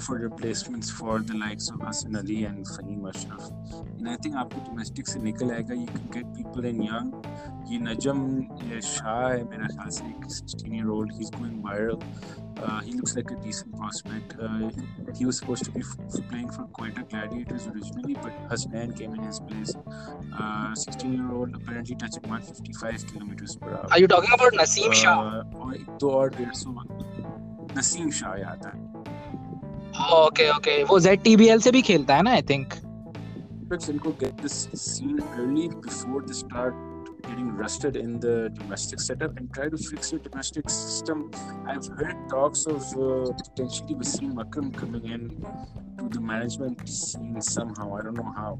for 0.00 0.18
replacements 0.18 0.90
for 0.90 1.20
the 1.20 1.34
likes 1.34 1.70
of 1.70 1.80
Hassan 1.80 2.16
Ali 2.16 2.44
and 2.44 2.66
Fahim 2.66 3.08
Ashraf. 3.08 3.50
And 3.98 4.08
I 4.08 4.16
think 4.16 4.36
after 4.36 4.58
domestic 4.60 5.06
से 5.06 5.20
निकल 5.20 5.78
you 5.78 5.86
can 5.86 6.08
get 6.10 6.34
people 6.34 6.64
in 6.64 6.82
young. 6.82 7.12
ये 7.70 7.78
नजम 7.78 8.80
Shah 8.80 8.80
Shah 8.80 9.44
मेरा 9.50 9.66
ख्याल 9.74 9.90
से 9.90 10.04
16 10.28 10.74
year 10.74 10.90
old 10.90 11.12
he's 11.12 11.30
going 11.30 11.62
viral. 11.62 12.02
Uh, 12.62 12.80
he 12.80 12.92
looks 12.92 13.16
like 13.16 13.30
a 13.30 13.36
decent 13.36 13.76
prospect. 13.76 14.36
Uh, 14.40 14.70
he 15.16 15.26
was 15.26 15.38
supposed 15.38 15.64
to 15.64 15.72
be 15.72 15.80
f- 15.80 16.28
playing 16.28 16.48
for 16.48 16.64
Quetta 16.78 17.02
Gladiators 17.10 17.66
originally, 17.66 18.14
but 18.14 18.32
Hasnain 18.48 18.96
came 18.96 19.14
in 19.14 19.22
his 19.22 19.40
place. 19.40 19.74
16 20.74 21.10
uh, 21.10 21.14
year 21.14 21.32
old 21.32 21.56
apparently 21.56 21.96
touching 21.96 22.22
155 22.22 23.06
kilometers 23.08 23.56
per 23.56 23.70
hour. 23.70 23.88
Are 23.90 23.98
you 23.98 24.06
talking 24.06 24.32
about 24.32 24.52
Nasim 24.52 24.90
uh, 24.90 24.92
Shah? 24.92 25.20
Uh, 25.20 25.44
or, 25.54 25.74
or, 26.02 26.26
or, 26.26 26.30
Nasim 27.74 28.12
Shah, 28.12 28.34
yeah, 28.36 28.54
that. 28.62 29.01
Shah 29.91 30.07
याद 30.07 30.07
है 30.07 30.07
Oh, 30.09 30.27
okay, 30.29 30.49
okay. 30.57 30.83
वो 30.89 30.99
ZTBL 30.99 31.61
से 31.61 31.71
भी 31.71 31.81
खेलता 31.81 32.15
है 32.15 32.21
ना 32.23 32.31
I 32.31 32.41
think 32.49 32.73
But 33.69 33.81
Simco 33.81 34.11
get 34.19 34.37
this 34.37 34.69
seen 34.81 35.17
early 35.37 35.67
before 35.85 36.21
they 36.27 36.35
start 36.41 36.75
getting 37.23 37.47
rusted 37.61 37.97
in 38.01 38.19
the 38.25 38.49
domestic 38.59 39.01
setup 39.01 39.39
and 39.39 39.49
try 39.53 39.67
to 39.69 39.77
fix 39.77 40.11
your 40.13 40.21
domestic 40.27 40.69
system. 40.69 41.31
I've 41.65 41.87
heard 41.87 42.15
talks 42.29 42.65
of 42.65 42.85
uh, 43.07 43.33
potentially 43.41 43.95
Wasim 43.95 44.39
Akram 44.39 44.71
coming 44.71 45.09
in 45.17 45.25
to 46.01 46.09
the 46.09 46.21
management 46.21 46.87
scene 46.87 47.41
somehow. 47.41 47.95
I 47.95 48.01
don't 48.01 48.17
know 48.17 48.31
how. 48.37 48.57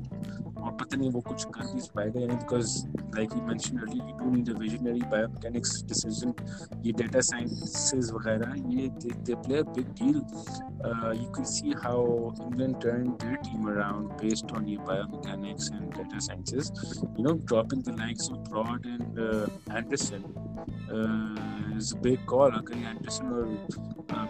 और 0.57 0.71
पता 0.77 0.97
नहीं 0.97 1.09
वो 1.11 1.21
कुछ 1.27 1.43
कर 1.55 1.65
भी 1.73 1.81
पाएगा 1.95 2.19
या 2.21 2.27
नहीं 2.27 2.39
because 2.43 2.71
like 3.17 3.33
we 3.35 3.41
mentioned 3.49 3.81
earlier 3.83 4.07
you 4.07 4.15
do 4.21 4.31
need 4.35 4.49
a 4.49 4.55
visionary 4.61 5.03
biomechanics 5.11 5.75
decision 5.91 6.33
ये 6.85 6.93
data 7.01 7.21
sciences 7.29 8.11
वगैरह 8.13 8.55
ये 8.73 8.89
they, 9.03 9.13
they 9.27 9.37
play 9.47 9.59
a 9.59 9.67
big 9.77 9.93
deal 10.01 10.21
uh, 10.85 11.11
you 11.11 11.29
can 11.31 11.45
see 11.45 11.73
how 11.83 12.33
England 12.45 12.81
turned 12.81 13.19
their 13.19 13.37
team 13.37 13.67
around 13.67 14.17
based 14.17 14.51
on 14.51 14.67
your 14.67 14.81
biomechanics 14.81 15.71
and 15.71 15.93
data 15.93 16.21
sciences. 16.21 16.71
You 17.17 17.23
know, 17.23 17.35
dropping 17.51 17.81
the 17.81 17.93
likes 17.93 18.29
of 18.29 18.43
Broad 18.45 18.85
and 18.85 19.19
uh, 19.19 19.47
Anderson 19.71 20.23
uh, 20.91 21.77
is 21.77 21.91
a 21.93 21.97
big 21.97 22.25
call. 22.25 22.51
अगर 22.51 22.77
ये 22.77 22.89
Anderson 22.89 23.25
और 23.27 23.45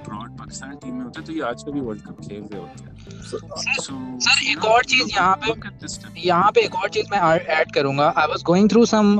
broad 0.08 0.38
Pakistan 0.38 0.76
team 0.84 0.96
में 0.96 1.04
होते 1.04 1.22
तो 1.22 1.34
ये 1.34 1.42
आज 1.50 1.64
का 1.64 1.72
भी 1.72 1.82
वर्ल्ड 1.82 2.02
कप 2.08 2.22
खेल 2.28 2.44
रहे 2.44 2.62
होते 2.62 2.78
सर 2.78 2.94
so, 3.01 3.01
Sir 3.11 4.51
एक 4.51 4.65
और 4.65 4.85
चीज़ 4.85 5.11
यहाँ 5.11 5.37
पे. 5.45 6.21
यहाँ 6.21 6.51
पे 6.55 6.61
एक 6.61 6.75
और 6.75 6.89
चीज़ 6.89 7.07
मैं 7.13 7.21
ऐड 7.55 7.73
करूँगा 7.75 8.13
I 8.19 8.27
was 8.27 8.43
going 8.43 8.71
through 8.71 8.85
some 8.87 9.17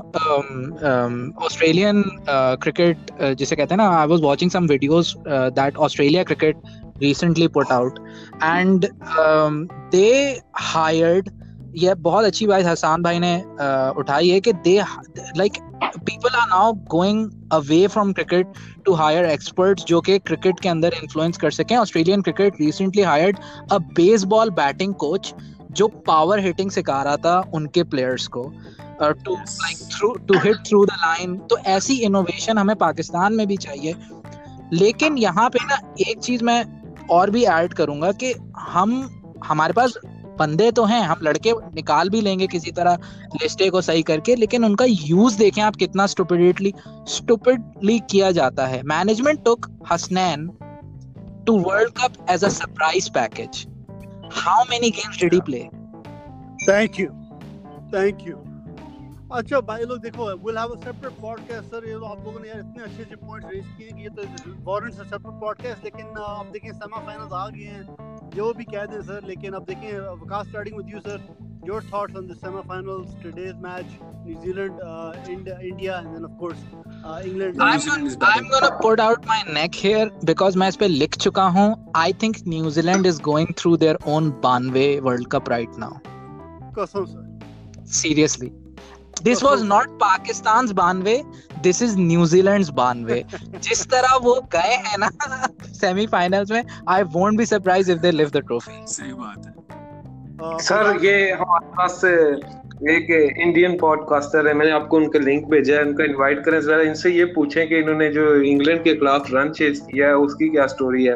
Australian 1.45 2.03
cricket 2.29 3.11
जिसे 3.39 3.57
कहते 3.57 3.75
हैं 3.75 3.77
ना 3.77 3.89
I 3.99 4.07
was 4.07 4.21
watching 4.23 4.51
some 4.51 4.67
videos 4.67 5.15
that 5.29 5.77
Australia 5.77 6.25
cricket 6.25 6.63
recently 7.03 7.47
put 7.49 7.71
out 7.71 7.99
and 8.41 8.85
um, 9.19 9.69
they 9.91 10.41
hired 10.55 11.31
ये 11.75 11.95
बहुत 11.97 12.25
अच्छी 12.25 12.47
बात 12.47 12.65
हसान 12.65 13.03
भाई 13.03 13.19
ने 13.19 13.37
uh, 13.39 13.99
उठाई 13.99 14.29
है 14.29 14.41
कि 14.41 14.53
they 14.65 14.77
like 15.37 15.53
people 15.99 16.35
are 16.37 16.49
now 16.49 16.73
going 16.91 17.31
away 17.53 17.87
from 17.87 18.13
cricket 18.13 18.53
to 18.85 18.95
hire 18.95 19.25
experts 19.25 19.85
जो 19.85 20.01
कि 20.01 20.19
क्रिकेट 20.19 20.61
के 20.61 20.69
अंदर 20.69 20.95
इन्फ्लुएंस 20.95 21.37
कर 21.37 21.51
सकें। 21.51 21.77
Australian 21.77 22.23
cricket 22.23 22.61
recently 22.61 23.03
hired 23.03 23.39
a 23.73 23.79
baseball 23.97 24.51
batting 24.51 24.95
coach 24.95 25.35
जो 25.71 25.89
पावर 26.07 26.39
हिटिंग 26.39 26.71
सिखा 26.71 27.03
रहा 27.03 27.17
था 27.17 27.39
उनके 27.55 27.83
प्लेयर्स 27.85 28.27
को। 28.27 28.43
To 29.03 29.35
like 29.35 29.79
through 29.93 30.13
to 30.29 30.39
hit 30.39 30.57
through 30.69 30.85
the 30.87 30.99
line 31.01 31.37
तो 31.51 31.59
ऐसी 31.69 31.97
इनोवेशन 32.03 32.59
हमें 32.59 32.77
पाकिस्तान 32.77 33.35
में 33.35 33.47
भी 33.47 33.57
चाहिए। 33.57 33.95
लेकिन 34.73 35.19
यहाँ 35.19 35.49
पे 35.51 35.65
ना 35.65 35.79
एक 36.09 36.19
चीज़ 36.19 36.45
मैं 36.45 36.65
और 37.11 37.31
भी 37.31 37.45
ऐड 37.45 37.75
करूँगा 37.75 38.13
कि 38.13 38.35
हम 38.59 38.93
हमारे 39.47 39.73
पास 39.73 39.95
बंदे 40.39 40.71
तो 40.71 40.85
हैं 40.85 41.01
हम 41.01 41.21
लड़के 41.23 41.53
निकाल 41.75 42.09
भी 42.11 42.21
लेंगे 42.21 42.47
किसी 42.47 42.71
तरह 42.71 42.99
लिस्टे 43.43 43.71
को 43.71 43.81
सही 43.81 44.03
करके 44.03 44.35
लेकिन 44.35 44.65
उनका 44.65 44.85
यूज़ 44.89 45.39
देखें 45.39 45.63
आप 45.63 45.77
कितना 45.77 46.07
स्टुपिडिटली 46.07 46.75
स्टुपिडली 47.09 47.99
किया 48.11 48.31
जाता 48.31 48.67
है। 48.67 48.83
Management 48.83 49.45
took 49.45 49.71
Hasnain 49.93 50.49
to 51.47 51.59
world 51.59 51.93
cup 51.93 52.27
as 52.31 52.45
a 52.45 52.49
surprise 52.49 53.11
package 53.11 53.67
how 54.33 54.65
many 54.71 54.91
games 54.91 55.21
did 55.21 55.35
he 55.35 55.41
play 55.41 55.61
thank 56.69 57.01
you 57.01 57.07
thank 57.95 58.27
you 58.29 58.37
अच्छा 59.33 59.61
भाई 59.61 59.83
लोग 59.83 59.99
देखो 59.99 60.25
will 60.47 60.59
have 60.59 60.69
a 60.69 60.77
separate 60.77 61.13
podcast 61.13 61.69
sir 61.69 61.89
ये 61.89 61.95
आप 61.95 62.25
लोगों 62.27 62.41
ने 62.41 62.49
यार 62.49 62.59
इतने 62.59 62.83
अच्छे 62.85 63.03
अच्छे 63.03 63.17
पॉइंट्स 63.17 63.49
रेज 63.55 63.65
किए 63.79 63.91
कि 63.97 64.03
ये 64.03 64.09
तो 64.09 64.23
वारंट्स 64.71 65.01
अ 65.01 65.05
सेपरेट 65.05 65.41
पॉडकास्ट 65.41 65.85
लेकिन 65.85 66.07
uh, 66.07 66.41
अब 66.41 66.51
देखें 66.53 66.73
सेमीफाइनल्स 66.73 67.33
आ 67.33 67.49
गए 67.49 67.65
हैं। 67.65 68.22
जो 68.35 68.53
भी 68.55 68.65
कह 68.65 68.85
दें 68.87 69.01
सर 69.03 69.27
लेकिन 69.27 69.53
अब 69.53 69.65
देखें 69.65 69.89
Vikas 70.21 70.47
starting 70.49 70.77
with 70.77 70.89
you 70.89 71.01
sir 71.01 71.27
your 71.69 71.85
thoughts 71.93 72.17
on 72.17 72.27
the 72.27 72.35
semifinals 72.35 73.23
today's 73.23 73.57
match 73.57 73.99
New Zealand 74.27 74.81
India 75.63 75.99
and 75.99 76.07
then 76.07 76.25
of 76.25 76.39
course 76.39 76.59
लिख 80.89 81.17
चुका 81.17 81.45
हूँ 81.49 81.93
I 81.97 82.13
think 82.13 82.37
New Zealand 82.49 83.07
is 83.07 83.21
going 83.23 83.55
through 83.59 83.77
their 83.77 83.99
own 84.07 84.31
बानवे 84.43 84.89
world 85.01 85.29
cup 85.29 85.49
right 85.49 85.79
now 85.79 86.87
seriously 87.93 88.62
this 89.21 89.43
was 89.43 89.63
not 89.63 89.87
Pakistan's 90.01 90.73
Banwe 90.73 91.17
this 91.63 91.81
is 91.87 91.97
New 91.97 92.25
Zealand's 92.27 92.71
Banwe 92.79 93.19
जिस 93.69 93.87
तरह 93.91 94.17
वो 94.25 94.35
गए 94.53 94.77
हैं 94.87 94.99
ना 94.99 95.11
semi-finals 95.81 96.51
में 96.51 96.63
I 96.89 97.03
won't 97.17 97.43
be 97.43 97.47
surprised 97.55 97.89
if 97.97 98.01
they 98.05 98.13
lift 98.21 98.33
the 98.39 98.43
trophy. 98.51 98.79
सही 98.87 99.13
बात 99.13 99.47
है। 99.47 99.53
सर 100.59 101.05
ये 101.05 101.31
हमारे 101.31 101.67
पास 101.79 102.01
एक 102.91 103.11
इंडियन 103.41 103.77
पॉडकास्टर 103.79 104.47
है 104.49 104.55
मैंने 104.55 104.73
आपको 104.73 104.97
उनका 104.97 105.19
लिंक 105.19 105.45
भेजा 105.51 105.75
है 105.77 105.83
उनको 105.85 106.03
इनवाइट 106.03 106.45
करें 106.45 106.61
जरा 106.61 106.81
इनसे 106.83 107.11
ये 107.11 107.25
पूछें 107.25 107.69
कि 107.69 107.79
इन्होंने 107.79 108.09
जो 108.13 108.25
इंग्लैंड 108.53 108.83
के 108.85 108.95
खिलाफ 108.95 109.31
रन 109.35 109.53
चेज 109.59 109.79
किया 109.93 110.07
है 110.09 110.17
उसकी 110.27 110.49
क्या 110.49 110.67
स्टोरी 110.67 111.05
है? 111.05 111.15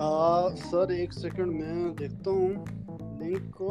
आ, 0.00 0.48
सर 0.64 0.92
एक 0.92 1.12
सेकंड 1.12 1.52
मैं 1.60 1.94
देखता 2.00 2.30
हूँ 2.30 2.48
लिंक 3.22 3.50
को। 3.56 3.68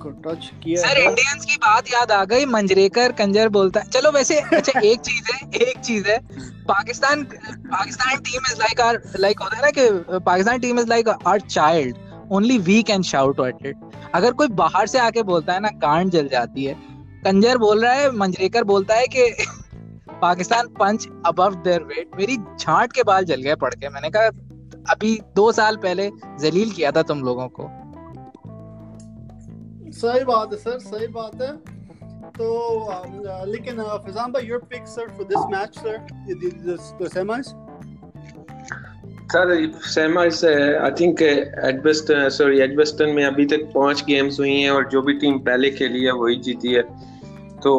को 0.00 0.10
टच 0.10 0.50
किया 0.64 0.82
सर 0.82 0.98
इंडियंस 0.98 1.44
की 1.44 1.56
बात 1.56 1.88
याद 1.92 2.12
आ 2.12 2.24
गई। 2.24 2.44
मंजरेकर 2.44 3.12
कंजर 3.12 3.48
बोलता 3.48 3.80
है। 3.80 3.88
चलो 3.88 4.10
वैसे 4.10 4.38
अच्छा 4.40 4.80
एक 4.84 5.00
चीज़ 5.00 5.32
है 5.32 5.48
एक 5.62 5.78
चीज़ 5.78 6.08
है। 6.08 6.18
Pakistan 6.68 7.22
Pakistan 7.24 8.16
team 8.16 8.40
is 8.52 8.58
like 8.58 8.80
our 8.80 9.00
like 9.18 9.40
होता 9.40 9.56
है 9.56 9.62
ना 9.62 9.70
कि 9.70 10.18
Pakistan 10.18 10.58
team 10.58 10.80
is 10.80 10.86
like 10.86 11.08
our 11.08 11.40
child 11.40 11.96
only 12.32 12.58
we 12.58 12.82
can 12.82 13.02
shout 13.02 13.40
at 13.40 13.66
it 13.66 13.76
अगर 14.14 14.32
कोई 14.32 14.48
बाहर 14.48 14.86
से 14.86 14.98
आके 14.98 15.22
बोलता 15.22 15.52
है 15.52 15.60
ना 15.60 15.68
कांड 15.68 16.10
जल 16.10 16.28
जाती 16.28 16.64
है। 16.64 16.74
कंजर 17.24 17.58
बोल 17.58 17.84
रहा 17.84 17.92
है 17.92 18.10
मंजरेकर 18.10 18.64
बोलता 18.64 18.94
है 18.94 19.06
कि 19.06 19.28
Pakistan 20.22 20.66
punch 20.68 21.08
above 21.26 21.54
their 21.54 21.82
weight 21.82 22.10
मेरी 22.16 22.36
झांट 22.60 22.92
के 22.92 23.02
बाल 23.02 23.24
जल 23.24 23.42
गए 23.42 23.54
पढ़ 23.54 23.74
के। 23.74 23.88
मैंने 23.88 24.10
कहा 24.10 24.26
अभी 24.92 25.20
दो 25.36 25.52
साल 25.52 25.76
पहले 25.76 26.10
जलील 26.40 26.70
किया 26.70 26.90
था 26.92 27.02
तुम 27.02 27.20
लोगों 27.20 27.48
को। 27.48 27.68
सही 29.94 30.24
बात 30.24 30.52
है 30.52 30.58
सर, 30.58 30.78
सही 30.80 31.06
बात 31.16 31.42
है। 31.42 31.52
तो 32.38 32.46
लेकिन 33.46 33.82
फिजान 34.06 34.32
भाई 34.32 34.46
your 34.46 34.58
pick 34.70 34.86
sir 34.88 35.08
for 35.08 35.26
this 35.26 35.42
match 35.50 35.78
sir 35.78 35.96
the 37.02 37.08
semis 37.14 37.46
sir 39.32 39.52
semis 39.88 40.44
I 40.44 40.90
think 41.00 41.22
Edgbaston 41.22 42.28
sorry 42.28 42.60
Edgbaston 42.60 43.08
में 43.10 43.24
अभी 43.24 43.46
तक 43.46 43.70
पाँच 43.74 44.04
गेम्स 44.06 44.38
हुई 44.40 44.52
हैं 44.52 44.70
और 44.70 44.88
जो 44.88 45.02
भी 45.02 45.14
टीम 45.18 45.38
पहले 45.38 45.70
खेली 45.70 46.02
है, 46.04 46.12
वही 46.12 46.36
जीती 46.38 46.72
है। 46.72 46.82
तो 47.64 47.72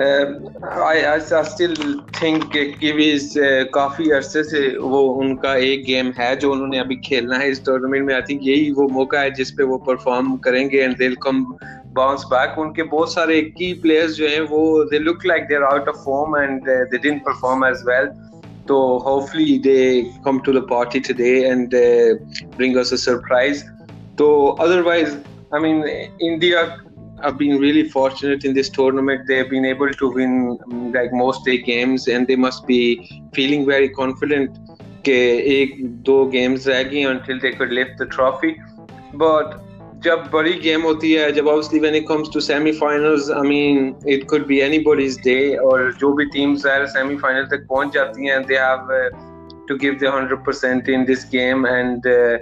I 0.00 1.00
I 1.00 1.20
still 1.20 1.74
think 2.22 2.44
Kiwis 2.80 3.34
काफ़ी 3.74 4.10
अरसे 4.10 4.42
से 4.44 4.76
वो 4.78 5.00
उनका 5.22 5.54
एक 5.56 5.84
गेम 5.84 6.12
है 6.18 6.36
जो 6.36 6.52
उन्होंने 6.52 6.78
अभी 6.78 6.96
खेलना 6.96 7.38
है 7.38 7.50
इस 7.50 7.64
टूर्नामेंट 7.64 8.04
में. 8.06 8.14
आई 8.14 8.22
थिंक 8.22 8.40
यही 8.44 8.70
वो 8.72 8.88
मौका 8.88 9.20
है 9.20 9.30
जिस 9.30 9.50
पे 9.50 9.64
वो 9.64 9.78
परफॉर्म 9.86 10.36
करेंगे 10.36 10.78
and 10.78 10.96
they 10.98 11.08
come 11.22 11.44
bounce 11.96 12.24
back 12.24 12.58
उनके 12.58 12.82
बहुत 12.82 13.12
सारे 13.12 13.40
की 13.42 13.72
प्लेयर्स 13.82 14.12
जो 14.12 14.28
हैं 14.28 14.40
वो 14.40 14.62
they 14.84 14.98
look 14.98 15.26
like 15.26 15.46
they 15.48 15.54
are 15.54 15.62
out 15.62 15.88
of 15.88 15.96
form 15.96 16.36
and 16.42 16.60
they 16.60 16.98
didn't 16.98 17.22
perform 17.22 17.64
as 17.64 17.82
well 17.88 18.06
तो 18.68 18.76
they 19.64 20.12
come 20.24 20.40
to 20.42 20.52
the 20.52 20.62
party 20.62 21.00
today 21.00 21.48
and 21.48 21.72
uh, 21.72 22.14
bring 22.56 22.76
us 22.76 22.90
a 22.90 22.98
surprise. 22.98 23.64
So 24.18 24.56
otherwise, 24.58 25.16
I 25.52 25.58
mean, 25.60 25.84
India 26.20 26.82
have 27.23 27.37
been 27.37 27.59
really 27.59 27.87
fortunate 27.89 28.45
in 28.45 28.53
this 28.53 28.69
tournament. 28.69 29.27
They've 29.27 29.49
been 29.49 29.65
able 29.65 29.91
to 29.91 30.09
win 30.09 30.57
um, 30.65 30.91
like 30.91 31.13
most 31.13 31.47
eight 31.47 31.65
games, 31.65 32.07
and 32.07 32.27
they 32.27 32.35
must 32.35 32.65
be 32.67 32.81
feeling 33.33 33.65
very 33.65 33.89
confident. 33.89 34.57
कि 35.05 35.13
एक 35.51 35.75
दो 36.07 36.15
games 36.31 36.67
रह 36.67 36.83
गई 36.89 37.03
until 37.11 37.39
they 37.43 37.51
could 37.59 37.71
lift 37.77 37.97
the 38.01 38.05
trophy. 38.15 38.55
But 39.21 39.59
जब 40.05 40.29
बड़ी 40.33 40.53
game 40.61 40.81
होती 40.81 41.11
है 41.13 41.31
जब 41.33 41.47
obviously 41.47 41.79
when 41.81 41.95
it 41.95 42.07
comes 42.07 42.29
to 42.35 42.41
semi-finals 42.41 43.29
I 43.39 43.41
mean 43.49 43.95
it 44.13 44.27
could 44.27 44.47
be 44.51 44.61
anybody's 44.67 45.17
day 45.27 45.57
और 45.65 45.93
जो 45.99 46.13
भी 46.19 46.25
teams 46.35 46.65
है 46.65 46.85
semi-final 46.93 47.49
तक 47.51 47.65
पहुंच 47.69 47.93
जाती 47.93 48.27
हैं 48.27 48.39
they 48.47 48.59
have 48.61 48.93
uh, 48.99 49.09
to 49.69 49.77
give 49.83 49.99
their 49.99 50.11
100% 50.11 50.89
in 50.89 51.05
this 51.05 51.25
game 51.35 51.65
and 51.65 52.07
uh, 52.07 52.37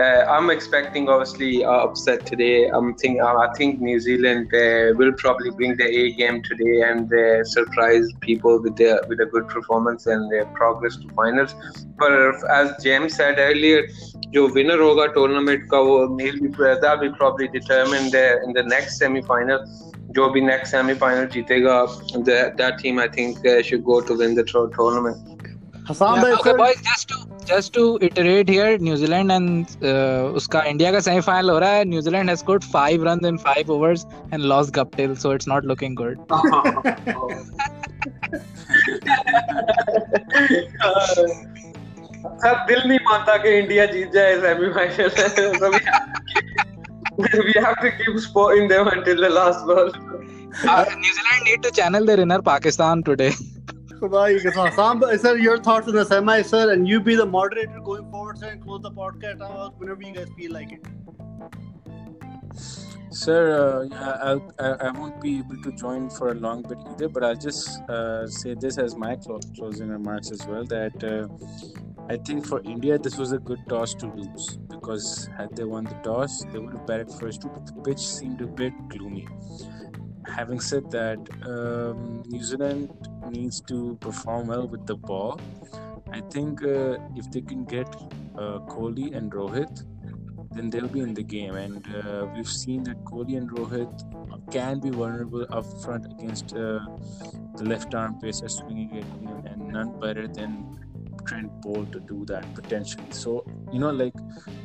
uh, 0.00 0.26
I'm 0.28 0.50
expecting 0.50 1.08
obviously 1.08 1.64
uh, 1.64 1.70
upset 1.70 2.26
today. 2.26 2.68
I'm 2.68 2.94
think 2.96 3.20
uh, 3.20 3.36
I 3.36 3.48
think 3.56 3.80
New 3.80 3.98
Zealand 3.98 4.52
uh, 4.52 4.92
will 4.94 5.12
probably 5.12 5.50
bring 5.50 5.76
the 5.76 5.86
A 5.86 6.12
game 6.12 6.42
today 6.42 6.82
and 6.82 7.10
uh, 7.12 7.44
surprise 7.44 8.06
people 8.20 8.60
with 8.60 8.76
their 8.76 9.00
with 9.08 9.20
a 9.20 9.26
good 9.26 9.48
performance 9.48 10.06
and 10.06 10.30
their 10.30 10.44
progress 10.60 10.96
to 10.96 11.08
finals. 11.14 11.54
But 11.98 12.12
as 12.50 12.74
James 12.84 13.14
said 13.14 13.38
earlier, 13.38 13.86
जो 14.34 14.52
winner 14.52 14.76
होगा 14.76 15.14
tournament 15.14 15.66
का 15.72 15.80
वो 15.88 16.20
he'll 16.20 16.40
be 16.40 16.48
that 16.48 16.98
will 17.00 17.14
probably 17.14 17.48
determine 17.48 18.10
the 18.10 18.42
in 18.44 18.52
the 18.52 18.64
next 18.64 18.98
semi 18.98 19.22
final. 19.22 19.66
जो 20.16 20.28
भी 20.32 20.40
next 20.42 20.70
semi 20.70 20.94
final 20.94 21.26
जीतेगा 21.32 22.24
that 22.26 22.56
that 22.58 22.78
team 22.78 22.98
I 22.98 23.08
think 23.08 23.46
uh, 23.46 23.62
should 23.62 23.84
go 23.84 24.00
to 24.00 24.14
win 24.14 24.34
the 24.34 24.44
tour- 24.44 24.70
tournament. 24.76 25.39
Hasan 25.90 26.14
Yeah, 26.14 26.22
भाई 26.22 26.32
okay, 26.32 26.50
sir 26.50 26.56
boys, 26.58 26.78
just 26.86 27.08
to 27.10 27.16
just 27.48 27.72
to 27.74 27.82
iterate 28.06 28.48
here, 28.48 28.78
New 28.86 28.96
Zealand 29.02 29.32
and 29.32 29.74
uh, 29.90 30.34
उसका 30.40 30.62
India 30.70 30.90
का 30.92 31.00
semifinal 31.08 31.50
हो 31.50 31.58
रहा 31.64 31.70
है. 31.70 31.84
New 31.90 32.02
Zealand 32.06 32.32
has 32.32 32.42
scored 32.44 32.64
five 32.72 33.06
runs 33.08 33.28
in 33.30 33.38
five 33.44 33.70
overs 33.76 34.04
and 34.32 34.48
lost 34.52 34.72
Guptill, 34.78 35.16
so 35.24 35.34
it's 35.36 35.48
not 35.54 35.68
looking 35.72 35.94
good. 35.94 36.18
Sir 42.42 42.54
दिल 42.68 42.80
नहीं 42.88 42.98
मानता 43.08 43.36
कि 43.42 43.58
India 43.58 43.84
जीत 43.96 44.12
जाए 44.12 44.34
semifinal 44.40 45.80
we 47.18 47.52
have 47.64 47.76
to 47.82 47.90
keep 47.98 48.16
supporting 48.22 48.66
them 48.68 48.88
until 48.88 49.20
the 49.26 49.28
last 49.30 49.66
ball. 49.66 49.90
Uh, 50.68 50.84
New 51.04 51.12
Zealand 51.18 51.44
need 51.44 51.62
to 51.62 51.70
channel 51.70 52.04
their 52.04 52.20
inner 52.20 52.42
Pakistan 52.42 53.02
today. 53.02 53.30
sir, 55.17 55.37
your 55.37 55.57
thoughts 55.59 55.87
on 55.87 55.95
the 55.95 56.05
semi, 56.05 56.41
sir, 56.41 56.71
and 56.73 56.87
you 56.87 56.99
be 56.99 57.15
the 57.15 57.25
moderator 57.25 57.79
going 57.83 58.09
forward, 58.09 58.37
sir, 58.37 58.49
and 58.49 58.61
close 58.63 58.81
the 58.81 58.91
podcast 58.91 59.77
whenever 59.77 60.01
you 60.01 60.13
guys 60.13 60.27
feel 60.35 60.51
like 60.51 60.71
it. 60.71 60.85
Sir, 63.11 63.89
uh, 63.93 64.39
I, 64.57 64.87
I 64.87 64.91
won't 64.91 65.21
be 65.21 65.39
able 65.39 65.61
to 65.63 65.71
join 65.73 66.09
for 66.09 66.29
a 66.29 66.33
long 66.33 66.61
bit 66.61 66.77
either, 66.91 67.09
but 67.09 67.23
I'll 67.23 67.35
just 67.35 67.81
uh, 67.89 68.25
say 68.25 68.55
this 68.55 68.77
as 68.77 68.95
my 68.95 69.17
closing 69.57 69.89
remarks 69.89 70.31
as 70.31 70.47
well 70.47 70.63
that 70.65 71.03
uh, 71.03 71.27
I 72.09 72.17
think 72.17 72.45
for 72.45 72.61
India, 72.63 72.97
this 72.97 73.17
was 73.17 73.33
a 73.33 73.37
good 73.37 73.59
toss 73.67 73.93
to 73.95 74.07
lose 74.07 74.57
because 74.69 75.29
had 75.37 75.55
they 75.55 75.65
won 75.65 75.83
the 75.83 75.99
toss, 76.03 76.43
they 76.53 76.59
would 76.59 76.73
have 76.73 76.87
batted 76.87 77.11
first 77.19 77.41
but 77.41 77.65
the 77.65 77.73
pitch 77.81 77.99
seemed 77.99 78.41
a 78.41 78.47
bit 78.47 78.73
gloomy. 78.87 79.27
Having 80.25 80.61
said 80.61 80.89
that, 80.91 81.19
um, 81.45 82.23
New 82.27 82.41
Zealand 82.41 82.89
needs 83.31 83.61
to 83.61 83.97
perform 84.01 84.47
well 84.47 84.67
with 84.67 84.85
the 84.85 84.95
ball. 84.95 85.39
I 86.11 86.21
think 86.35 86.63
uh, 86.63 86.97
if 87.15 87.31
they 87.31 87.41
can 87.41 87.63
get 87.65 87.87
uh, 88.35 88.59
Kohli 88.73 89.15
and 89.15 89.31
Rohit, 89.31 89.85
then 90.51 90.69
they'll 90.69 90.87
be 90.87 90.99
in 90.99 91.13
the 91.13 91.23
game. 91.23 91.55
And 91.55 91.85
uh, 91.95 92.27
we've 92.33 92.53
seen 92.63 92.83
that 92.83 93.03
Kohli 93.05 93.37
and 93.37 93.49
Rohit 93.49 94.51
can 94.51 94.79
be 94.79 94.89
vulnerable 94.89 95.45
up 95.49 95.65
front 95.81 96.05
against 96.13 96.53
uh, 96.53 96.79
the 97.57 97.63
left 97.63 97.95
arm 97.95 98.19
pacer 98.19 98.49
swinging 98.49 98.95
it, 98.95 99.05
and 99.49 99.67
none 99.69 99.99
better 99.99 100.27
than 100.27 100.77
Trent 101.25 101.51
Boult 101.61 101.91
to 101.93 101.99
do 101.99 102.25
that 102.25 102.53
potentially. 102.53 103.11
So, 103.11 103.45
you 103.71 103.79
know, 103.79 103.91
like 103.91 104.13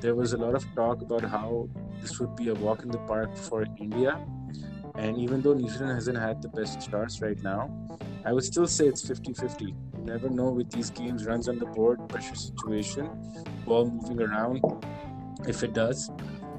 there 0.01 0.15
was 0.15 0.33
a 0.33 0.39
lot 0.39 0.55
of 0.55 0.65
talk 0.75 1.03
about 1.03 1.23
how 1.23 1.69
this 2.01 2.19
would 2.19 2.35
be 2.37 2.49
a 2.49 2.55
walk 2.55 2.83
in 2.83 2.91
the 2.91 2.99
park 2.99 3.37
for 3.37 3.65
India. 3.79 4.19
And 4.99 5.19
even 5.19 5.43
though 5.43 5.55
New 5.55 5.69
Zealand 5.69 5.93
hasn't 5.93 6.19
had 6.19 6.41
the 6.43 6.49
best 6.49 6.81
starts 6.81 7.21
right 7.21 7.41
now, 7.43 7.71
I 8.25 8.33
would 8.33 8.45
still 8.45 8.67
say 8.67 8.87
it's 8.87 9.07
50 9.07 9.35
50. 9.35 9.75
never 10.03 10.29
know 10.31 10.51
with 10.51 10.71
these 10.71 10.91
games, 10.91 11.27
runs 11.27 11.49
on 11.49 11.59
the 11.59 11.67
board, 11.67 12.09
pressure 12.09 12.35
situation, 12.35 13.11
ball 13.67 13.91
moving 13.91 14.21
around 14.21 14.63
if 15.47 15.63
it 15.63 15.73
does, 15.75 16.11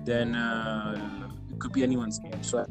then 0.05 0.35
uh, 0.35 1.29
it 1.51 1.59
could 1.59 1.73
be 1.73 1.83
anyone's 1.83 2.19
game. 2.19 2.43
So. 2.43 2.65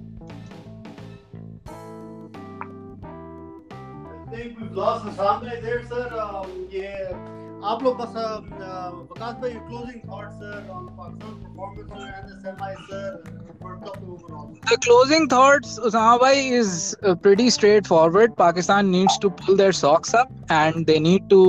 I 4.27 4.31
think 4.31 4.59
we've 4.61 4.73
lost 4.73 5.05
the 5.05 5.13
sound 5.13 5.47
there, 5.47 5.87
sir. 5.87 6.09
Um, 6.19 6.69
yeah. 6.71 7.36
आप 7.70 7.84
लोग 7.84 7.98
बस 7.98 8.14
वकास 9.12 9.36
भाई 9.42 9.52
closing 9.70 10.02
thoughts 10.06 10.40
sir 10.44 10.62
on 10.76 10.88
Pakistan's 11.00 11.42
performance 11.44 11.92
and 12.06 12.30
the 12.30 12.38
semi 12.46 12.74
sir 12.90 13.24
the 14.72 14.78
closing 14.86 15.28
thoughts 15.34 15.78
Usama 15.80 16.20
bhai 16.24 16.48
is 16.62 16.72
uh, 17.04 17.14
pretty 17.26 17.50
straightforward 17.58 18.36
Pakistan 18.40 18.90
needs 18.96 19.18
to 19.26 19.30
pull 19.42 19.60
their 19.62 19.76
socks 19.82 20.16
up 20.22 20.32
and 20.50 20.88
they 20.88 20.98
need 21.00 21.30
to 21.36 21.44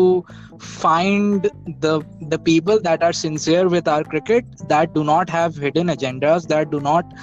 find 0.59 1.49
the 1.87 1.95
the 2.35 2.39
people 2.51 2.85
that 2.89 3.03
are 3.03 3.13
sincere 3.23 3.65
with 3.77 3.89
our 3.95 4.05
cricket 4.05 4.45
that 4.75 4.95
do 4.99 5.07
not 5.13 5.35
have 5.39 5.57
hidden 5.57 5.95
agendas 5.97 6.47
that 6.55 6.71
do 6.77 6.83
not 6.91 7.17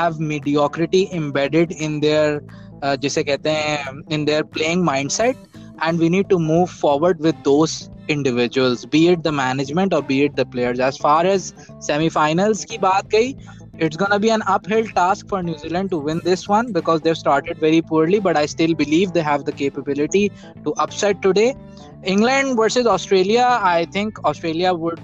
have 0.00 0.20
mediocrity 0.34 1.06
embedded 1.12 1.72
in 1.88 2.00
their 2.00 2.42
uh, 2.82 2.96
जिसे 2.96 3.24
कहते 3.24 3.50
हैं 3.50 4.12
in 4.18 4.24
their 4.32 4.44
playing 4.58 4.84
mindset 4.92 5.48
and 5.80 5.98
we 5.98 6.08
need 6.18 6.28
to 6.36 6.38
move 6.50 6.70
forward 6.84 7.20
with 7.20 7.42
those 7.44 7.80
individuals 8.07 8.85
be 8.85 9.07
it 9.09 9.23
the 9.23 9.31
management 9.31 9.93
or 9.93 10.01
be 10.01 10.23
it 10.25 10.35
the 10.35 10.45
players. 10.45 10.79
As 10.79 10.97
far 10.97 11.25
as 11.25 11.53
semi-finals 11.79 12.65
ki 12.65 12.77
baat 12.77 13.09
gayi 13.09 13.37
it's 13.79 13.95
going 13.95 14.11
to 14.11 14.19
be 14.19 14.29
an 14.29 14.41
uphill 14.47 14.85
task 14.99 15.27
for 15.29 15.41
new 15.43 15.57
zealand 15.57 15.91
to 15.91 15.97
win 15.97 16.19
this 16.23 16.47
one 16.47 16.71
because 16.71 17.01
they've 17.01 17.17
started 17.17 17.59
very 17.59 17.81
poorly 17.81 18.19
but 18.19 18.35
i 18.35 18.45
still 18.45 18.73
believe 18.73 19.13
they 19.13 19.21
have 19.21 19.45
the 19.45 19.51
capability 19.51 20.31
to 20.63 20.73
upset 20.85 21.21
today. 21.21 21.55
England 22.03 22.57
versus 22.57 22.87
australia 22.87 23.59
i 23.61 23.85
think 23.85 24.23
australia 24.25 24.73
would 24.73 24.99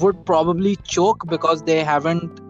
would 0.00 0.24
probably 0.26 0.76
choke 0.84 1.26
because 1.28 1.62
they 1.62 1.82
haven't 1.84 2.40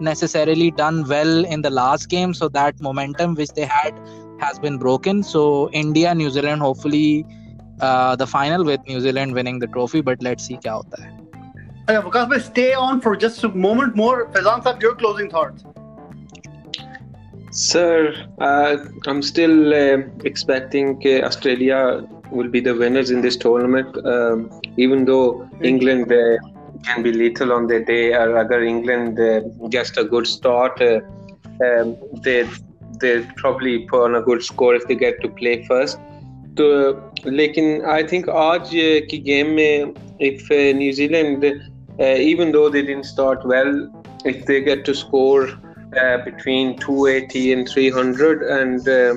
necessarily 0.00 0.70
done 0.70 1.04
well 1.08 1.44
in 1.44 1.62
the 1.62 1.70
last 1.70 2.08
game. 2.08 2.34
So 2.34 2.48
that 2.48 2.80
momentum 2.80 3.34
which 3.34 3.50
they 3.50 3.64
had 3.64 3.98
has 4.40 4.58
been 4.58 4.78
broken. 4.78 5.22
So 5.22 5.70
india 5.72 6.14
new 6.14 6.30
zealand 6.30 6.60
hopefully 6.60 7.26
the 7.81 8.27
final 8.27 8.63
with 8.63 8.79
New 8.87 8.99
Zealand 9.01 9.33
winning 9.33 9.59
the 9.59 9.67
trophy, 9.67 10.01
but 10.01 10.21
let's 10.21 10.45
see 10.45 10.57
क्या 10.57 10.73
होता 10.73 11.03
है. 11.03 11.17
Vikas, 11.87 12.41
stay 12.41 12.73
on 12.73 12.99
for 12.99 13.15
just 13.15 13.43
a 13.43 13.49
moment 13.49 13.95
more. 13.95 14.25
Faizan 14.33 14.61
Saab, 14.63 14.81
your 14.81 14.95
closing 14.95 15.29
thoughts. 15.29 15.63
Sir, 17.51 18.13
uh, 18.39 18.77
I'm 19.07 19.21
still 19.21 19.73
uh, 19.73 19.99
expecting 20.25 21.01
uh, 21.05 21.25
Australia 21.25 22.05
will 22.29 22.49
be 22.49 22.59
the 22.59 22.75
winners 22.75 23.09
in 23.09 23.21
this 23.21 23.37
tournament. 23.37 23.97
Um, 24.05 24.51
even 24.75 25.05
though 25.05 25.49
England 25.61 26.11
uh, 26.11 26.37
can 26.83 27.03
be 27.03 27.13
lethal 27.13 27.53
on 27.53 27.67
their 27.67 27.83
day, 27.83 28.13
or 28.13 28.37
other 28.37 28.61
England 28.63 29.19
uh, 29.19 29.39
gets 29.69 29.95
a 29.97 30.03
good 30.03 30.27
start, 30.27 30.81
uh, 30.81 30.99
um, 31.65 31.95
they 32.21 32.47
they 32.99 33.21
probably 33.37 33.87
put 33.87 34.03
on 34.03 34.15
a 34.15 34.21
good 34.21 34.43
score 34.43 34.75
if 34.75 34.85
they 34.87 34.95
get 34.95 35.21
to 35.21 35.29
play 35.29 35.65
first. 35.65 35.97
तो 36.59 37.29
लेकिन 37.29 37.81
I 37.85 38.03
think 38.11 38.29
आज 38.29 38.69
की 39.09 39.17
game 39.31 39.49
में 39.55 39.93
if 40.19 40.49
New 40.49 40.91
Zealand 40.93 41.43
uh, 41.99 42.03
even 42.03 42.51
though 42.51 42.69
they 42.69 42.81
didn't 42.81 43.05
start 43.05 43.45
well, 43.45 43.89
if 44.25 44.45
they 44.45 44.61
get 44.61 44.85
to 44.85 44.95
score 44.95 45.49
uh, 45.95 46.17
between 46.25 46.77
280 46.77 47.53
and 47.53 47.69
300 47.69 48.43
and 48.43 48.87
uh, 48.87 49.15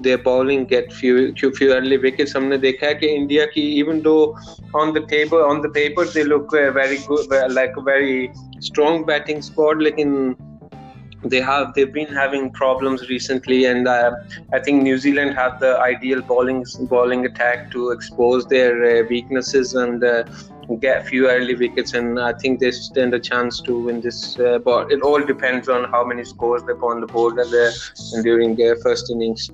their 0.00 0.18
bowling 0.18 0.64
get 0.64 0.92
few 0.92 1.32
few 1.34 1.72
early 1.72 1.98
wickets 1.98 2.34
हमने 2.36 2.58
देखा 2.58 2.86
है 2.86 2.94
कि 2.94 3.06
India 3.06 3.44
की 3.54 3.62
even 3.82 4.02
though 4.02 4.36
on 4.74 4.92
the 4.94 5.04
table 5.12 5.38
on 5.38 5.62
the 5.62 5.68
paper 5.68 6.04
they 6.04 6.24
look 6.24 6.52
uh, 6.54 6.70
very 6.72 6.98
good 7.06 7.52
like 7.52 7.76
a 7.76 7.82
very 7.82 8.30
strong 8.60 9.04
batting 9.04 9.42
squad 9.42 9.78
लेकिन 9.78 10.34
they 11.25 11.41
have 11.41 11.73
they've 11.73 11.93
been 11.93 12.13
having 12.13 12.49
problems 12.51 13.09
recently 13.09 13.65
and 13.65 13.87
uh, 13.87 14.11
i 14.51 14.59
think 14.59 14.83
new 14.83 14.97
zealand 14.97 15.33
have 15.33 15.59
the 15.59 15.77
ideal 15.79 16.21
bowling 16.21 16.65
bowling 16.81 17.25
attack 17.25 17.71
to 17.71 17.91
expose 17.91 18.45
their 18.47 18.73
uh, 18.83 19.03
weaknesses 19.09 19.73
and 19.73 20.03
uh, 20.03 20.23
get 20.79 21.01
a 21.01 21.03
few 21.05 21.29
early 21.29 21.55
wickets 21.55 21.93
and 21.93 22.19
i 22.19 22.33
think 22.33 22.59
they 22.59 22.71
stand 22.71 23.13
a 23.13 23.19
chance 23.19 23.61
to 23.61 23.79
win 23.79 24.01
this 24.01 24.37
uh, 24.39 24.59
but 24.59 24.91
it 24.91 25.01
all 25.01 25.23
depends 25.33 25.69
on 25.69 25.89
how 25.91 26.03
many 26.03 26.23
scores 26.23 26.63
they 26.63 26.73
put 26.73 26.91
on 26.91 27.01
the 27.01 27.07
board 27.07 27.37
and, 27.37 27.53
and 27.53 28.23
during 28.23 28.55
their 28.55 28.75
first 28.77 29.09
innings 29.11 29.49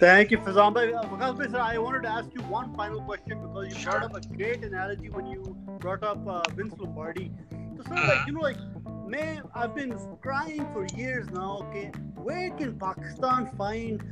Thank 0.00 0.30
you, 0.30 0.38
Faizan. 0.38 0.76
Uh, 0.76 1.48
sir, 1.50 1.58
I 1.58 1.76
wanted 1.78 2.02
to 2.02 2.08
ask 2.08 2.28
you 2.32 2.40
one 2.42 2.72
final 2.76 3.00
question 3.00 3.40
because 3.40 3.76
you 3.76 3.84
brought 3.84 4.04
up 4.04 4.14
a 4.14 4.20
great 4.36 4.62
analogy 4.62 5.10
when 5.10 5.26
you 5.26 5.56
brought 5.80 6.04
up 6.04 6.24
uh, 6.24 6.40
Vince 6.54 6.74
Lombardi. 6.78 7.32
So, 7.76 7.82
sir, 7.82 8.06
like, 8.06 8.24
you 8.28 8.32
know, 8.34 8.40
like 8.40 8.58
man, 9.07 9.43
I've 9.53 9.75
been 9.75 9.97
crying 10.21 10.67
for 10.73 10.85
years 10.95 11.27
now. 11.31 11.59
Okay, 11.63 11.91
where 12.15 12.49
can 12.51 12.77
Pakistan 12.79 13.49
find 13.57 14.03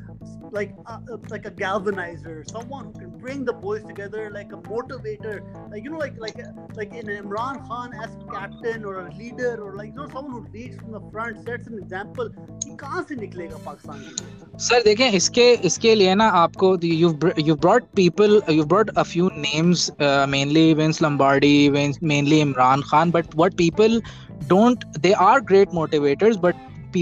like 0.51 0.74
a, 0.86 0.93
uh, 0.93 1.17
like 1.30 1.45
a 1.45 1.51
galvanizer, 1.51 2.49
someone 2.49 2.86
who 2.86 2.93
can 2.99 3.09
bring 3.17 3.45
the 3.45 3.53
boys 3.53 3.84
together, 3.84 4.30
like 4.30 4.51
a 4.53 4.57
motivator, 4.57 5.36
like 5.72 5.84
you 5.84 5.91
know, 5.91 5.97
like 5.97 6.19
like 6.19 6.38
like 6.76 6.93
an 6.93 7.07
Imran 7.07 7.67
Khan 7.67 7.93
as 7.93 8.15
captain 8.34 8.86
or 8.86 9.07
a 9.07 9.13
leader, 9.13 9.53
or 9.63 9.76
like 9.76 9.89
you 9.89 9.95
know, 9.95 10.07
someone 10.07 10.32
who 10.32 10.47
leads 10.53 10.78
from 10.78 10.91
the 10.91 11.03
front, 11.11 11.43
sets 11.45 11.67
an 11.67 11.80
example. 11.80 12.30
ये 12.67 12.76
कहाँ 12.78 13.01
से 13.09 13.15
निकलेगा 13.15 13.57
पाकिस्तान 13.65 13.99
के 13.99 14.09
लिए? 14.09 14.57
Sir 14.65 14.84
देखें 14.84 15.11
इसके 15.11 15.51
इसके 15.69 15.93
लिए 15.95 16.15
ना 16.15 16.28
आपको 16.39 16.67
you 16.84 17.13
you 17.39 17.55
brought 17.55 17.84
people 17.95 18.41
you 18.49 18.65
brought 18.74 18.89
a 18.89 19.03
few 19.03 19.30
names 19.38 19.89
mainly 20.30 20.74
wins 20.74 21.01
लम्बार्डी 21.01 21.69
mainly 21.69 22.39
Imran 22.41 22.82
Khan 22.91 23.11
but 23.11 23.36
what 23.36 23.53
people 23.57 24.01
don't 24.47 24.86
they 25.01 25.13
are 25.13 25.39
great 25.39 25.69
motivators 25.69 26.39
but 26.39 26.55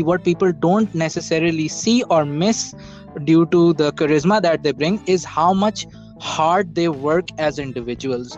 what 0.10 0.24
people 0.24 0.52
don't 0.52 0.94
necessarily 0.94 1.68
see 1.68 2.04
or 2.04 2.24
miss 2.24 2.76
due 3.24 3.46
to 3.48 3.74
the 3.74 3.92
charisma 3.94 4.42
that 4.42 4.62
they 4.62 4.72
bring 4.72 5.04
is 5.08 5.24
how 5.26 5.52
much 5.54 5.88
hard 6.20 6.76
they 6.76 6.90
work 6.90 7.32
as 7.40 7.58
individuals 7.58 8.38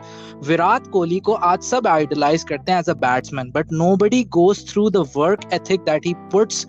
virat 0.49 0.87
kohli 0.95 1.19
ko 1.29 1.35
aaj 1.49 1.67
sab 1.71 1.89
idolize 1.95 2.47
karte 2.51 2.71
hain 2.73 2.79
as 2.83 2.93
a 2.93 2.95
batsman 3.03 3.51
but 3.57 3.75
nobody 3.83 4.23
goes 4.37 4.63
through 4.71 4.89
the 4.97 5.03
work 5.15 5.45
ethic 5.59 5.85
that 5.91 6.09
he 6.09 6.15
puts 6.35 6.65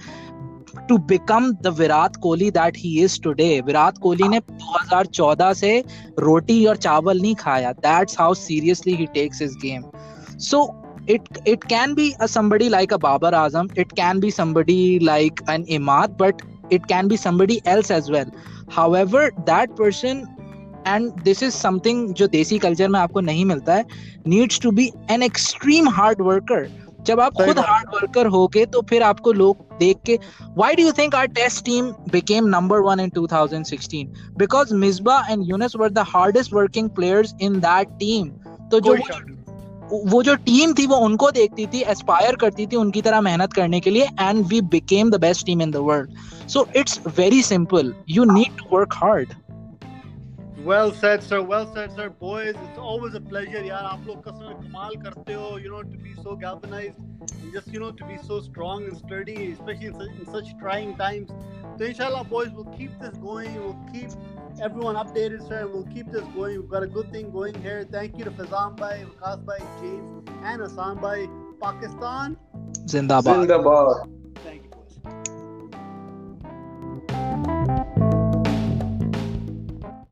to 0.88 0.98
become 0.98 1.56
the 1.62 1.70
Virat 1.70 2.20
Kohli 2.20 2.52
that 2.54 2.76
he 2.76 3.02
is 3.02 3.18
today. 3.18 3.60
Virat 3.60 4.00
Kohli 4.00 4.28
ने 4.28 4.40
2014 4.40 5.52
से 5.54 5.72
रोटी 6.18 6.64
और 6.66 6.76
चावल 6.76 7.20
नहीं 7.20 7.34
खाया. 7.34 7.74
That's 7.82 8.14
how 8.14 8.32
seriously 8.32 8.96
he 8.96 9.06
takes 9.18 9.38
his 9.38 9.54
game. 9.64 9.84
So 10.38 10.74
it 11.06 11.22
it 11.44 11.68
can 11.68 11.94
be 11.94 12.14
a 12.20 12.28
somebody 12.28 12.68
like 12.68 12.92
a 12.92 12.98
Babar 12.98 13.32
Azam, 13.32 13.70
it 13.76 13.94
can 13.96 14.20
be 14.20 14.30
somebody 14.30 14.98
like 15.00 15.40
an 15.48 15.64
Imad, 15.66 16.16
but 16.16 16.42
it 16.70 16.86
can 16.86 17.08
be 17.08 17.16
somebody 17.16 17.60
else 17.66 17.90
as 17.90 18.10
well. 18.10 18.26
However, 18.70 19.30
that 19.46 19.74
person 19.76 20.28
and 20.84 21.12
this 21.24 21.42
is 21.42 21.54
something 21.54 22.12
जो 22.14 22.26
देसी 22.26 22.58
culture 22.58 22.88
में 22.88 23.00
आपको 23.00 23.20
नहीं 23.20 23.44
मिलता 23.44 23.74
है 23.74 23.84
needs 24.24 24.58
to 24.58 24.72
be 24.72 24.92
an 25.08 25.22
extreme 25.22 25.86
hard 25.86 26.20
worker 26.20 26.62
जब 27.06 27.20
आप 27.20 27.32
सही 27.38 27.46
खुद 27.46 27.56
बात। 27.56 27.66
हार्ड 27.68 27.88
वर्कर 27.94 28.26
होगे 28.26 28.64
तो 28.66 28.82
फिर 28.90 29.02
आपको 29.02 29.32
लोग 29.32 29.78
देख 29.78 29.96
के 30.06 30.18
why 30.56 30.74
do 30.74 30.86
you 30.86 30.92
think 30.92 31.14
our 31.14 31.28
test 31.38 31.64
team 31.64 31.92
became 32.16 32.50
number 32.50 32.82
one 32.82 33.00
in 33.00 33.10
2016 33.10 34.08
because 34.36 34.72
Misbah 34.72 35.22
and 35.28 35.46
Yunus 35.46 35.74
were 35.74 35.90
the 35.90 36.04
hardest 36.04 36.52
working 36.52 36.90
players 37.00 37.34
in 37.40 37.60
that 37.60 37.98
team 38.00 38.32
तो 38.70 38.80
जो 38.80 38.96
कोई 38.96 39.35
वो 39.91 40.21
जो 40.23 40.35
टीम 40.35 40.73
थी, 40.73 40.85
वो 40.87 40.95
उनको 40.95 41.29
देखती 41.31 41.65
थी 41.65 41.81
एस्पायर 41.91 42.35
करती 42.35 42.65
थी 42.67 42.75
उनकी 42.75 43.01
तरह 43.01 43.21
मेहनत 43.21 43.53
करने 43.53 43.79
के 43.79 43.89
लिए 43.89 44.07
and 44.19 44.45
we 44.45 44.61
became 44.71 45.09
the 45.11 45.19
best 45.21 45.45
team 45.45 45.61
in 45.61 45.71
the 45.71 45.75
world 45.89 46.47
so 46.49 46.67
it's 46.75 46.99
very 47.17 47.41
simple 47.43 47.93
you 48.09 48.23
need 48.33 48.57
to 48.57 48.77
work 48.77 48.93
hard 48.93 49.33
well 50.67 50.91
said 50.91 51.23
sir, 51.23 51.37
well 51.49 51.65
said 51.73 51.91
sir 51.91 52.07
boys 52.21 52.55
it's 52.63 52.77
always 52.77 53.15
a 53.15 53.19
pleasure 53.27 53.65
you 53.65 53.73
आप 53.73 54.07
लोग 54.07 54.23
कसम 54.23 54.53
कमाल 54.63 54.95
करते 55.03 55.33
हो 55.33 55.57
you 55.65 55.69
know 55.71 55.81
to 55.91 55.99
be 56.03 56.13
so 56.23 56.35
galvanized 56.41 57.05
just 57.53 57.69
you 57.73 57.79
know 57.81 57.89
to 57.99 58.07
be 58.07 58.17
so 58.23 58.37
strong 58.47 58.83
and 58.87 58.97
sturdy 58.97 59.35
especially 59.51 59.87
in 59.91 59.95
such, 59.99 60.17
in 60.23 60.27
such 60.33 60.49
trying 60.63 60.91
times. 61.01 61.31
so 61.77 61.85
inshallah 61.87 62.23
boys 62.33 62.49
we'll 62.57 62.73
keep 62.79 62.97
this 63.03 63.15
going. 63.23 63.55
We'll 63.61 63.79
keep 63.93 64.11
everyone 64.67 64.99
updated 65.03 65.47
sir 65.47 65.61
we'll 65.75 65.87
keep 65.95 66.11
this 66.17 66.27
going. 66.35 66.59
We've 66.59 66.73
got 66.75 66.87
a 66.89 66.91
good 66.97 67.09
thing 67.15 67.31
going 67.37 67.61
here. 67.67 67.79
Thank 67.95 68.19
you 68.21 68.27
to 68.29 68.35
faizan 68.41 68.77
bhai 68.83 68.91
vikas 69.05 69.47
bhai 69.51 69.59
james 69.79 70.35
and 70.53 70.67
Asan 70.69 71.01
bhai. 71.07 71.15
Pakistan? 71.63 72.37
Zindabad. 72.95 73.41
Zindabad. 73.45 74.05
Thank 74.43 74.61
you 74.63 74.71
boys. 77.55 77.73